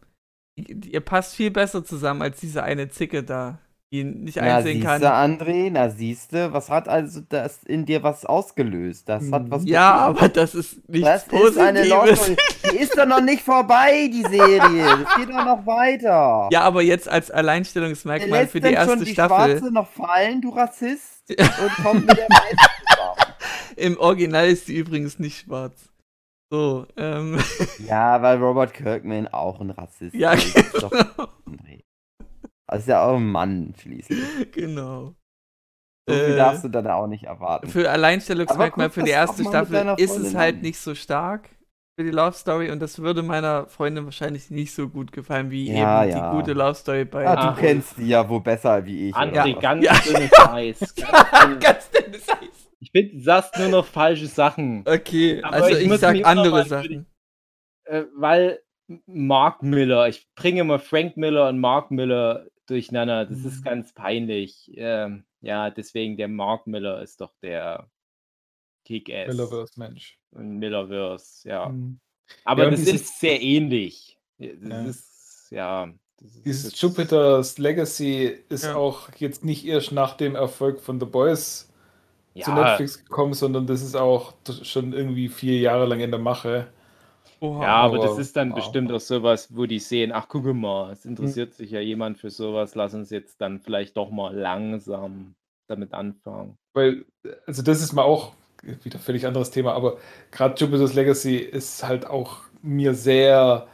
[0.56, 3.58] Ihr passt viel besser zusammen als diese eine Zicke da,
[3.92, 5.02] die nicht Na, einsehen kann.
[5.02, 9.08] André, na siehste, was hat also das in dir was ausgelöst?
[9.08, 12.20] Das hat was Ja, aber das ist nichts Das ist eine Positives.
[12.20, 12.36] Story.
[12.72, 14.60] Die ist doch noch nicht vorbei, die Serie.
[15.04, 16.48] Das geht doch noch weiter.
[16.52, 19.58] Ja, aber jetzt als Alleinstellungsmerkmal für die dann schon erste die Staffel.
[19.58, 22.68] Schwarze noch fallen, du Rassist, und kommt mit der Weißen.
[23.76, 25.88] Im Original ist sie übrigens nicht schwarz.
[26.50, 27.38] So, ähm,
[27.86, 30.54] Ja, weil Robert Kirkman auch ein Rassist ja, ist.
[30.80, 31.28] Doch genau.
[32.70, 34.18] Das ist ja auch ein Mann schließlich.
[34.52, 35.14] genau.
[36.08, 37.68] So viel Äh, darfst du dann auch nicht erwarten.
[37.68, 40.60] Für Alleinstellungsmerkmal guck für die erste Staffel ist es halt an.
[40.62, 41.50] nicht so stark
[41.98, 45.70] für die Love Story und das würde meiner Freundin wahrscheinlich nicht so gut gefallen wie
[45.72, 46.30] Ja, eben ja.
[46.30, 47.24] die gute Love Story bei.
[47.24, 47.52] Ja, Ah.
[47.52, 49.14] du kennst die ja wohl besser wie ich.
[49.14, 49.92] André, ganz Ja.
[50.06, 50.78] dünnes Eis.
[50.94, 52.68] Ganz dünnes- Ganz dünnes Eis.
[52.82, 54.84] Ich finde, du sagst nur noch falsche Sachen.
[54.86, 57.06] Okay, Aber also ich ich, muss sag andere Sachen.
[57.84, 58.60] Äh, weil
[59.06, 63.26] Mark Miller, ich bringe immer Frank Miller und Mark Miller durcheinander.
[63.26, 63.64] Das ist Mhm.
[63.64, 64.70] ganz peinlich.
[64.74, 67.88] Ähm, ja, deswegen der Mark Miller ist doch der
[68.84, 69.28] Kick-Ass.
[69.28, 70.18] Millerverse, Mensch.
[70.30, 71.68] Und Millerverse, ja.
[71.68, 72.00] Mhm.
[72.44, 74.18] Aber Ja, das ist sehr ähnlich.
[74.38, 74.82] Das Ja.
[74.84, 75.92] ist, ja.
[76.18, 78.76] Das ist, Dieses das- Jupiter's Legacy ist Ja.
[78.76, 81.66] auch jetzt nicht erst nach dem Erfolg von The Boys
[82.38, 86.68] zu Netflix gekommen, sondern das ist auch schon irgendwie vier Jahre lang in der Mache.
[87.40, 87.62] Oha.
[87.62, 88.56] Ja, aber das Aber- ist dann wow.
[88.56, 92.30] bestimmt auch sowas, wo die sehen, ach guck mal, es interessiert sich ja jemand für
[92.30, 95.34] sowas, lass uns jetzt dann vielleicht doch mal langsam
[95.66, 96.56] damit anfangen.
[96.74, 97.04] Weil,
[97.46, 98.32] also das ist mal auch
[98.82, 99.96] wieder völlig anderes Thema, aber
[100.30, 103.66] gerade Jupiter's Legacy ist halt auch mir sehr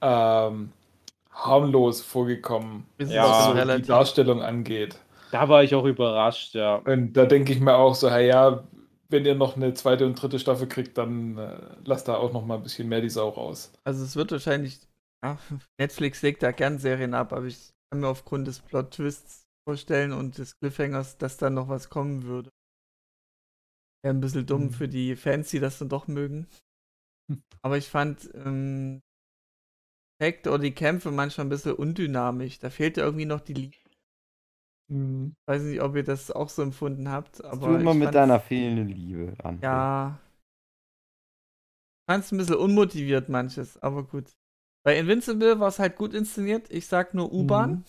[0.00, 0.70] ähm,
[1.32, 3.82] harmlos vorgekommen, Ja, was so die.
[3.82, 4.96] Darstellung angeht.
[5.32, 6.76] Da war ich auch überrascht, ja.
[6.76, 8.62] Und da denke ich mir auch so, hey, ja,
[9.10, 12.44] wenn ihr noch eine zweite und dritte Staffel kriegt, dann äh, lasst da auch noch
[12.44, 13.72] mal ein bisschen mehr die Sau raus.
[13.84, 14.80] Also es wird wahrscheinlich.
[15.24, 15.38] Ja,
[15.80, 20.38] Netflix legt da gern Serien ab, aber ich kann mir aufgrund des Plot-Twists vorstellen und
[20.38, 22.50] des Cliffhangers, dass da noch was kommen würde.
[24.04, 24.70] Wäre ein bisschen dumm Mhm.
[24.70, 26.46] für die Fans, die das dann doch mögen.
[27.30, 27.42] Hm.
[27.62, 29.00] Aber ich fand ähm,
[30.20, 32.58] Effekt oder die Kämpfe manchmal ein bisschen undynamisch.
[32.58, 33.76] Da fehlte irgendwie noch die Liebe.
[34.90, 35.34] Mhm.
[35.46, 38.40] Weiß nicht, ob ihr das auch so empfunden habt, aber du immer mit fand's- deiner
[38.40, 39.60] fehlenden Liebe an.
[39.60, 40.18] Ja.
[42.10, 44.32] Fand es ein bisschen unmotiviert manches, aber gut.
[44.84, 46.70] Bei Invincible war es halt gut inszeniert.
[46.70, 47.70] Ich sag nur U-Bahn.
[47.70, 47.84] Mhm.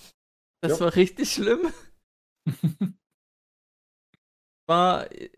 [0.61, 0.85] Das Ja.
[0.85, 1.71] war richtig schlimm.
[4.67, 5.31] War, ich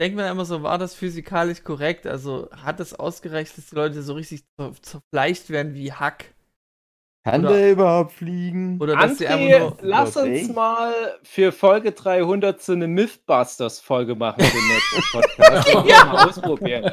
[0.00, 2.06] denke mir immer so, war das physikalisch korrekt?
[2.06, 6.35] Also hat es ausgereicht, dass die Leute so richtig zer- zerfleischt werden wie Hack?
[7.26, 8.78] Kann Oder- der überhaupt fliegen?
[8.80, 9.76] Oder dass sie André, nur.
[9.82, 10.42] lass Okay.
[10.46, 10.92] uns mal
[11.24, 15.86] für Folge 300 so eine Mythbusters-Folge machen den.
[15.88, 16.04] Ja.
[16.12, 16.92] mal ausprobieren.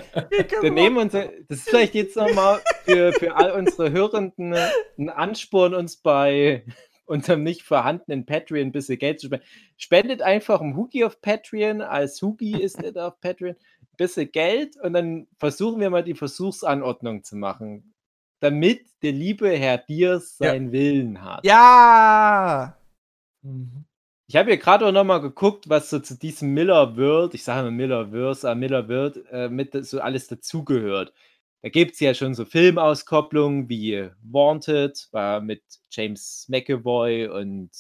[0.62, 4.56] Wir- nehmen uns, das ist vielleicht jetzt nochmal für, für all unsere Hörenden
[4.98, 6.64] ein Ansporn, uns bei
[7.06, 9.46] unserem nicht vorhandenen Patreon ein bisschen Geld zu spenden.
[9.78, 14.32] Spendet einfach ein Hugi auf Patreon, als Hugi ist er da auf Patreon, ein bisschen
[14.32, 17.93] Geld und dann versuchen wir mal die Versuchsanordnung zu machen,
[18.44, 21.46] damit der liebe Herr Diers seinen Willen hat.
[21.46, 22.78] Ja!
[23.42, 23.86] Mhm.
[24.28, 27.64] Ich habe hier gerade auch nochmal geguckt, was so zu diesem Miller World, ich sage
[27.64, 31.14] mal Miller Verse, äh, Miller World, äh, mit so alles dazugehört.
[31.62, 37.72] Da gibt es ja schon so Filmauskopplungen wie Wanted, war mit James McAvoy und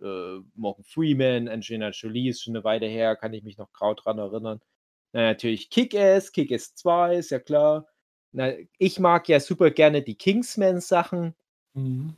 [0.00, 3.94] äh, Morgan Freeman, Angelina Jolie ist schon eine Weile her, kann ich mich noch grau
[3.94, 4.60] dran erinnern.
[5.12, 7.88] Na, natürlich Kick-Ass, Kick-Ass 2, ist ja klar.
[8.36, 11.34] Na, ich mag ja super gerne die Kingsman-Sachen
[11.76, 12.16] Mhm.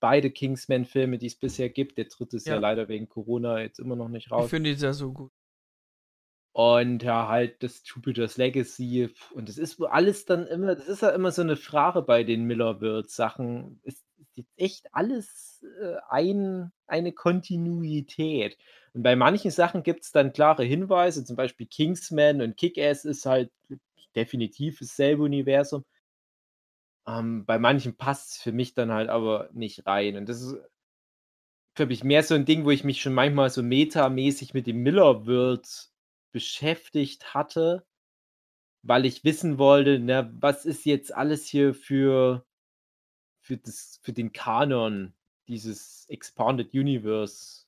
[0.00, 1.96] beide Kingsman-Filme, die es bisher gibt.
[1.98, 2.54] Der dritte ist ja.
[2.54, 2.60] Ja.
[2.60, 4.50] leider wegen Corona jetzt immer noch nicht Ich raus.
[4.50, 5.32] finde die sehr so gut.
[6.52, 9.10] Und ja, halt das Jupiter's Legacy.
[9.32, 12.44] Und das ist alles dann immer, das ist ja immer so eine Frage bei den
[12.44, 13.80] Miller-World-Sachen.
[13.82, 14.04] Ist
[14.56, 18.56] echt alles äh, ein, eine Kontinuität.
[18.92, 23.26] Und bei manchen Sachen gibt es dann klare Hinweise, zum Beispiel Kingsman und Kick-Ass ist
[23.26, 23.50] halt
[24.16, 25.84] definitiv dasselbe Universum.
[27.06, 30.16] Ähm, bei manchen passt es für mich dann halt aber nicht rein.
[30.16, 30.56] Und das ist,
[31.74, 34.82] glaube ich, mehr so ein Ding, wo ich mich schon manchmal so metamäßig mit dem
[34.82, 35.90] Miller-World
[36.32, 37.86] beschäftigt hatte,
[38.82, 42.46] weil ich wissen wollte, ne, was ist jetzt alles hier für
[43.40, 45.14] für das für den Kanon
[45.48, 47.63] dieses Expanded Universe?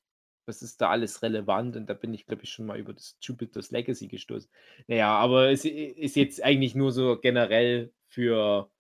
[0.47, 1.77] Was ist da alles relevant?
[1.77, 4.49] Und da bin ich, glaube ich, schon mal über das Jupiter's Legacy gestoßen.
[4.87, 8.71] Naja, aber es ist jetzt eigentlich nur so generell für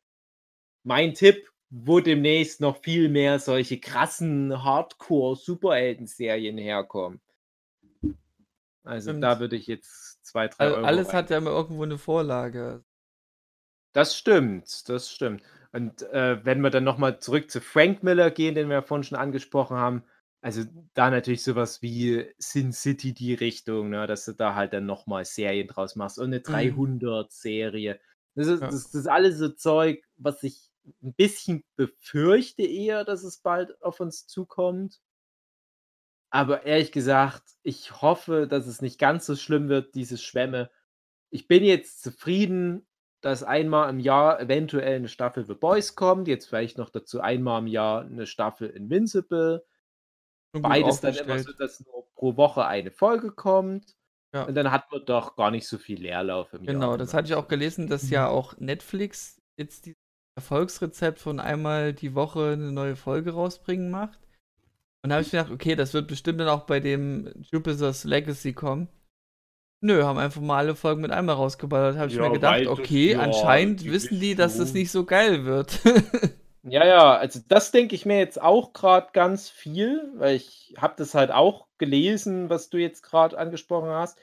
[0.84, 7.20] mein Tipp, wo demnächst noch viel mehr solche krassen Hardcore-Superhelden-Serien herkommen.
[8.84, 9.24] Also Stimmt.
[9.24, 11.14] da würde ich jetzt zwei, drei Euro alles rein.
[11.16, 12.84] hat ja immer irgendwo eine Vorlage.
[13.92, 15.42] Das stimmt, das stimmt.
[15.72, 19.04] Und äh, wenn wir dann nochmal zurück zu Frank Miller gehen, den wir ja vorhin
[19.04, 20.04] schon angesprochen haben,
[20.42, 20.62] also
[20.94, 25.24] da natürlich sowas wie Sin City die Richtung, ne, dass du da halt dann nochmal
[25.24, 28.00] Serien draus machst und eine 300-Serie.
[28.34, 28.66] Das, ist, Ja.
[28.70, 30.70] das, das ist alles so Zeug, was ich
[31.02, 35.00] ein bisschen befürchte eher, dass es bald auf uns zukommt.
[36.30, 40.70] Aber ehrlich gesagt, ich hoffe, dass es nicht ganz so schlimm wird, diese Schwämme.
[41.30, 42.86] Ich bin jetzt zufrieden,
[43.20, 47.60] dass einmal im Jahr eventuell eine Staffel The Boys kommt, jetzt vielleicht noch dazu einmal
[47.62, 49.64] im Jahr eine Staffel Invincible.
[50.62, 53.94] Beides dann immer so, dass nur pro Woche eine Folge kommt.
[54.34, 54.44] Ja.
[54.44, 56.74] Und dann hat man doch gar nicht so viel Leerlauf im Jahr.
[56.74, 59.96] Genau, das hatte ich auch gelesen, dass ja auch Netflix jetzt dieses
[60.38, 64.18] Erfolgsrezept von einmal die Woche eine neue Folge rausbringen macht.
[65.02, 68.04] Und da habe ich mir gedacht, okay, das wird bestimmt dann auch bei dem Jupiter's
[68.04, 68.88] Legacy kommen.
[69.82, 71.94] Nö, haben einfach mal alle Folgen mit einmal rausgeballert.
[71.94, 74.90] Da habe ich Ja, mir gedacht, das- okay, ja, anscheinend wissen die, dass das nicht
[74.90, 75.80] so geil wird.
[76.68, 80.94] Ja, ja, also das denke ich mir jetzt auch gerade ganz viel, weil ich habe
[80.96, 84.18] das halt auch gelesen, was du jetzt gerade angesprochen hast.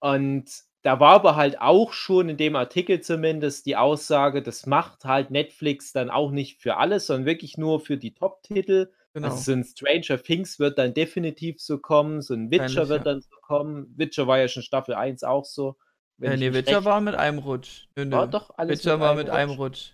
[0.00, 0.50] Und
[0.82, 5.30] da war aber halt auch schon in dem Artikel zumindest die Aussage, das macht halt
[5.30, 8.90] Netflix dann auch nicht für alles, sondern wirklich nur für die Top-Titel.
[9.12, 9.28] genau.
[9.28, 13.06] Also so ein Stranger Things wird dann definitiv so kommen, so ein Witcher Wahrscheinlich, wird
[13.06, 13.12] ja.
[13.12, 13.94] dann so kommen.
[13.96, 15.76] Witcher war ja schon Staffel 1 auch so.
[16.18, 17.88] wenn ja, ich nee, Witcher recht- war mit einem Rutsch.
[17.96, 18.16] Nö, nö.
[18.16, 19.34] war doch alles Witcher war mit Rutsch.
[19.36, 19.92] einem Rutsch.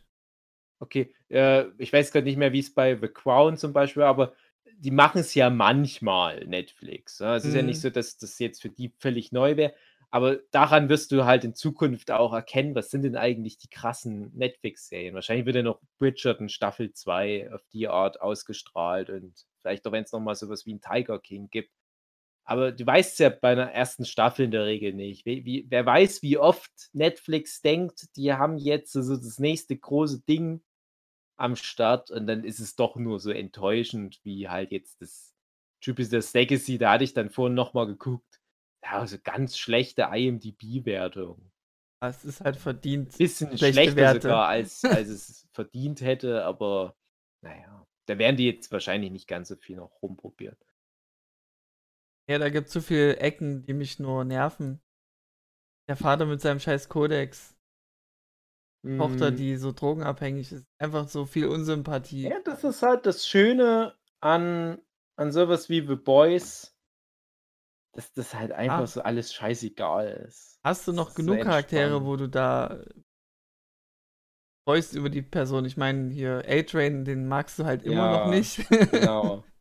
[0.80, 4.10] Okay, äh, ich weiß gerade nicht mehr, wie es bei The Crown zum Beispiel war,
[4.10, 4.34] aber
[4.78, 7.20] die machen es ja manchmal, Netflix.
[7.20, 7.34] Ne?
[7.36, 7.80] Es ist ja nicht Mhm.
[7.80, 9.74] so, dass das jetzt für die völlig neu wäre,
[10.10, 14.30] aber daran wirst du halt in Zukunft auch erkennen, was sind denn eigentlich die krassen
[14.36, 15.14] Netflix-Serien.
[15.14, 20.04] Wahrscheinlich wird ja noch Bridgerton Staffel 2 auf die Art ausgestrahlt und vielleicht auch, wenn
[20.04, 21.70] es nochmal sowas wie ein Tiger King gibt.
[22.48, 25.26] Aber du weißt ja bei einer ersten Staffel in der Regel nicht.
[25.26, 30.22] Wie, wie, wer weiß, wie oft Netflix denkt, die haben jetzt so das nächste große
[30.22, 30.62] Ding
[31.36, 35.34] am Start und dann ist es doch nur so enttäuschend, wie halt jetzt das
[35.82, 38.40] Jupiter's Legacy, da hatte ich dann vorhin nochmal geguckt.
[38.82, 41.50] Ja, also ganz schlechte IMDb-Wertung.
[42.00, 43.16] Es ist halt verdient.
[43.18, 44.20] Bisschen Schlechte schlechter Werte.
[44.22, 46.96] sogar, als, als es verdient hätte, aber
[47.42, 50.56] naja, da werden die jetzt wahrscheinlich nicht ganz so viel noch rumprobieren.
[52.28, 54.80] Ja, da gibt es zu viele Ecken, die mich nur nerven.
[55.88, 57.56] Der Vater mit seinem scheiß Kodex.
[58.98, 59.36] Tochter, Mm.
[59.36, 60.64] die so drogenabhängig ist.
[60.78, 62.28] Einfach so viel Unsympathie.
[62.28, 64.80] Ja, das ist halt das Schöne an,
[65.16, 66.76] an sowas wie The Boys,
[67.94, 68.86] dass das halt einfach Ah.
[68.86, 70.60] so alles scheißegal ist.
[70.64, 72.80] Hast du noch genug Charaktere, wo du da
[74.68, 75.64] freust über die Person?
[75.64, 78.68] Ich meine, hier A-Train, den magst du halt immer noch Ja, nicht.
[78.90, 79.44] Genau.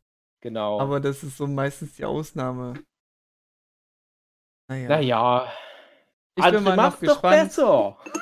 [0.46, 0.80] Genau.
[0.80, 2.76] Aber das ist so meistens die Ausnahme.
[4.70, 4.90] Naja.
[4.90, 5.54] naja,
[6.38, 7.58] ich bin mal noch gespannt.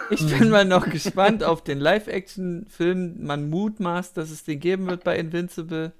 [0.10, 3.26] Ich bin mal noch gespannt auf den Live-Action-Film.
[3.26, 5.92] Man mutmaßt, dass es den geben wird bei Invincible.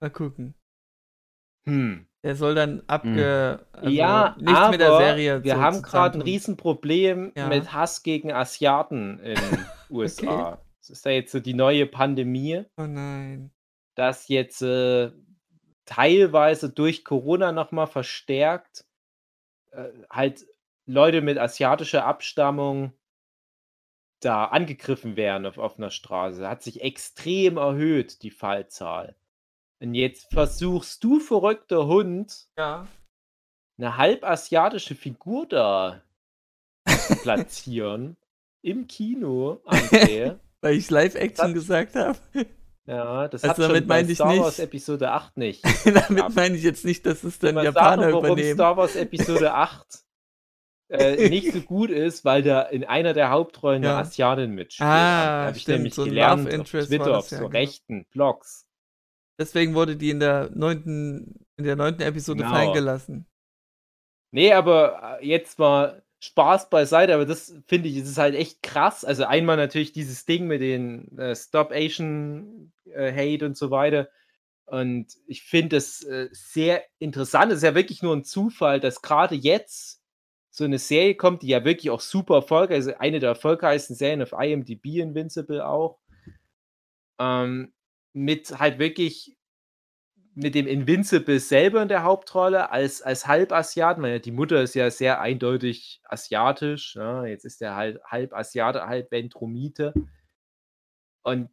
[0.00, 0.54] Mal gucken.
[1.68, 2.06] Hm.
[2.24, 3.66] Der soll dann abge.
[3.72, 6.22] Also ja, nichts aber mit der Serie wir zu- haben gerade ein.
[6.22, 7.46] Riesenproblem Ja.
[7.48, 9.38] mit Hass gegen Asiaten in
[9.90, 10.60] USA.
[10.80, 13.50] Das ist ja jetzt so die neue Pandemie, Oh nein.
[13.96, 15.10] dass jetzt äh,
[15.86, 18.84] teilweise durch Corona nochmal verstärkt
[19.70, 20.46] äh, halt
[20.86, 22.92] Leute mit asiatischer Abstammung
[24.20, 26.48] da angegriffen werden auf offener Straße.
[26.48, 29.14] Hat sich extrem erhöht, die Fallzahl.
[29.80, 32.86] Und jetzt versuchst du, verrückter Hund, Ja.
[33.78, 36.02] eine halbasiatische Figur da
[36.88, 38.16] zu platzieren
[38.62, 39.60] im Kino.
[40.62, 42.18] Weil ich Live-Action gesagt habe.
[42.86, 45.64] Ja, das Also hat schon damit bei meinte ich Star nicht- Wars Episode 8 nicht.
[45.84, 48.54] Damit meine ich jetzt nicht, dass es dann Japaner sagen, warum übernehmen.
[48.54, 50.04] Star Wars Episode 8
[50.90, 53.90] äh, nicht so gut ist, weil da in einer der Hauptrollen Ja.
[53.98, 54.88] eine Asiatin mitspielt.
[54.88, 57.58] Ah, Habe ich nämlich so gelernt auf Twitter, auf ja, so genau.
[57.58, 58.68] rechten Blogs.
[59.40, 62.54] Deswegen wurde die in der neunten, in der neunten Episode Genau.
[62.54, 63.26] fallen gelassen.
[64.32, 69.04] Nee, aber äh, jetzt mal Spaß beiseite, aber das finde ich, ist halt echt krass.
[69.04, 74.08] Also einmal natürlich dieses Ding mit den äh, Stop Asian äh, Hate und so weiter.
[74.66, 77.52] Und ich finde es äh, sehr interessant.
[77.52, 80.02] Es ist ja wirklich nur ein Zufall, dass gerade jetzt
[80.50, 82.86] so eine Serie kommt, die ja wirklich auch super erfolgreich ist.
[82.88, 85.98] Also eine der erfolgreichsten Serien auf IMDb, Invincible auch.
[87.20, 87.72] Ähm,
[88.14, 89.35] mit halt wirklich
[90.36, 94.90] mit dem Invincible selber in der Hauptrolle als, als Halbasiaten, weil die Mutter ist ja
[94.90, 96.94] sehr eindeutig asiatisch.
[96.94, 97.24] Ne?
[97.28, 99.94] jetzt ist er halt halb Asiate, halb Ventromite.
[101.22, 101.48] Und,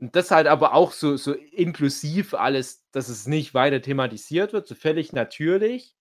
[0.00, 4.66] und das halt aber auch so, so inklusiv alles, dass es nicht weiter thematisiert wird,
[4.66, 5.94] so völlig natürlich.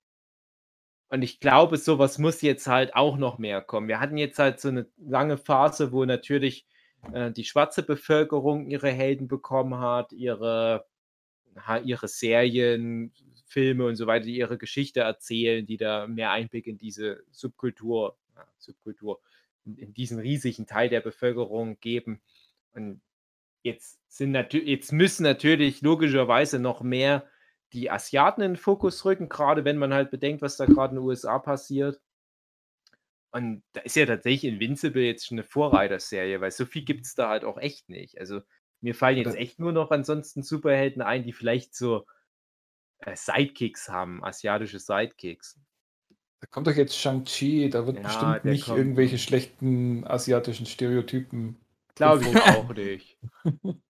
[1.09, 3.87] Und ich glaube, sowas muss jetzt halt auch noch mehr kommen.
[3.87, 6.65] Wir hatten jetzt halt so eine lange Phase, wo natürlich
[7.13, 10.89] äh, die schwarze Bevölkerung ihre Helden bekommen hat, ihre
[11.83, 13.11] ihre Serien,
[13.45, 18.17] Filme und so weiter, die ihre Geschichte erzählen, die da mehr Einblick in diese Subkultur,
[18.57, 19.19] Subkultur,
[19.65, 22.21] in, in, diesen riesigen Teil der Bevölkerung geben.
[22.73, 23.01] Und
[23.63, 27.27] jetzt sind natürlich, jetzt müssen natürlich logischerweise noch mehr
[27.73, 31.01] die Asiaten in den Fokus rücken, gerade wenn man halt bedenkt, was da gerade in
[31.01, 32.01] den USA passiert.
[33.31, 37.15] Und da ist ja tatsächlich Invincible jetzt schon eine Vorreiterserie, weil so viel gibt es
[37.15, 38.19] da halt auch echt nicht.
[38.19, 38.41] Also
[38.81, 42.05] mir fallen jetzt echt nur noch ansonsten Superhelden ein, die vielleicht so
[42.99, 45.59] äh, Sidekicks haben, asiatische Sidekicks.
[46.39, 48.79] Da kommt doch jetzt Shang-Chi, da wird ja, bestimmt nicht kommt.
[48.79, 51.55] irgendwelche schlechten asiatischen Stereotypen.
[51.93, 53.19] Glaube ich auch nicht.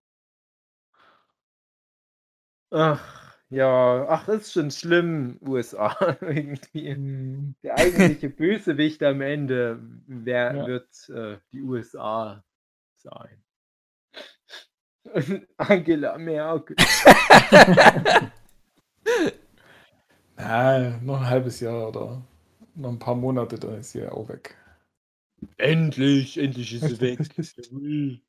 [2.71, 5.95] ach, ja, ach, das ist schon schlimm, USA.
[6.21, 6.93] Irgendwie.
[6.93, 7.55] Hm.
[7.63, 10.67] Der eigentliche Bösewicht am Ende wer, ja.
[10.67, 12.43] wird äh, die USA
[12.97, 13.40] sein.
[15.57, 16.75] Angela Merkel.
[20.35, 22.21] Na, noch ein halbes Jahr oder
[22.75, 24.55] noch ein paar Monate, dann ist sie ja auch weg.
[25.57, 27.19] Endlich, endlich ist sie weg.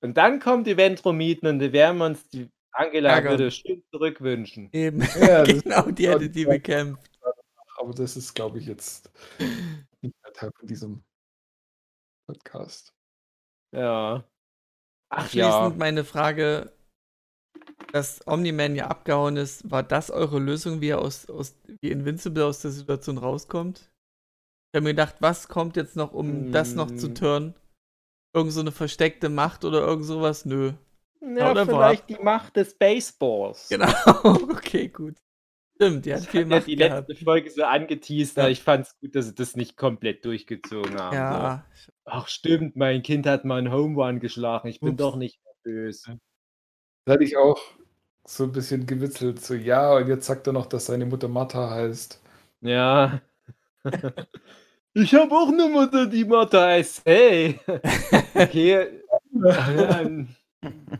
[0.00, 3.32] und dann kommt die Ventromiten und die werden uns die Angela Ärgern.
[3.32, 4.68] würde schön zurückwünschen.
[4.72, 7.10] Eben, ja, genau, die hätte die bekämpft.
[7.78, 9.10] Aber das ist, glaube ich, jetzt
[10.00, 11.04] nicht mehr Teil von diesem
[12.26, 12.92] Podcast.
[13.72, 14.24] Ja.
[15.16, 15.72] Abschließend ja.
[15.76, 16.72] meine Frage,
[17.92, 22.44] dass Omni-Man ja abgehauen ist, war das eure Lösung, wie er aus, aus wie Invincible
[22.44, 23.90] aus der Situation rauskommt?
[24.72, 26.52] Ich habe mir gedacht, was kommt jetzt noch, um mm.
[26.52, 27.14] das noch zu hm.
[27.14, 27.54] turnen?
[28.34, 30.44] Irgend so eine versteckte Macht oder irgend sowas?
[30.44, 30.74] Nö.
[31.22, 33.68] Ja, oder vielleicht die Macht des Baseballs.
[33.70, 33.88] Genau,
[34.22, 35.16] okay, gut.
[35.76, 37.08] Stimmt, die hat viel Macht ja die gehabt.
[37.08, 38.48] letzte Folge so angeteased, ja.
[38.48, 41.14] ich fand es gut, dass sie das nicht komplett durchgezogen haben.
[41.14, 41.66] Ja.
[41.74, 41.92] So.
[42.06, 44.98] Ach stimmt, mein Kind hat mal einen Home Run geschlagen, ich bin Ups.
[44.98, 46.10] doch nicht nervös.
[47.04, 47.60] Da hatte ich auch
[48.24, 51.70] so ein bisschen gewitzelt, so ja, und jetzt sagt er noch, dass seine Mutter Martha
[51.70, 52.22] heißt.
[52.62, 53.20] Ja.
[54.94, 57.02] ich habe auch eine Mutter, die Martha heißt.
[57.04, 57.60] Hey.
[58.34, 59.02] Okay.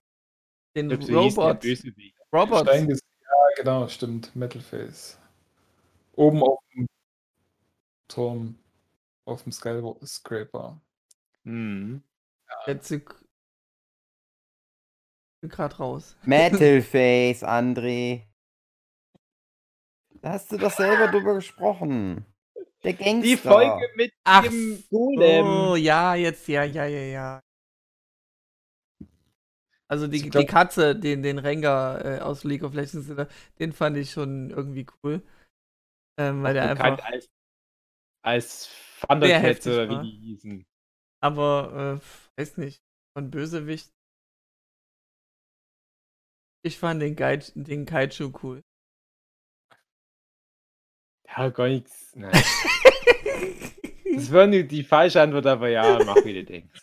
[0.77, 1.65] Den Robot.
[2.33, 2.67] Robot.
[2.67, 2.97] Ja,
[3.57, 4.35] genau, stimmt.
[4.37, 5.19] Metal Face.
[6.17, 6.87] Oben auf dem
[8.09, 8.59] Turm,
[9.25, 10.81] auf dem Skyscraper.
[11.45, 12.03] Mhm.
[12.49, 12.73] Ja.
[12.73, 12.93] Jetzt
[15.43, 16.15] gerade raus.
[16.25, 18.28] Metal Face, André.
[20.21, 22.25] Da hast du doch selber drüber gesprochen.
[22.85, 23.23] Der Gangster.
[23.23, 25.47] Die Folge mit Ach, dem Golem.
[25.47, 27.43] Oh, ja, jetzt, ja, ja, ja, ja.
[29.89, 33.11] Also die, glaub, die Katze, den, den Rengar äh, aus League of Legends,
[33.59, 35.23] den fand ich schon irgendwie cool.
[36.19, 36.99] Ähm, weil der einfach.
[37.05, 37.31] Als,
[38.23, 38.71] als
[39.01, 40.67] Thundercats oder wie die hießen.
[41.21, 42.83] Aber, äh, weiß nicht,
[43.17, 43.91] von Bösewicht.
[46.63, 48.63] Ich fand den, Gai den Kaiju cool.
[51.39, 52.13] Ja, gar nichts.
[52.17, 52.33] Nein.
[54.15, 56.83] das war nur die falsche Antwort, aber ja, mach wie du denkst.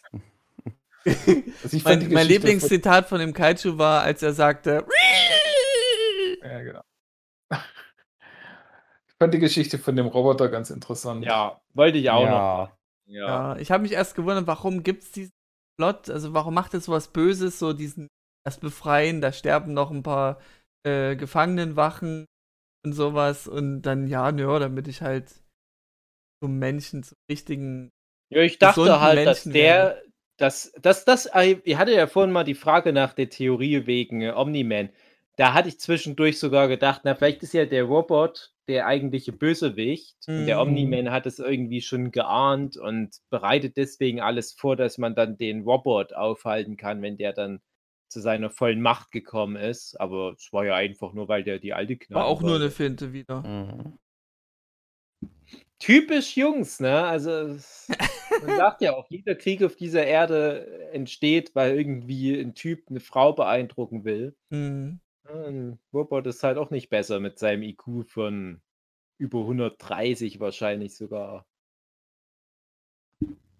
[1.64, 4.86] Also mein, mein Lieblingszitat von dem Kaiju war, als er sagte.
[6.42, 6.82] Ja, genau.
[9.08, 11.24] Ich fand die Geschichte von dem Roboter ganz interessant.
[11.24, 12.30] Ja, wollte ich auch ja.
[12.30, 12.72] noch.
[13.06, 15.32] Ja, ja ich habe mich erst gewundert, warum gibt es diesen
[15.78, 16.10] Plot?
[16.10, 18.10] Also, warum macht es so was Böses, so diesen,
[18.44, 20.40] das Befreien, da sterben noch ein paar
[20.84, 22.26] äh, Gefangenenwachen
[22.86, 25.32] und sowas und dann, ja, nö, damit ich halt
[26.42, 27.92] zum Menschen, zum richtigen
[28.30, 30.02] Ja, ich dachte halt, dass Menschen der,
[30.38, 31.30] dass, dass das,
[31.64, 34.90] ihr hatte ja vorhin mal die Frage nach der Theorie wegen äh, Omni-Man.
[35.38, 40.16] Da hatte ich zwischendurch sogar gedacht, na, vielleicht ist ja der Robot der eigentliche Bösewicht
[40.36, 40.62] und der Mhm.
[40.62, 45.62] Omni-Man hat es irgendwie schon geahnt und bereitet deswegen alles vor, dass man dann den
[45.64, 47.62] Robot aufhalten kann, wenn der dann
[48.16, 50.00] zu seiner vollen Macht gekommen ist.
[50.00, 52.72] Aber es war ja einfach nur, weil der die alte Knarre War auch nur eine.
[52.72, 53.42] Finte wieder.
[53.42, 54.00] Mhm.
[55.80, 57.04] Typisch Jungs, ne?
[57.04, 57.60] Also man
[58.58, 63.34] sagt ja auch, jeder Krieg auf dieser Erde entsteht, weil irgendwie ein Typ eine Frau
[63.34, 64.34] beeindrucken will.
[64.50, 65.02] Mhm.
[65.94, 68.62] Robot ist halt auch nicht besser mit seinem IQ von
[69.18, 71.46] über 130 wahrscheinlich sogar.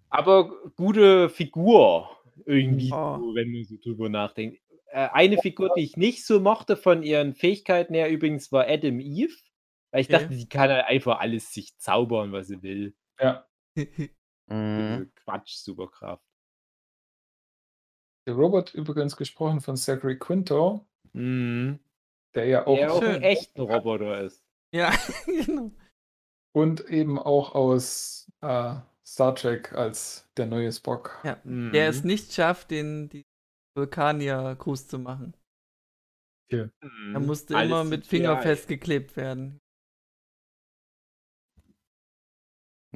[0.08, 3.18] Aber gute Figur irgendwie, Ja.
[3.18, 4.60] so, wenn man so drüber nachdenkt.
[4.88, 9.00] Äh, eine Figur, die ich nicht so mochte von ihren Fähigkeiten her übrigens, war Adam
[9.00, 9.34] Eve.
[9.90, 10.18] Weil ich Okay.
[10.22, 12.94] dachte, sie kann halt einfach alles sich zaubern, was sie will.
[13.20, 13.46] Ja.
[14.48, 14.76] Mhm.
[14.78, 16.22] Diese Quatsch, Superkraft.
[18.28, 21.80] Der Robot übrigens gesprochen von Zachary Quinto, Mhm.
[22.34, 24.44] der ja auch Der auch ein echter Roboter ist.
[24.72, 24.90] ja,
[25.26, 25.72] genau.
[26.52, 28.74] und eben auch aus äh,
[29.06, 31.20] Star Trek als der neue Spock.
[31.24, 31.38] Ja.
[31.44, 31.72] Mhm.
[31.72, 33.24] Der es nicht schafft, den die
[33.76, 35.34] Vulkanier-Gruß zu machen.
[36.50, 36.70] Hier.
[36.82, 37.14] Mhm.
[37.14, 38.06] Er musste Alles immer mit.
[38.06, 39.60] Finger festgeklebt werden.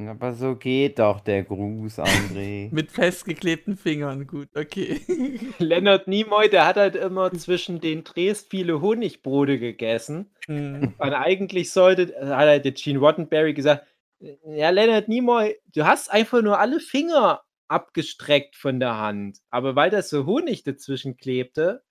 [0.09, 2.71] Aber so geht doch der Gruß, André.
[2.73, 5.01] Mit festgeklebten Fingern, gut, okay.
[5.59, 10.31] Leonard Nimoy, der hat halt immer zwischen den Drehs viele Honigbrote gegessen.
[10.49, 10.95] Mhm.
[10.97, 13.87] Und eigentlich sollte, hat halt der Gene Roddenberry gesagt,
[14.21, 19.39] ja, Leonard Nimoy, du hast einfach nur alle Finger abgestreckt von der Hand.
[19.51, 21.83] Aber weil da so Honig dazwischen klebte,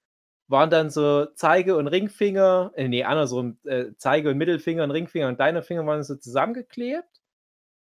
[0.47, 5.27] waren dann so Zeige- und Ringfinger, äh, nee, andersrum, äh, Zeige- und Mittelfinger und Ringfinger
[5.27, 7.21] und deine Finger waren so zusammengeklebt.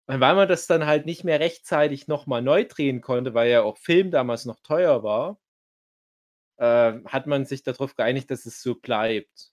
[0.09, 3.63] Und weil man das dann halt nicht mehr rechtzeitig nochmal neu drehen konnte, weil ja
[3.63, 5.39] auch Film damals noch teuer war,
[6.59, 9.53] äh, hat man sich darauf geeinigt, dass es so bleibt.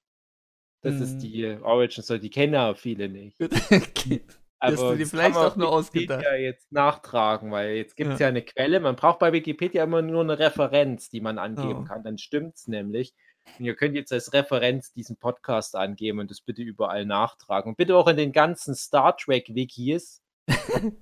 [0.81, 1.01] Das Mhm.
[1.03, 2.19] ist die Origin Story.
[2.19, 3.37] Die kennen ja viele nicht.
[4.63, 4.71] Okay.
[4.73, 6.39] hast du dir vielleicht auch nur Wikipedia ausgedacht.
[6.39, 8.25] jetzt nachtragen, weil jetzt gibt es Ja.
[8.27, 8.29] ja.
[8.29, 8.79] eine Quelle.
[8.79, 11.85] Man braucht bei Wikipedia immer nur eine Referenz, die man angeben Oh.
[11.85, 12.03] kann.
[12.03, 13.13] Dann stimmt es nämlich.
[13.59, 17.71] Und ihr könnt jetzt als Referenz diesen Podcast angeben und das bitte überall nachtragen.
[17.71, 20.21] Und bitte auch in den ganzen Star Trek-Wikis.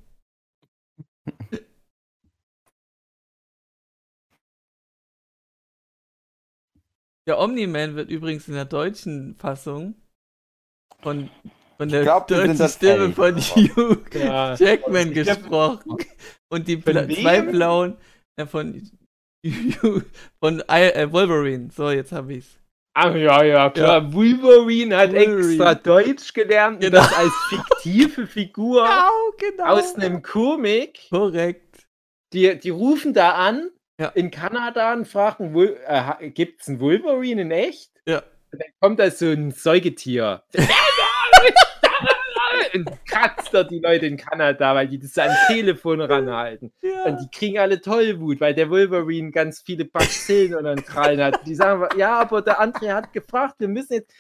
[7.28, 9.96] Der Omni-Man wird übrigens in der deutschen Fassung
[11.02, 11.30] von,
[11.82, 13.16] von der glaub, deutschen das Stimme einig.
[13.16, 14.54] von Hugh Ja.
[14.56, 15.98] Jackman gesprochen.
[16.52, 17.98] Und die Bla zwei blauen
[18.36, 18.88] äh, von
[20.40, 21.70] von I, äh, Wolverine.
[21.76, 22.60] So, jetzt habe ich's.
[22.94, 24.14] Ach ja, ja, klar.
[24.14, 25.40] Wolverine hat Wolverine.
[25.50, 26.98] extra Deutsch gelernt und Genau.
[27.02, 28.88] das als fiktive Figur
[29.38, 29.66] genau.
[29.66, 31.08] aus einem Comic.
[31.10, 31.88] Korrekt.
[32.34, 34.10] Die, die rufen da an Ja.
[34.10, 35.56] in Kanada und fragen,
[35.88, 37.90] äh, gibt es einen Wolverine in echt?
[38.06, 38.20] Ja.
[38.54, 40.44] Und dann kommt da so ein Säugetier.
[42.74, 46.72] und kratzt da die Leute in Kanada, weil die das ans Telefon ranhalten.
[46.82, 47.06] Ja.
[47.06, 51.46] Und die kriegen alle Tollwut, weil der Wolverine ganz viele Bazillen und dann Krallen hat.
[51.46, 54.12] Die sagen, ja, aber der André hat gefragt, wir müssen jetzt.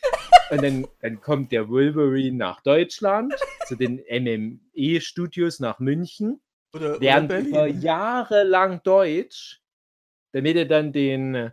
[0.49, 3.33] Und dann, dann kommt der Wolverine nach Deutschland,
[3.67, 6.41] zu den MME-Studios nach München
[6.73, 7.81] Oder, oder lernt über Berlin.
[7.81, 9.61] Jahre lang Deutsch,
[10.33, 11.51] damit er dann den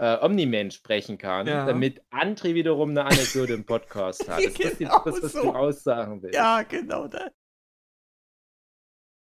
[0.00, 1.66] äh, Omni-Man sprechen kann, Ja.
[1.66, 4.40] damit André wiederum eine Anekdote im Podcast hat.
[4.44, 5.42] Ist das jetzt Genau das, was so.
[5.42, 6.34] du aussagen willst?
[6.34, 7.30] Ja, genau das.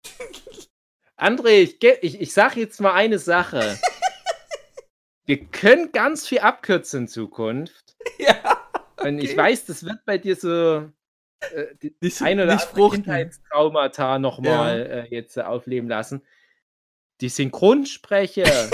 [1.18, 3.77] André, ich, ich, ich sag jetzt mal eine Sache.
[5.26, 7.97] Wir können ganz viel abkürzen in Zukunft.
[8.18, 8.57] Ja.
[9.03, 9.38] Und ich Okay.
[9.38, 10.89] weiß, das wird bei dir so
[11.51, 11.65] äh,
[11.99, 12.89] Nicht, ein oder andere.
[12.89, 16.26] Kindheitstraumata nochmal äh, jetzt äh, aufleben lassen.
[17.22, 18.69] Die Synchronsprecher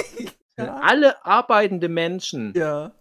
[0.57, 0.75] Ja.
[0.77, 2.93] alle arbeitende Menschen Ja.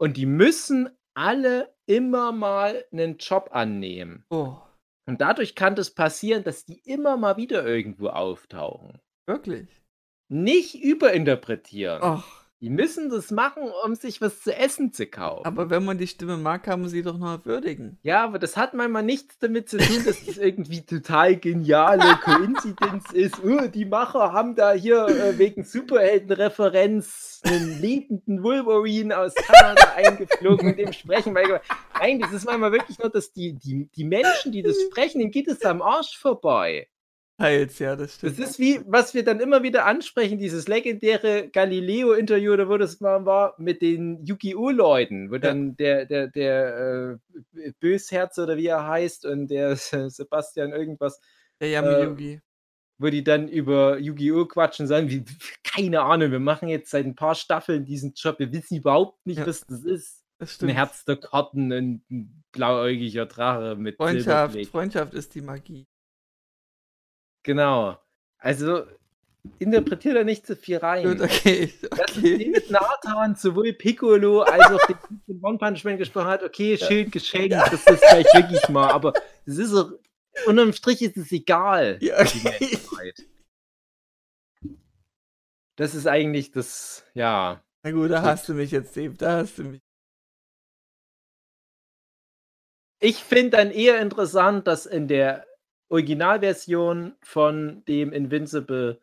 [0.00, 4.24] und die müssen alle immer mal einen Job annehmen.
[4.30, 4.56] Oh,
[5.06, 9.00] Und dadurch kann das passieren, dass die immer mal wieder irgendwo auftauchen.
[9.26, 9.68] wirklich?
[10.28, 12.00] Nicht überinterpretieren.
[12.02, 15.44] Ach, Die müssen das machen, um sich was zu essen zu kaufen.
[15.44, 17.98] aber wenn man die Stimme mag, kann man sie doch noch würdigen.
[18.04, 23.10] ja, aber das hat manchmal nichts damit zu tun, dass das irgendwie total geniale Koinzidenz
[23.12, 23.42] ist.
[23.42, 30.70] Oh, die Macher haben da hier äh, wegen Superheldenreferenz einen lebenden Wolverine aus Kanada eingeflogen
[30.70, 31.34] und dem sprechen.
[31.34, 31.60] Weil,
[31.98, 35.32] nein, das ist manchmal wirklich nur, dass die, die, die Menschen, die das sprechen, denen
[35.32, 36.86] geht es am Arsch vorbei.
[37.42, 38.38] Teils, ja, das Das stimmt.
[38.38, 43.24] ist wie, was wir dann immer wieder ansprechen, dieses legendäre Galileo-Interview, oder wo das mal
[43.26, 47.18] war, mit den Yu-Gi-Oh!-Leuten, wo dann der, der, der
[47.56, 49.76] äh, Bösherz oder wie er heißt und der
[50.10, 51.20] Sebastian irgendwas
[51.60, 52.40] der äh, Yami Yugi.
[52.98, 54.46] wo die dann über Yu-Gi-Oh!
[54.46, 55.24] quatschen und sagen, wie,
[55.64, 59.38] keine Ahnung, wir machen jetzt seit ein paar Staffeln diesen Job, wir wissen überhaupt nicht,
[59.38, 59.46] Ja.
[59.46, 60.18] was das ist.
[60.38, 60.70] Das Ein.
[60.70, 64.68] Herz der Karten und ein blauäugiger Drache mit Freundschaft, Silberblick.
[64.68, 65.86] Freundschaft ist die Magie.
[67.42, 67.98] Genau.
[68.38, 68.86] Also
[69.58, 71.04] interpretiert da nicht zu viel rein.
[71.04, 71.72] Gut, okay.
[71.90, 72.38] Dass okay.
[72.38, 74.86] David Nathan sowohl Piccolo als auch
[75.26, 79.12] den One Punch Man gesprochen hat, okay, schön geschenkt, das ist vielleicht wirklich mal, aber
[79.44, 79.90] es ist auch,
[80.46, 81.98] unterm Strich ist es egal.
[82.00, 83.12] Ja, okay.
[85.76, 87.64] Das ist eigentlich das, ja.
[87.82, 89.14] Na gut, da hast du mich jetzt, Dave.
[89.14, 89.80] Da hast du mich.
[93.00, 95.44] Ich finde dann eher interessant, dass in der
[95.92, 99.00] Originalversion von dem Invincible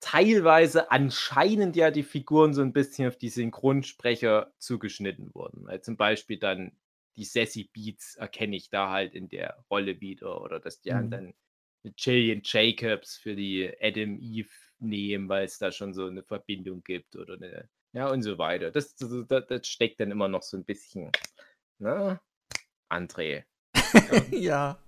[0.00, 5.64] teilweise anscheinend ja die Figuren so ein bisschen auf die Synchronsprecher zugeschnitten wurden.
[5.64, 6.72] Weil zum Beispiel dann
[7.16, 10.42] die Sassy Beats erkenne ich da halt in der Rolle wieder.
[10.42, 11.10] Oder dass die halt Mhm.
[11.10, 11.34] dann
[11.82, 14.50] mit Jillian Jacobs für die Adam Eve
[14.80, 18.70] nehmen, weil es da schon so eine Verbindung gibt oder eine, ja und so weiter.
[18.70, 21.10] Das, das, das, das steckt dann immer noch so ein bisschen,
[21.78, 22.20] ne?
[22.90, 23.44] André.
[24.30, 24.83] ja.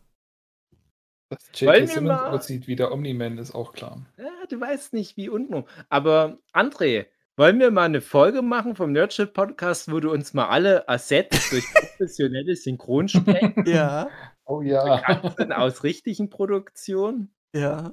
[1.53, 1.87] Dass J.K.
[1.87, 4.05] Simmons mal- aussieht wie der Omni-Man, ist auch klar.
[4.19, 5.65] Ja, du weißt nicht, wie unten.
[5.89, 7.07] Aber André,
[7.37, 11.53] wollen wir mal eine Folge machen vom Nerdship Podcast, wo du uns mal alle ersetzt
[11.53, 14.09] durch professionelle Synchronsprecher Ja.
[14.47, 14.97] Oh ja.
[14.97, 17.35] bekannt sind aus richtigen Produktionen?
[17.55, 17.93] Ja.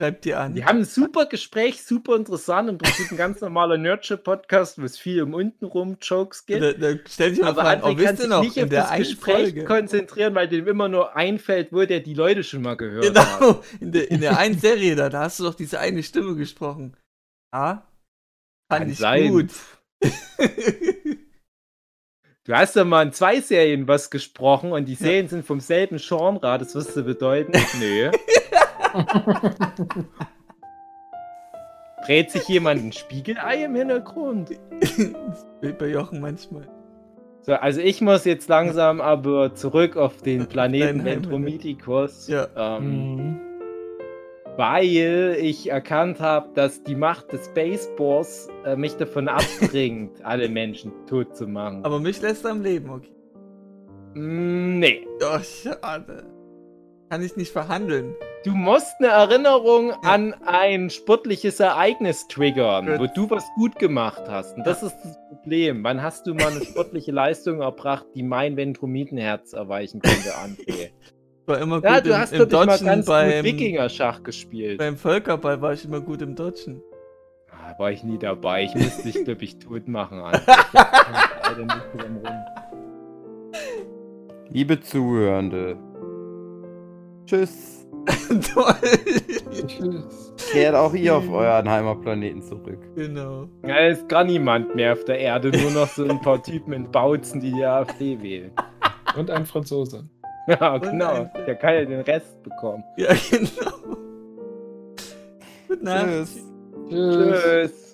[0.00, 0.54] Schreib dir an.
[0.54, 2.68] Wir haben ein super Gespräch, super interessant.
[2.68, 6.62] Im Prinzip ein ganz normaler Nerdship Podcast, wo es viel um untenrum Jokes gibt.
[6.62, 8.96] Da, da stell dich mal Aber André oh, kann sich noch, nicht in auf das
[8.96, 9.64] Gespräch Folge.
[9.64, 13.40] konzentrieren, weil dem immer nur einfällt, wo der die Leute schon mal gehört hat.
[13.40, 16.36] Genau, in der, in der einen Serie da, da hast du doch diese eine Stimme
[16.36, 16.96] gesprochen.
[17.52, 17.84] Ja?
[18.70, 19.32] Fand Kann ich sein.
[19.32, 19.50] gut.
[22.44, 25.98] Du hast ja mal in zwei Serien was gesprochen und die Serien sind vom selben
[25.98, 27.52] Genre, das wirst du bedeuten?
[27.78, 28.10] Nö.
[32.06, 34.50] Dreht sich jemand ein Spiegelei im Hintergrund?
[35.78, 36.68] bei Jochen manchmal.
[37.42, 42.46] So, also ich muss jetzt langsam aber zurück auf den Planeten Ventromithicus, Ja.
[42.56, 43.40] ähm, Mhm.
[44.56, 50.92] weil ich erkannt habe, dass die Macht des Basebors äh, mich davon abbringt, alle Menschen
[51.06, 51.84] tot zu machen.
[51.84, 53.10] Aber mich lässt er am Leben, okay.
[54.14, 55.06] Mm, nee.
[55.22, 56.24] Oh, schade.
[57.10, 58.14] Kann ich nicht verhandeln.
[58.48, 59.96] Du musst eine Erinnerung Ja.
[60.04, 64.56] an ein sportliches Ereignis triggern, wo du was gut gemacht hast.
[64.56, 65.84] Und das ist das Problem.
[65.84, 70.88] Wann hast du mal eine sportliche Leistung erbracht, die mein Ventromitenherz erweichen konnte, André?
[71.42, 73.44] Ich war immer gut Ja, du im, hast im doch mal Dodgen ganz gut beim,
[73.44, 74.78] Wikinger-Schach gespielt.
[74.78, 76.80] beim Völkerball war ich immer gut im Dodgen.
[77.50, 78.64] Ah, war ich nie dabei.
[78.64, 80.20] Ich musste dich, glaube ich, tot machen.
[80.20, 80.40] André.
[84.48, 85.76] Liebe Zuhörende,
[87.26, 87.77] tschüss.
[88.54, 88.74] Toll.
[89.66, 90.32] Tschüss.
[90.52, 92.78] Kehrt auch ihr auf euren Heimatplaneten zurück.
[92.94, 93.48] genau.
[93.66, 96.72] Ja, es ist gar niemand mehr auf der Erde, nur noch so ein paar Typen
[96.72, 98.52] in Bautzen, die die AfD wählen.
[99.16, 100.04] Und ein Franzose.
[100.48, 101.30] Ja, Und genau.
[101.46, 102.82] Der kann ja den Rest bekommen.
[102.96, 103.96] Ja, genau.
[105.68, 106.06] Gute Nacht.
[106.06, 106.40] Tschüss.
[106.88, 107.42] Tschüss.
[107.42, 107.87] Tschüss.